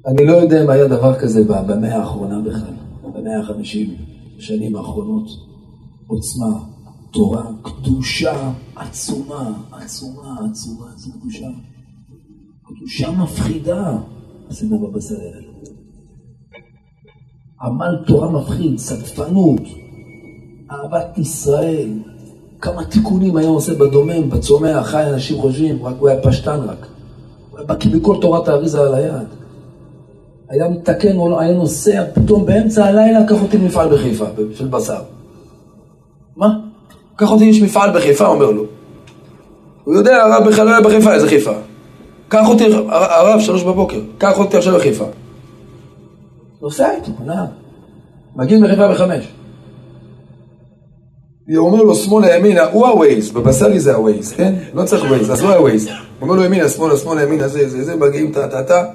אני 0.08 0.26
לא 0.26 0.34
יודע 0.34 0.64
אם 0.64 0.70
היה 0.70 0.88
דבר 0.88 1.20
כזה 1.20 1.44
במאה 1.44 1.96
האחרונה 1.96 2.42
בכלל, 2.42 2.74
במאה 3.04 3.40
החמישים 3.40 3.96
שנים 4.40 4.76
האחרונות. 4.76 5.28
עוצמה, 6.08 6.60
תורה, 7.14 7.52
קדושה 7.62 8.52
עצומה, 8.76 9.54
עצומה, 9.72 10.36
עצומה, 10.52 10.86
איזה 10.94 11.12
קדושה. 11.20 11.48
קדושה 12.64 13.12
מפחידה, 13.12 13.98
עשינו 14.50 14.80
בבשר 14.80 15.16
האלה. 15.16 15.48
עמל 17.62 18.06
תורה 18.08 18.32
מפחיד, 18.32 18.78
סדפנות, 18.78 19.62
אהבת 20.72 21.18
ישראל, 21.18 21.90
כמה 22.62 22.84
תיקונים 22.84 23.38
היה 23.38 23.48
עושה 23.48 23.74
בדומם, 23.74 24.30
בצומח, 24.30 24.88
חי, 24.88 25.04
אנשים 25.14 25.38
חושבים, 25.38 25.86
רק 25.86 25.96
הוא 26.00 26.10
היה 26.10 26.22
פשטן 26.22 26.60
רק. 26.60 26.88
הוא 27.52 27.60
היה 27.60 27.68
בקיא 27.68 27.92
בכל 27.92 28.18
תורת 28.22 28.48
האריזה 28.48 28.82
על 28.82 28.94
היד. 28.94 29.28
היה 30.50 30.70
מתקן, 30.70 31.18
היה 31.40 31.54
נוסע, 31.54 32.04
פתאום 32.14 32.46
באמצע 32.46 32.86
הלילה, 32.86 33.20
קח 33.28 33.42
אותי 33.42 33.58
למפעל 33.58 33.96
בחיפה, 33.96 34.26
של 34.56 34.68
בשר. 34.68 35.02
מה? 36.38 36.48
קח 37.16 37.32
אותי, 37.32 37.46
יש 37.46 37.62
מפעל 37.62 37.92
בחיפה, 37.92 38.28
אומר 38.28 38.52
לו. 38.52 38.64
הוא 39.84 39.96
יודע, 39.96 40.24
הרב 40.24 40.48
בכלל 40.48 40.66
לא 40.66 40.72
היה 40.72 40.82
בחיפה, 40.82 41.14
איזה 41.14 41.28
חיפה. 41.28 41.54
קח 42.28 42.48
אותי, 42.48 42.66
הרב, 42.90 43.40
שלוש 43.40 43.64
בבוקר, 43.64 44.00
קח 44.18 44.40
אותי 44.40 44.58
עכשיו 44.58 44.76
בחיפה. 44.76 45.06
נוסע 46.62 46.92
איתו, 46.96 47.12
נער. 47.26 47.46
מגיעים 48.36 48.64
לחיפה 48.64 48.88
בחמש. 48.88 49.39
הוא 51.56 51.68
אומר 51.68 51.84
לו 51.84 51.96
שמאלה 51.96 52.36
ימינה, 52.36 52.66
הוא 52.72 52.88
הווייז, 52.88 53.32
בבשרי 53.32 53.80
זה 53.80 53.96
הווייז, 53.96 54.32
כן? 54.32 54.54
לא 54.74 54.84
צריך 54.84 55.04
ווייז, 55.04 55.32
אז 55.32 55.44
לא 55.44 55.56
הווייז. 55.56 55.86
הוא 55.86 55.94
אומר 56.22 56.36
לו 56.36 56.44
ימינה, 56.44 56.70
שמאלה, 56.70 56.98
שמאלה, 56.98 57.24
ימינה, 57.24 57.48
זה, 57.48 57.70
זה, 57.70 57.84
זה, 57.84 57.96
מגיעים 57.96 58.32
טה 58.32 58.48
טה 58.48 58.64
טה, 58.64 58.86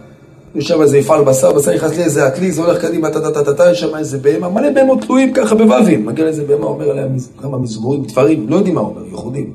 יש 0.54 0.68
שם 0.68 0.82
איזה 0.82 0.98
מפעל 0.98 1.24
בשר, 1.24 1.52
בשר 1.52 1.74
נכנס 1.74 1.98
לאיזה 1.98 2.26
הכלי, 2.26 2.52
זה 2.52 2.62
הולך 2.62 2.82
קדימה, 2.82 3.10
טה 3.10 3.20
טה 3.20 3.30
טה 3.30 3.44
טה 3.44 3.54
טה, 3.54 3.70
יש 3.70 3.80
שם 3.80 3.96
איזה 3.96 4.18
בהמה, 4.18 4.48
מלא 4.48 4.70
בהמות 4.70 5.00
תלויים 5.00 5.32
ככה 5.32 5.54
בבבים. 5.54 6.06
מגיע 6.06 6.24
לאיזה 6.24 6.44
בהמה, 6.44 6.66
אומר 6.66 6.90
עליה 6.90 7.06
כמה 7.42 7.58
מזמורים, 7.58 8.02
דברים, 8.02 8.48
לא 8.48 8.56
יודעים 8.56 8.74
מה 8.74 8.80
אומר, 8.80 9.04
ייחודים. 9.04 9.52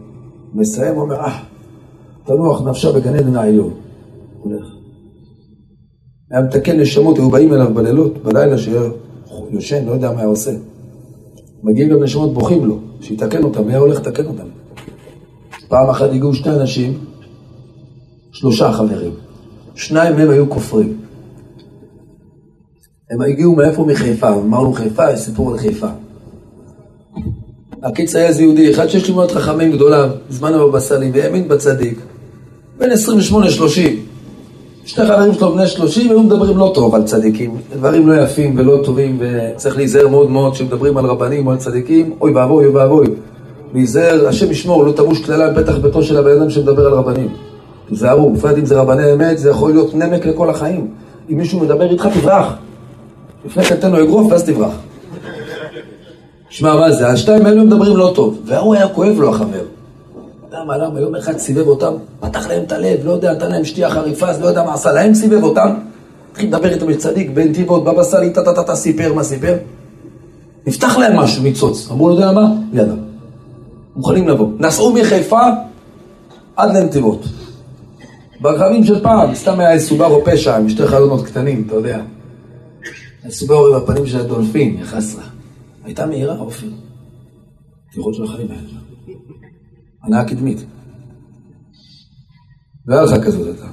מסיים, 0.54 0.98
אומר, 0.98 1.16
אה, 1.16 1.40
תנוח 2.26 2.62
נפשה 2.62 2.92
בגן 2.92 3.16
עדן 3.16 3.36
העליון. 3.36 3.74
הולך. 4.40 4.66
היה 6.32 6.42
מתקן 6.42 6.80
נשמות, 6.80 7.18
היו 7.18 7.30
באים 7.30 7.54
אליו 7.54 7.74
בלילות, 7.74 8.24
בלילה 8.24 8.56
שיושן, 8.58 9.86
לא 9.86 9.92
יודע 9.92 10.12
מה 10.12 10.18
היה 10.18 10.28
עושה. 10.28 10.52
מגיעים 11.64 11.90
גם 11.90 12.04
נשמות 12.04 12.34
בוכים 12.34 12.66
לו, 12.66 12.80
שיתקן 13.02 13.44
אותם, 13.44 13.68
היה 13.68 13.78
הולך 13.78 14.00
לתקן 14.00 14.26
אותם. 14.26 14.48
פעם 15.68 15.90
אחת 15.90 16.10
הגיעו 16.10 16.34
שני 16.34 16.52
אנשים, 16.52 16.98
שלושה 18.32 18.72
חברים. 18.72 19.12
שניים 19.76 20.16
מהם 20.16 20.30
היו 20.30 20.50
כופרים. 20.50 20.98
הם 23.12 23.22
הגיעו 23.22 23.56
מאיפה? 23.56 23.86
מחיפה. 23.86 24.30
אמרנו 24.30 24.74
חיפה, 24.74 25.12
יש 25.12 25.20
סיפור 25.20 25.52
על 25.52 25.58
חיפה. 25.58 25.88
הקיץ 27.84 28.16
היה 28.16 28.28
איזה 28.28 28.42
יהודי 28.42 28.72
אחד 28.72 28.88
שיש 28.88 29.08
לי 29.08 29.14
מאוד 29.14 29.32
חכמים 29.32 29.72
גדולה, 29.72 30.10
זמן 30.30 30.54
הבבא 30.54 30.80
סאלי, 30.80 31.12
והאמין 31.14 31.48
בצדיק. 31.48 32.00
בן 32.78 32.90
28-30. 32.92 32.94
שני 34.90 35.06
חברים 35.06 35.34
שלו 35.34 35.52
בני 35.52 35.68
30, 35.68 36.10
היו 36.10 36.24
מדברים 36.24 36.58
לא 36.58 36.72
טוב 36.76 36.96
על 36.96 37.04
צדיקים. 37.04 37.58
דברים 37.78 38.08
לא 38.08 38.22
יפים 38.22 38.56
ולא 38.58 38.82
טובים, 38.84 39.20
וצריך 39.20 39.78
להיזהר 39.78 40.08
מאוד 40.08 40.30
מאוד 40.30 40.54
כשמדברים 40.54 40.98
על 40.98 41.06
רבנים 41.06 41.48
או 41.48 41.52
על 41.52 41.58
צדיקים. 41.58 42.14
אוי 42.22 42.32
ואבוי, 42.32 42.66
אוי 42.66 42.74
ואבוי. 42.74 43.08
להיזהר, 43.74 44.28
השם 44.28 44.52
ישמור, 44.52 44.86
לא 44.86 44.92
תרוש 44.92 45.20
קללה 45.20 45.50
בפתח 45.50 45.76
ביתו 45.76 46.04
של 46.04 46.18
הבן 46.18 46.32
אדם 46.32 46.50
שמדבר 46.50 46.88
על 46.88 46.94
רבנים. 46.94 47.28
תיזהרו, 47.90 48.34
בפרט 48.34 48.58
אם 48.58 48.66
זה 48.66 48.80
רבני 48.80 49.14
אמת, 49.14 49.38
זה 49.38 49.50
יכול 49.50 49.72
להיות 49.72 49.96
נמק 49.96 50.26
לכל 50.26 50.50
החיים. 50.50 50.88
אם 51.32 51.38
מישהו 51.38 51.60
מדבר 51.60 51.92
איתך, 51.92 52.08
תברח. 52.14 52.54
לפני 53.46 53.64
כן 53.64 53.76
תן 53.76 53.92
לו 53.92 54.04
אגרוף 54.04 54.32
ואז 54.32 54.44
תברח. 54.44 54.74
שמע, 56.50 56.76
מה 56.76 56.92
זה? 56.92 57.08
השתיים 57.08 57.46
האלו 57.46 57.64
מדברים 57.64 57.98
לא 57.98 58.12
טוב. 58.16 58.40
והוא 58.46 58.76
היה 58.76 58.88
כואב 58.88 59.20
לו, 59.20 59.30
החבר. 59.30 59.64
למה, 60.52 60.78
למה? 60.78 61.00
יום 61.00 61.16
אחד 61.16 61.38
סיבב 61.38 61.68
אותם, 61.68 61.94
פתח 62.20 62.48
להם 62.48 62.64
את 62.64 62.72
הלב, 62.72 63.00
לא 63.06 63.12
יודע, 63.12 63.34
נתן 63.34 63.52
להם 63.52 63.66
שתייה 63.66 63.90
חריפה, 63.90 64.28
אז 64.28 64.42
לא 64.42 64.48
יודע 64.48 64.64
מה 64.64 64.74
עשה 64.74 64.92
להם, 64.92 65.14
סיבב 65.14 65.44
אותם. 65.44 65.70
התחיל 66.32 66.48
לדבר 66.48 66.74
איתם, 66.74 66.90
יש 66.90 66.98
צדיק, 66.98 67.30
בנתיבות, 67.34 67.84
בבא 67.84 68.04
סאלי, 68.04 68.30
טה 68.30 68.44
טה 68.44 68.64
טה 68.64 68.76
סיפר, 68.76 69.14
מה 69.14 69.24
סיפר? 69.24 69.58
נפתח 70.68 70.98
להם 70.98 71.18
משהו, 71.18 71.44
ניצוץ. 71.44 71.92
אמרו, 71.92 72.10
לא 72.10 72.14
יודע 72.14 72.32
מה? 72.32 72.54
יאללה. 72.74 72.94
מוכנים 73.96 74.28
לבוא. 74.28 74.48
נסעו 74.60 74.94
מחיפה 74.94 75.42
עד 76.56 76.76
לנתיבות. 76.76 77.26
ברכבים 78.42 78.84
של 78.84 79.04
פעם, 79.04 79.36
סתם 79.36 79.60
היה 79.60 79.80
סובארו 79.80 80.22
פשע 80.26 80.58
עם 80.58 80.70
שתי 80.70 80.88
חלונות 80.88 81.26
קטנים, 81.26 81.64
אתה 81.68 81.76
יודע. 81.76 82.02
הסובארו 83.26 83.68
עם 83.68 83.74
הפנים 83.76 84.08
של 84.08 84.20
הדולפין, 84.20 84.78
יא 84.80 84.86
חסרה. 84.86 85.24
הייתה 85.86 86.06
מהירה, 86.06 86.40
אופיר. 86.40 86.72
תראו 87.94 88.14
של 88.14 88.24
החיים 88.24 88.48
האלה. 88.52 88.89
הנאה 90.04 90.26
קדמית. 90.26 90.66
לא 92.88 92.96
היה 92.96 93.04
לך 93.04 93.26
כזאת 93.26 93.56
אתה. 93.56 93.68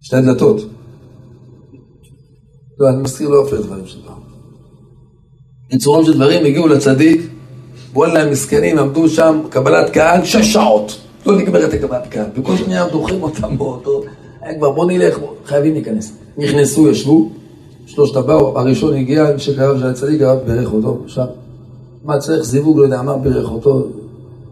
שתי 0.00 0.16
דלתות. 0.20 0.60
לא, 2.78 2.88
אני 2.88 3.02
מזכיר 3.02 3.28
לאופיר 3.28 3.62
דברים 3.62 3.86
של 3.86 4.06
פעם. 4.06 4.20
קיצורם 5.70 6.04
של 6.04 6.14
דברים, 6.14 6.44
הגיעו 6.44 6.68
לצדיק, 6.68 7.20
וואלה, 7.92 8.22
הם 8.22 8.30
מסכנים, 8.30 8.78
עמדו 8.78 9.08
שם, 9.08 9.40
קבלת 9.50 9.90
קהל, 9.90 10.24
שש 10.24 10.52
שעות. 10.52 11.00
לא 11.26 11.38
נגמרת 11.38 11.72
הקבלת 11.72 12.06
קהל. 12.06 12.26
וכל 12.34 12.56
שנייה 12.56 12.88
דוחים 12.88 13.22
אותם 13.22 13.58
באותו... 13.58 14.02
היה 14.40 14.58
כבר, 14.58 14.70
בוא 14.70 14.90
נלך, 14.90 15.18
בוא, 15.18 15.28
חייבים 15.44 15.74
להיכנס. 15.74 16.12
נכנסו, 16.38 16.88
ישבו, 16.88 17.30
שלושת 17.86 18.16
הבאו, 18.16 18.58
הראשון 18.58 18.94
הגיע, 18.94 19.32
מי 19.32 19.38
שקרב 19.38 19.78
של 19.78 19.86
הצדיק, 19.86 20.22
הרב 20.22 20.38
בירך 20.46 20.72
אותו, 20.72 21.02
שם. 21.06 21.24
מה 22.06 22.18
צריך 22.18 22.42
זיווג, 22.42 22.78
לא 22.78 22.82
יודע 22.82 23.02
מה, 23.02 23.18
בירך 23.18 23.50
אותו. 23.50 23.88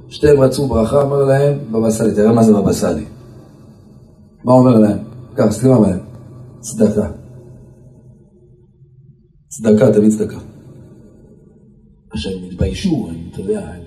שתיהם 0.08 0.40
רצו 0.40 0.66
ברכה, 0.66 1.02
אמר 1.02 1.24
להם, 1.24 1.58
בבא 1.72 1.90
סאלי, 1.90 2.14
תראה 2.14 2.32
מה 2.32 2.42
זה 2.42 2.52
בבא 2.52 2.72
סאלי. 2.72 3.04
מה 4.44 4.52
אומר 4.52 4.78
להם? 4.78 4.98
ככה, 5.34 5.50
סליחה 5.50 5.78
להם? 5.80 5.98
צדקה. 6.60 7.10
צדקה, 9.48 9.92
תביא 9.92 10.10
צדקה. 10.10 10.38
עכשיו 12.10 12.32
הם 12.32 12.44
התביישו, 12.50 13.08
הם, 13.10 13.16
אתה 13.32 13.40
יודע, 13.40 13.68
הם 13.68 13.82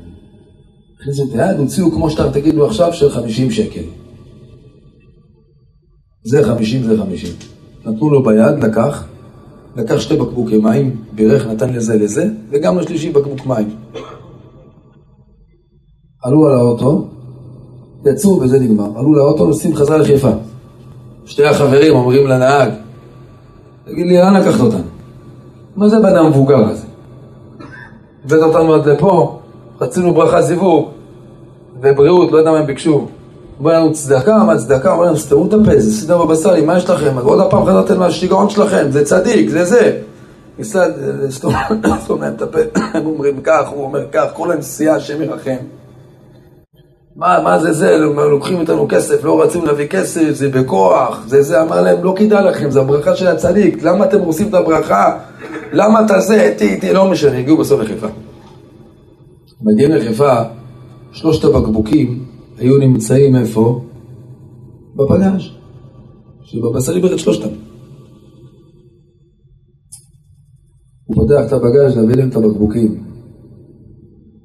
הכניסו 0.99 1.23
את 1.23 1.39
היד, 1.39 1.59
הוציאו 1.59 1.91
כמו 1.91 2.09
שאתה 2.09 2.31
תגיד 2.31 2.53
לו 2.55 2.67
עכשיו 2.67 2.93
של 2.93 3.09
50 3.09 3.51
שקל. 3.51 3.83
זה 6.23 6.43
50, 6.43 6.83
זה 6.83 6.97
50. 6.97 7.29
נתנו 7.85 8.09
לו 8.09 8.23
ביד, 8.23 8.63
לקח, 8.63 9.07
לקח 9.77 9.99
שתי 9.99 10.17
בקבוקי 10.17 10.57
מים, 10.57 10.95
בירך, 11.11 11.47
נתן 11.47 11.73
לזה 11.73 11.95
לזה, 11.95 12.29
וגם 12.49 12.79
לשלישי 12.79 13.09
בקבוק 13.09 13.45
מים. 13.45 13.69
עלו 16.23 16.47
על 16.47 16.55
האוטו, 16.55 17.07
יצאו 18.05 18.41
וזה 18.41 18.59
נגמר. 18.59 18.99
עלו 18.99 19.13
לאוטו, 19.13 19.45
נוסעים 19.45 19.75
חזרה 19.75 19.97
לחיפה. 19.97 20.29
שתי 21.25 21.45
החברים 21.45 21.95
אומרים 21.95 22.27
לנהג, 22.27 22.71
תגיד 23.85 24.07
לי, 24.07 24.17
לאן 24.17 24.33
לקחת 24.33 24.59
אותנו? 24.59 24.83
מה 25.75 25.89
זה 25.89 25.99
בן 25.99 26.15
המבוגר 26.15 26.69
הזה? 26.69 26.85
הבאת 28.25 28.43
אותנו 28.43 28.73
עד 28.73 28.85
לפה, 28.85 29.39
רצינו 29.81 30.13
ברכה 30.13 30.41
זיווג 30.41 30.89
ובריאות, 31.81 32.31
לא 32.31 32.37
יודע 32.37 32.51
מה 32.51 32.59
הם 32.59 32.65
ביקשו. 32.65 33.07
אומר 33.59 33.79
לנו 33.79 33.93
צדקה, 33.93 34.43
מה 34.43 34.57
צדקה? 34.57 34.93
אומר 34.93 35.05
לנו, 35.05 35.17
סתמו 35.17 35.47
את 35.47 35.53
הפה, 35.53 35.79
זה 35.79 35.91
סידר 35.93 36.25
בבשרי, 36.25 36.61
מה 36.61 36.77
יש 36.77 36.89
לכם? 36.89 37.17
עוד 37.17 37.39
הפעם 37.39 37.65
חזרתם 37.65 37.99
מהשיגעון 37.99 38.49
שלכם, 38.49 38.87
זה 38.89 39.05
צדיק, 39.05 39.49
זה 39.49 39.65
זה. 39.65 39.99
ניסה 40.57 40.85
לסתום 41.21 41.53
להם 42.21 42.33
את 42.35 42.41
הפה, 42.41 42.59
הם 42.93 43.05
אומרים 43.05 43.41
כך, 43.43 43.67
הוא 43.67 43.83
אומר 43.83 44.05
כך, 44.11 44.25
כל 44.33 44.51
הנסיעה, 44.51 44.95
השם 44.95 45.21
ירחם. 45.21 45.55
מה, 47.15 47.41
מה 47.43 47.59
זה 47.59 47.73
זה? 47.73 47.97
לוקחים 48.31 48.59
איתנו 48.59 48.87
כסף, 48.89 49.23
לא 49.23 49.41
רצינו 49.41 49.65
להביא 49.65 49.87
כסף, 49.87 50.31
זה 50.31 50.49
בכוח, 50.49 51.23
זה 51.27 51.41
זה, 51.41 51.61
אמר 51.61 51.81
להם, 51.81 52.03
לא 52.03 52.13
כדאי 52.17 52.43
לכם, 52.43 52.71
זה 52.71 52.79
הברכה 52.79 53.15
של 53.15 53.27
הצדיק, 53.27 53.83
למה 53.83 54.05
אתם 54.05 54.19
עושים 54.19 54.49
את 54.49 54.53
הברכה? 54.53 55.17
למה 55.71 56.05
אתה 56.05 56.19
זה, 56.19 56.41
איתי, 56.41 56.69
איתי, 56.69 56.93
לא 56.93 57.05
משנה, 57.05 57.37
הגיעו 57.37 57.57
בסוף 57.57 57.81
לחיפה. 57.81 58.07
מגיעים 59.61 59.91
לחיפה, 59.91 60.33
שלושת 61.11 61.43
הבקבוקים 61.43 62.36
היו 62.57 62.77
נמצאים 62.77 63.35
איפה? 63.35 63.81
בפגש. 64.95 65.57
שבבשר 66.43 66.95
איבד 66.95 67.11
את 67.11 67.19
שלושתם. 67.19 67.49
הוא 71.05 71.15
פותח 71.15 71.41
את 71.47 71.53
הבגז' 71.53 71.97
להביא 71.97 72.15
להם 72.15 72.29
את 72.29 72.35
הבקבוקים. 72.35 73.03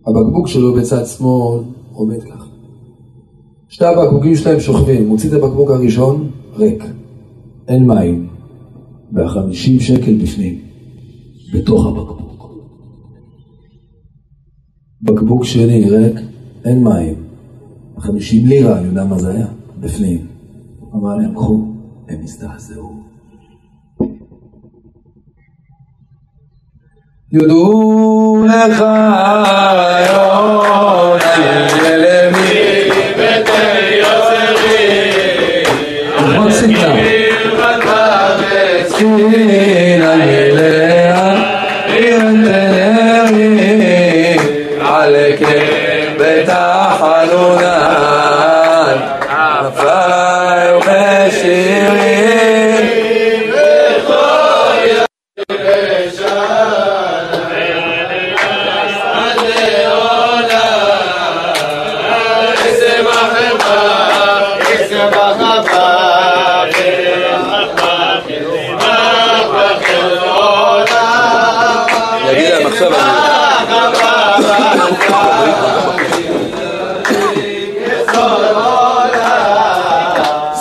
הבקבוק 0.07 0.49
שלו 0.49 0.75
בצד 0.75 1.07
שמאל 1.07 1.63
עומד 1.93 2.23
ככה. 2.23 2.47
שתי 3.69 3.85
הבקבוקים 3.85 4.37
שלהם 4.37 4.61
שוכבים, 4.61 5.09
מוציא 5.09 5.29
את 5.29 5.35
הבקבוק 5.35 5.71
הראשון, 5.71 6.31
ריק. 6.57 6.85
אין 7.69 7.87
מים. 7.87 8.29
והחמישים 9.13 9.81
שקל 9.81 10.15
בפנים, 10.23 10.59
בתוך 11.55 11.87
הבקבוק. 11.87 12.47
בקבוק 15.03 15.45
שני 15.45 15.91
ריק, 15.91 16.17
אין 16.65 16.85
מים. 16.85 17.22
חמישים 18.03 18.47
לירה, 18.47 18.79
אני 18.79 18.87
יודע 18.87 19.05
מה 19.05 19.19
זה 19.19 19.31
היה, 19.31 19.47
בפנים. 19.81 20.27
אמר 20.95 21.17
להם, 21.17 21.35
קחו, 21.35 21.65
הם 22.09 22.19
הזדעזעו. 22.23 23.03
יודו 27.33 28.45
לך 28.47 28.81
היום 28.81 30.23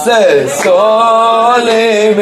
Se 0.04 0.50
sole 0.50 2.14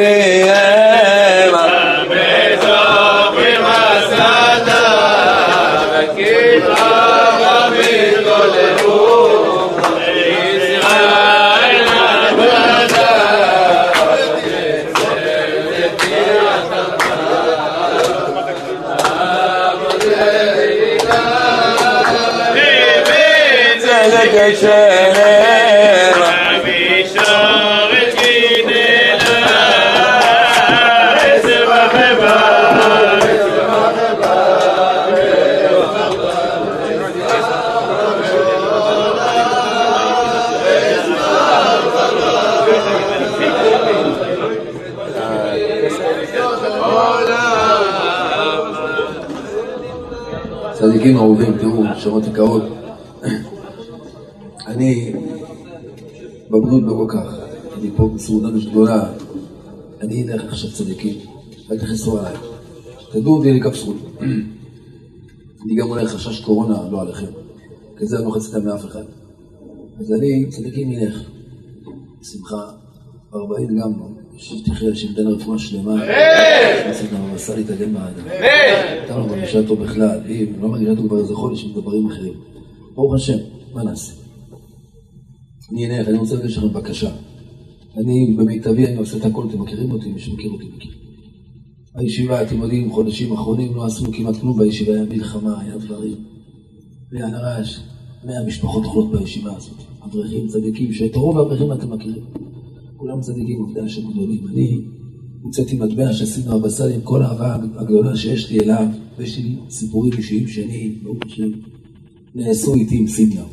צדיקים 50.72 51.16
אהובים, 51.16 51.58
תראו, 51.58 51.84
שמות 51.96 52.26
יקרות. 52.26 52.62
אני 54.66 55.12
בבריאות 56.70 56.86
ברוקח, 56.86 57.34
אני 57.78 57.90
פה 57.96 58.08
בסעודנות 58.14 58.64
גדולה, 58.70 59.12
אני 60.00 60.32
אלך 60.32 60.44
עכשיו 60.44 60.70
צדיקים, 60.70 61.14
אל 61.70 61.78
תכנסו 61.78 62.18
עליי. 62.18 62.34
תדעו 63.12 63.36
אותי 63.36 63.52
לי 63.52 63.60
כף 63.60 63.74
אני 65.64 65.74
גם 65.74 65.90
אולי 65.90 66.06
חשש 66.06 66.40
קורונה, 66.40 66.90
לא 66.90 67.00
עליכם. 67.02 67.26
כזה 67.96 68.16
אני 68.16 68.24
לא 68.24 68.30
חצי 68.30 68.58
מאף 68.64 68.84
אחד. 68.84 69.02
אז 70.00 70.12
אני, 70.12 70.46
צדיקים 70.48 70.92
ילך. 70.92 71.22
שמחה, 72.22 72.70
ארבעין 73.34 73.78
גם 73.78 73.92
לא. 73.98 74.06
שתחיה, 74.36 74.94
שתיתן 74.94 75.26
רפואה 75.26 75.58
שלמה. 75.58 76.04
עשה 77.34 77.56
לי 77.56 77.64
תגן 77.64 77.92
באדם. 77.92 78.26
נתן 79.04 79.16
לו 79.16 79.26
מרגישה 79.26 79.66
טוב 79.66 79.82
בכלל. 79.82 80.20
אם 80.28 80.46
לא 80.62 80.68
מרגישה 80.68 80.96
טוב 80.96 81.06
כבר 81.08 81.18
איזה 81.18 81.34
חודש 81.34 81.64
עם 81.64 81.80
דברים 81.80 82.06
אחרים. 82.06 82.34
ברוך 82.94 83.14
השם, 83.14 83.38
מה 83.74 83.82
נעשה? 83.82 84.19
אני 85.72 85.86
אלך, 85.86 86.08
אני 86.08 86.18
רוצה 86.18 86.34
לבקש 86.34 86.56
לכם 86.56 86.72
בקשה. 86.72 87.10
אני 87.96 88.34
במיטבי, 88.36 88.86
אני 88.86 88.96
עושה 88.96 89.16
את 89.16 89.24
הכל, 89.24 89.46
אתם 89.48 89.62
מכירים 89.62 89.90
אותי, 89.90 90.12
מי 90.12 90.20
שמכיר 90.20 90.50
אותי 90.50 90.64
מכיר. 90.76 90.92
הישיבה, 91.94 92.42
אתם 92.42 92.62
יודעים, 92.62 92.92
חודשים 92.92 93.32
אחרונים 93.32 93.74
לא 93.74 93.86
עשינו 93.86 94.12
כמעט 94.12 94.36
כלום 94.36 94.58
בישיבה, 94.58 94.94
היה 94.94 95.04
מלחמה, 95.04 95.60
היה 95.60 95.78
דברים. 95.78 96.16
היה 97.12 97.26
נרש, 97.26 97.80
מאה 98.24 98.46
משפחות 98.46 98.86
חולות 98.86 99.12
בישיבה 99.12 99.56
הזאת. 99.56 99.76
אברכים 100.04 100.46
צדיקים, 100.46 100.92
שאת 100.92 101.16
רוב 101.16 101.38
האברכים 101.38 101.72
אתם 101.72 101.92
מכירים. 101.92 102.24
כולם 102.96 103.20
צדיקים 103.20 103.60
עובדי 103.60 103.80
השם 103.80 104.10
גדולים. 104.10 104.48
אני 104.52 104.80
הוצאתי 105.42 105.76
מטבע 105.76 106.12
שעשינו 106.12 106.56
הבשר 106.56 106.84
עם 106.84 107.00
כל 107.00 107.22
האהבה 107.22 107.56
הגדולה 107.76 108.16
שיש 108.16 108.50
לי 108.50 108.60
אליו, 108.60 108.86
ויש 109.18 109.38
לי 109.38 109.56
סיפורים 109.70 110.12
אישיים 110.12 110.48
שאני, 110.48 110.98
ברוך 111.02 111.18
השם, 111.26 111.50
נעשו 112.34 112.74
איתי 112.74 112.98
עם 112.98 113.06
סידנה. 113.06 113.44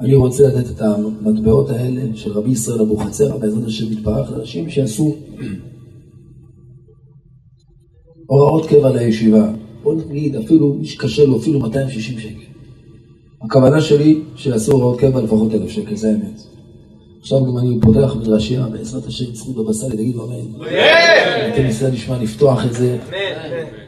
אני 0.00 0.14
רוצה 0.14 0.48
לתת 0.48 0.70
את 0.70 0.80
המטבעות 0.80 1.70
האלה 1.70 2.02
של 2.14 2.32
רבי 2.32 2.50
ישראל 2.50 2.80
אבוחצירא, 2.80 3.36
בעזרת 3.36 3.64
השם 3.66 3.92
יתברך, 3.92 4.30
לאנשים 4.30 4.70
שיעשו 4.70 5.16
הוראות 8.26 8.66
קבע 8.66 8.90
לישיבה. 8.90 9.52
בוא 9.82 9.94
נגיד, 9.94 10.36
אפילו 10.36 10.74
מי 10.74 10.86
שקשה 10.86 11.24
לו, 11.24 11.38
אפילו 11.38 11.60
260 11.60 12.18
שקל. 12.18 12.48
הכוונה 13.42 13.80
שלי 13.80 14.20
שיעשו 14.36 14.72
הוראות 14.72 14.98
קבע 15.00 15.20
לפחות 15.20 15.54
אלף 15.54 15.70
שקל, 15.70 15.96
זה 15.96 16.08
האמת. 16.08 16.57
עכשיו 17.28 17.44
גם 17.44 17.58
אני 17.58 17.80
פותח 17.80 18.16
מדרשייה, 18.16 18.66
בעזרת 18.72 19.06
השם, 19.06 19.34
זכות 19.34 19.72
סאלי, 19.72 19.96
תגידו 19.96 20.24
אמן. 20.24 20.64
אתם 21.54 21.62
ניסה 21.62 21.90
נשמע 21.90 22.18
לפתוח 22.22 22.66
את 22.66 22.72
זה. 22.72 22.98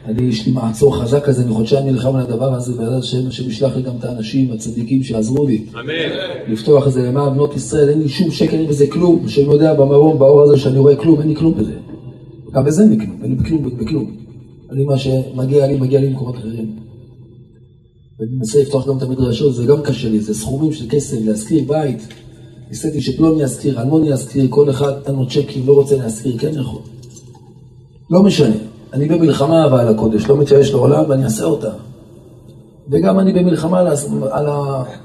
אני, 0.05 0.23
יש 0.23 0.45
לי 0.45 0.51
מעצור 0.51 1.01
חזק 1.01 1.23
כזה, 1.25 1.43
אני 1.43 1.53
חודשיים 1.53 1.87
נלחם 1.87 2.15
על 2.15 2.21
הדבר 2.21 2.53
הזה, 2.53 2.73
בעזרת 2.73 3.03
השם, 3.03 3.27
השם 3.27 3.49
ישלח 3.49 3.75
לי 3.75 3.81
גם 3.81 3.93
את 3.99 4.03
האנשים 4.03 4.51
הצדיקים 4.51 5.03
שיעזרו 5.03 5.47
לי. 5.47 5.65
לפתוח 6.47 6.87
את 6.87 6.93
זה 6.93 7.03
למען 7.03 7.33
בנות 7.33 7.55
ישראל, 7.55 7.89
אין 7.89 7.99
לי 8.01 8.09
שום 8.09 8.29
אין 8.51 8.67
בזה 8.67 8.87
כלום. 8.87 9.27
שאני 9.27 9.53
יודע 9.53 9.73
במרום, 9.73 10.19
באור 10.19 10.41
הזה 10.41 10.57
שאני 10.57 10.79
רואה 10.79 10.95
כלום, 10.95 11.19
אין 11.19 11.27
לי 11.27 11.35
כלום 11.35 11.53
בזה. 11.57 11.73
גם 12.53 12.65
בזה 12.65 12.81
אין 12.81 12.89
לי 12.89 13.05
כלום, 13.05 13.19
אין 13.23 13.37
לי 13.37 13.49
כלום, 13.49 13.77
בכלום. 13.77 14.15
אני, 14.71 14.83
מה 14.83 14.97
שמגיע 14.97 15.67
לי, 15.67 15.79
מגיע 15.79 15.99
לי 15.99 16.09
ממקומות 16.09 16.35
אחרים. 16.35 16.75
ואני 18.19 18.31
מנסה 18.37 18.61
לפתוח 18.61 18.87
גם 18.87 18.97
את 18.97 19.01
המדרשות, 19.01 19.55
זה 19.55 19.65
גם 19.65 19.81
קשה 19.81 20.09
לי, 20.09 20.19
זה 20.19 20.33
סכומים 20.33 20.73
של 20.73 20.85
כסף, 20.89 21.17
להשכיר 21.25 21.63
בית. 21.67 22.07
ניסיתי 22.71 23.01
שפלוני 23.01 23.43
יזכיר, 23.43 23.81
אלמוני 23.81 24.09
יזכיר, 24.09 24.45
כל 24.49 24.69
אחד 24.69 24.91
נתן 24.99 25.15
לו 25.15 25.27
צ'קים, 25.27 25.67
לא 25.67 25.73
רוצה 25.73 25.97
להזכיר, 25.97 26.37
כן 26.37 26.51
יכול. 26.59 26.81
לא 28.09 28.23
משנה, 28.23 28.55
אני 28.93 29.07
במלחמה 29.07 29.65
אבל 29.65 29.87
הקודש, 29.87 30.25
לא 30.25 30.37
מתייאש 30.37 30.71
לעולם 30.71 31.09
ואני 31.09 31.23
אעשה 31.23 31.43
אותה. 31.43 31.71
וגם 32.91 33.19
אני 33.19 33.33
במלחמה 33.33 33.79
על, 33.79 33.87
על, 34.31 34.45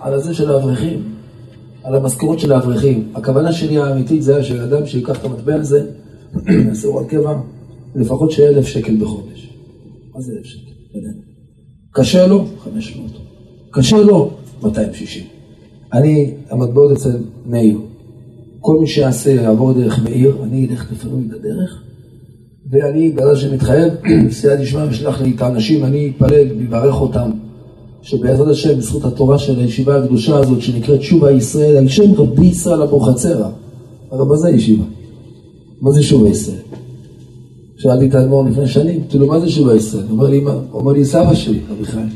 על 0.00 0.14
הזה 0.14 0.34
של 0.34 0.50
האברכים, 0.50 1.14
על 1.82 1.94
המשכורות 1.94 2.38
של 2.38 2.52
האברכים. 2.52 3.12
הכוונה 3.14 3.52
שלי 3.52 3.78
האמיתית 3.78 4.22
זה 4.22 4.34
היה 4.34 4.44
שאדם 4.44 4.86
שיקח 4.86 5.18
את 5.18 5.24
המטבע 5.24 5.54
הזה, 5.54 5.86
יעשה 6.68 6.88
הוראת 6.88 7.06
קבע, 7.06 7.38
לפחות 7.94 8.30
שיהיה 8.30 8.48
אלף 8.48 8.66
שקל 8.66 8.96
בחודש. 8.96 9.50
מה 10.14 10.20
זה 10.20 10.32
אלף 10.32 10.44
שקל? 10.44 10.70
קשה 11.92 12.26
לו? 12.26 12.44
חמש 12.58 12.96
מאות. 12.96 13.12
קשה 13.70 13.96
לו? 13.96 14.30
260. 14.62 15.35
אני, 15.96 16.34
המטבעות 16.50 16.92
אצל 16.92 17.16
מאיר. 17.46 17.78
כל 18.60 18.76
מי 18.80 18.86
שיעשה, 18.86 19.30
יעבור 19.30 19.72
דרך 19.72 20.04
מאיר, 20.04 20.36
אני 20.42 20.66
אלך 20.70 20.92
לפניו 20.92 21.18
את 21.18 21.32
הדרך, 21.32 21.82
ואני, 22.70 23.10
בעזרת 23.10 23.32
השם 23.32 23.54
מתחייב, 23.54 23.92
סייע 24.30 24.56
נשמע 24.56 24.86
ושלח 24.90 25.20
לי 25.20 25.32
את 25.36 25.42
האנשים, 25.42 25.84
אני 25.84 26.12
אתפלל 26.14 26.46
ואברך 26.70 27.00
אותם, 27.00 27.30
שבעזרת 28.02 28.48
השם, 28.48 28.78
בזכות 28.78 29.04
התורה 29.04 29.38
של 29.38 29.60
הישיבה 29.60 29.96
הקדושה 30.04 30.36
הזאת, 30.36 30.60
שנקראת 30.62 31.02
שובה 31.02 31.30
ישראל, 31.30 31.76
על 31.76 31.88
שם 31.88 32.12
רבי 32.14 32.46
ישראל 32.46 32.82
אבוחצירא. 32.82 33.48
הרי 34.10 34.26
מה 34.26 34.36
זה 34.36 34.50
ישיבה? 34.50 34.84
מה 35.80 35.92
זה 35.92 36.02
שובה 36.02 36.28
ישראל? 36.28 36.62
שאלתי 37.76 38.06
את 38.06 38.14
האדמו"ר 38.14 38.48
לפני 38.48 38.68
שנים, 38.68 39.00
כאילו, 39.08 39.26
מה 39.26 39.40
זה 39.40 39.50
שובה 39.50 39.76
ישראל? 39.76 40.04
אומר 40.10 40.26
לי, 40.26 40.44
אומר 40.72 40.92
לי, 40.92 41.04
סבא 41.04 41.34
שלי, 41.34 41.60
רבי 41.70 41.84
חיים. 41.84 42.08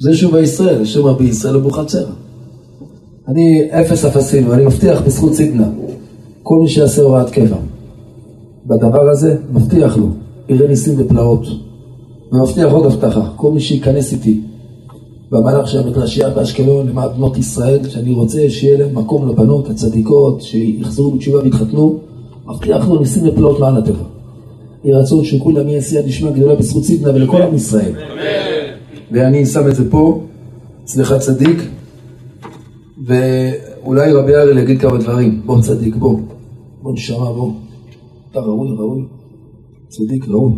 זה 0.00 0.16
שובה 0.16 0.40
ישראל, 0.40 0.84
שם 0.84 1.06
רבי 1.06 1.24
ישראל 1.24 1.56
אבוחצירא. 1.56 2.27
אני 3.28 3.68
אפס 3.70 4.04
אפסים, 4.04 4.48
ואני 4.48 4.64
מבטיח 4.64 5.00
בזכות 5.00 5.34
סידנה, 5.34 5.68
כל 6.42 6.58
מי 6.58 6.68
שיעשה 6.68 7.02
הוראת 7.02 7.30
קבע, 7.30 7.56
בדבר 8.66 9.08
הזה, 9.10 9.36
מבטיח 9.52 9.96
לו, 9.96 10.06
יראה 10.48 10.68
ניסים 10.68 10.94
ופלאות. 10.98 11.46
ומבטיח 12.32 12.72
עוד 12.72 12.86
הבטחה, 12.86 13.30
כל 13.36 13.52
מי 13.52 13.60
שייכנס 13.60 14.12
איתי 14.12 14.40
במהלך 15.30 15.68
של 15.68 15.78
המדרשייה 15.78 16.30
באשקלון 16.30 16.88
למען 16.88 17.08
בנות 17.16 17.38
ישראל, 17.38 17.88
שאני 17.88 18.12
רוצה 18.12 18.50
שיהיה 18.50 18.78
להם 18.78 18.98
מקום 18.98 19.28
לבנות 19.28 19.70
הצדיקות, 19.70 20.42
שיחזרו 20.42 21.10
בתשובה 21.10 21.38
ויתחתנו, 21.42 21.98
מבטיח 22.46 22.88
לו 22.88 22.98
ניסים 22.98 23.28
ופלאות 23.28 23.60
מעל 23.60 23.76
הטבע. 23.76 24.04
יהי 24.84 24.94
רצון 24.94 25.24
שכולם 25.24 25.68
יהיה 25.68 25.80
סייע 25.80 26.02
נשמע 26.06 26.30
גדולה 26.30 26.54
בזכות 26.54 26.84
סידנה 26.84 27.14
ולכל 27.14 27.42
עם 27.42 27.54
ישראל. 27.54 27.92
ואני 29.12 29.46
שם 29.46 29.68
את 29.68 29.74
זה 29.76 29.90
פה, 29.90 30.20
אצלך 30.84 31.14
צדיק. 31.18 31.58
ואולי 33.06 34.12
רבי 34.12 34.34
אריאל 34.34 34.58
יגיד 34.58 34.80
כמה 34.80 34.98
דברים. 34.98 35.42
בוא 35.46 35.62
צדיק, 35.62 35.94
בוא. 35.96 36.18
בוא 36.82 36.92
נשמע, 36.92 37.16
בוא. 37.16 37.52
אתה 38.30 38.40
ראוי, 38.40 38.68
ראוי. 38.78 39.02
צדיק, 39.88 40.28
ראוי. 40.28 40.52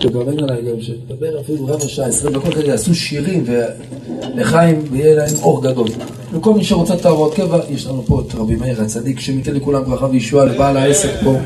תגוון 0.00 0.38
עליי 0.38 0.62
גם, 0.62 0.80
שתדבר 0.80 1.40
אפילו 1.40 1.66
רבע 1.66 1.88
שעה, 1.88 2.06
עשרים 2.06 2.34
דקות 2.34 2.54
יעשו 2.66 2.94
שירים 2.94 3.44
ולחיים, 3.46 4.82
ויהיה 4.90 5.14
להם 5.16 5.34
אור 5.42 5.62
גדול. 5.62 5.88
וכל 6.32 6.54
מי 6.54 6.64
שרוצה 6.64 6.94
ההוראות 7.04 7.34
קבע, 7.34 7.58
יש 7.70 7.86
לנו 7.86 8.02
פה 8.02 8.20
את 8.20 8.34
רבי 8.34 8.56
מאיר 8.56 8.82
הצדיק, 8.82 9.20
שמייתן 9.20 9.54
לכולם 9.54 9.84
ברכה 9.84 10.06
וישועה 10.06 10.44
לבעל 10.44 10.76
העסק 10.76 11.10
פה. 11.24 11.36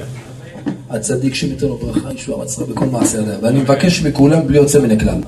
הצדיק 0.91 1.35
שמייתן 1.35 1.67
לו 1.67 1.77
ברכה, 1.77 2.13
ישועה 2.15 2.45
מצרה 2.45 2.67
בכל 2.67 2.87
מעשה 2.87 3.21
ידיה. 3.21 3.39
ואני 3.43 3.61
מבקש 3.61 4.03
מכולם 4.03 4.47
בלי 4.47 4.57
יוצא 4.57 4.81
מן 4.81 4.91
הכלל. 4.91 5.21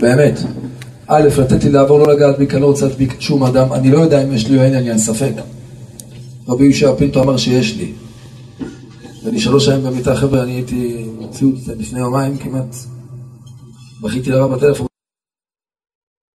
באמת. 0.00 0.40
א', 1.12 1.28
לתת 1.38 1.64
לי 1.64 1.70
לעבור, 1.70 1.98
לא 1.98 2.12
לגעת 2.14 2.38
בי, 2.38 2.46
כי 2.46 2.52
אני 2.52 2.62
לא 2.62 2.66
רוצה 2.66 2.86
להדביק 2.86 3.20
שום 3.20 3.44
אדם. 3.44 3.72
אני 3.72 3.90
לא 3.90 3.98
יודע 3.98 4.22
אם 4.22 4.32
יש 4.32 4.48
לי 4.48 4.58
או 4.58 4.62
אין 4.62 4.74
עניין, 4.74 4.98
ספק. 4.98 5.32
רבי 6.48 6.64
ישע 6.66 6.94
פינטו 6.94 7.22
אמר 7.22 7.36
שיש 7.36 7.76
לי. 7.76 7.92
ואני 9.24 9.40
שלוש 9.40 9.64
שנים 9.64 9.82
במיטה, 9.84 10.16
חבר'ה, 10.16 10.42
אני 10.42 10.52
הייתי 10.52 11.06
מציאות 11.20 11.54
לפני 11.78 12.00
יומיים 12.00 12.38
כמעט. 12.38 12.76
בכיתי 14.02 14.30
לרב 14.30 14.54
בטלפון. 14.54 14.89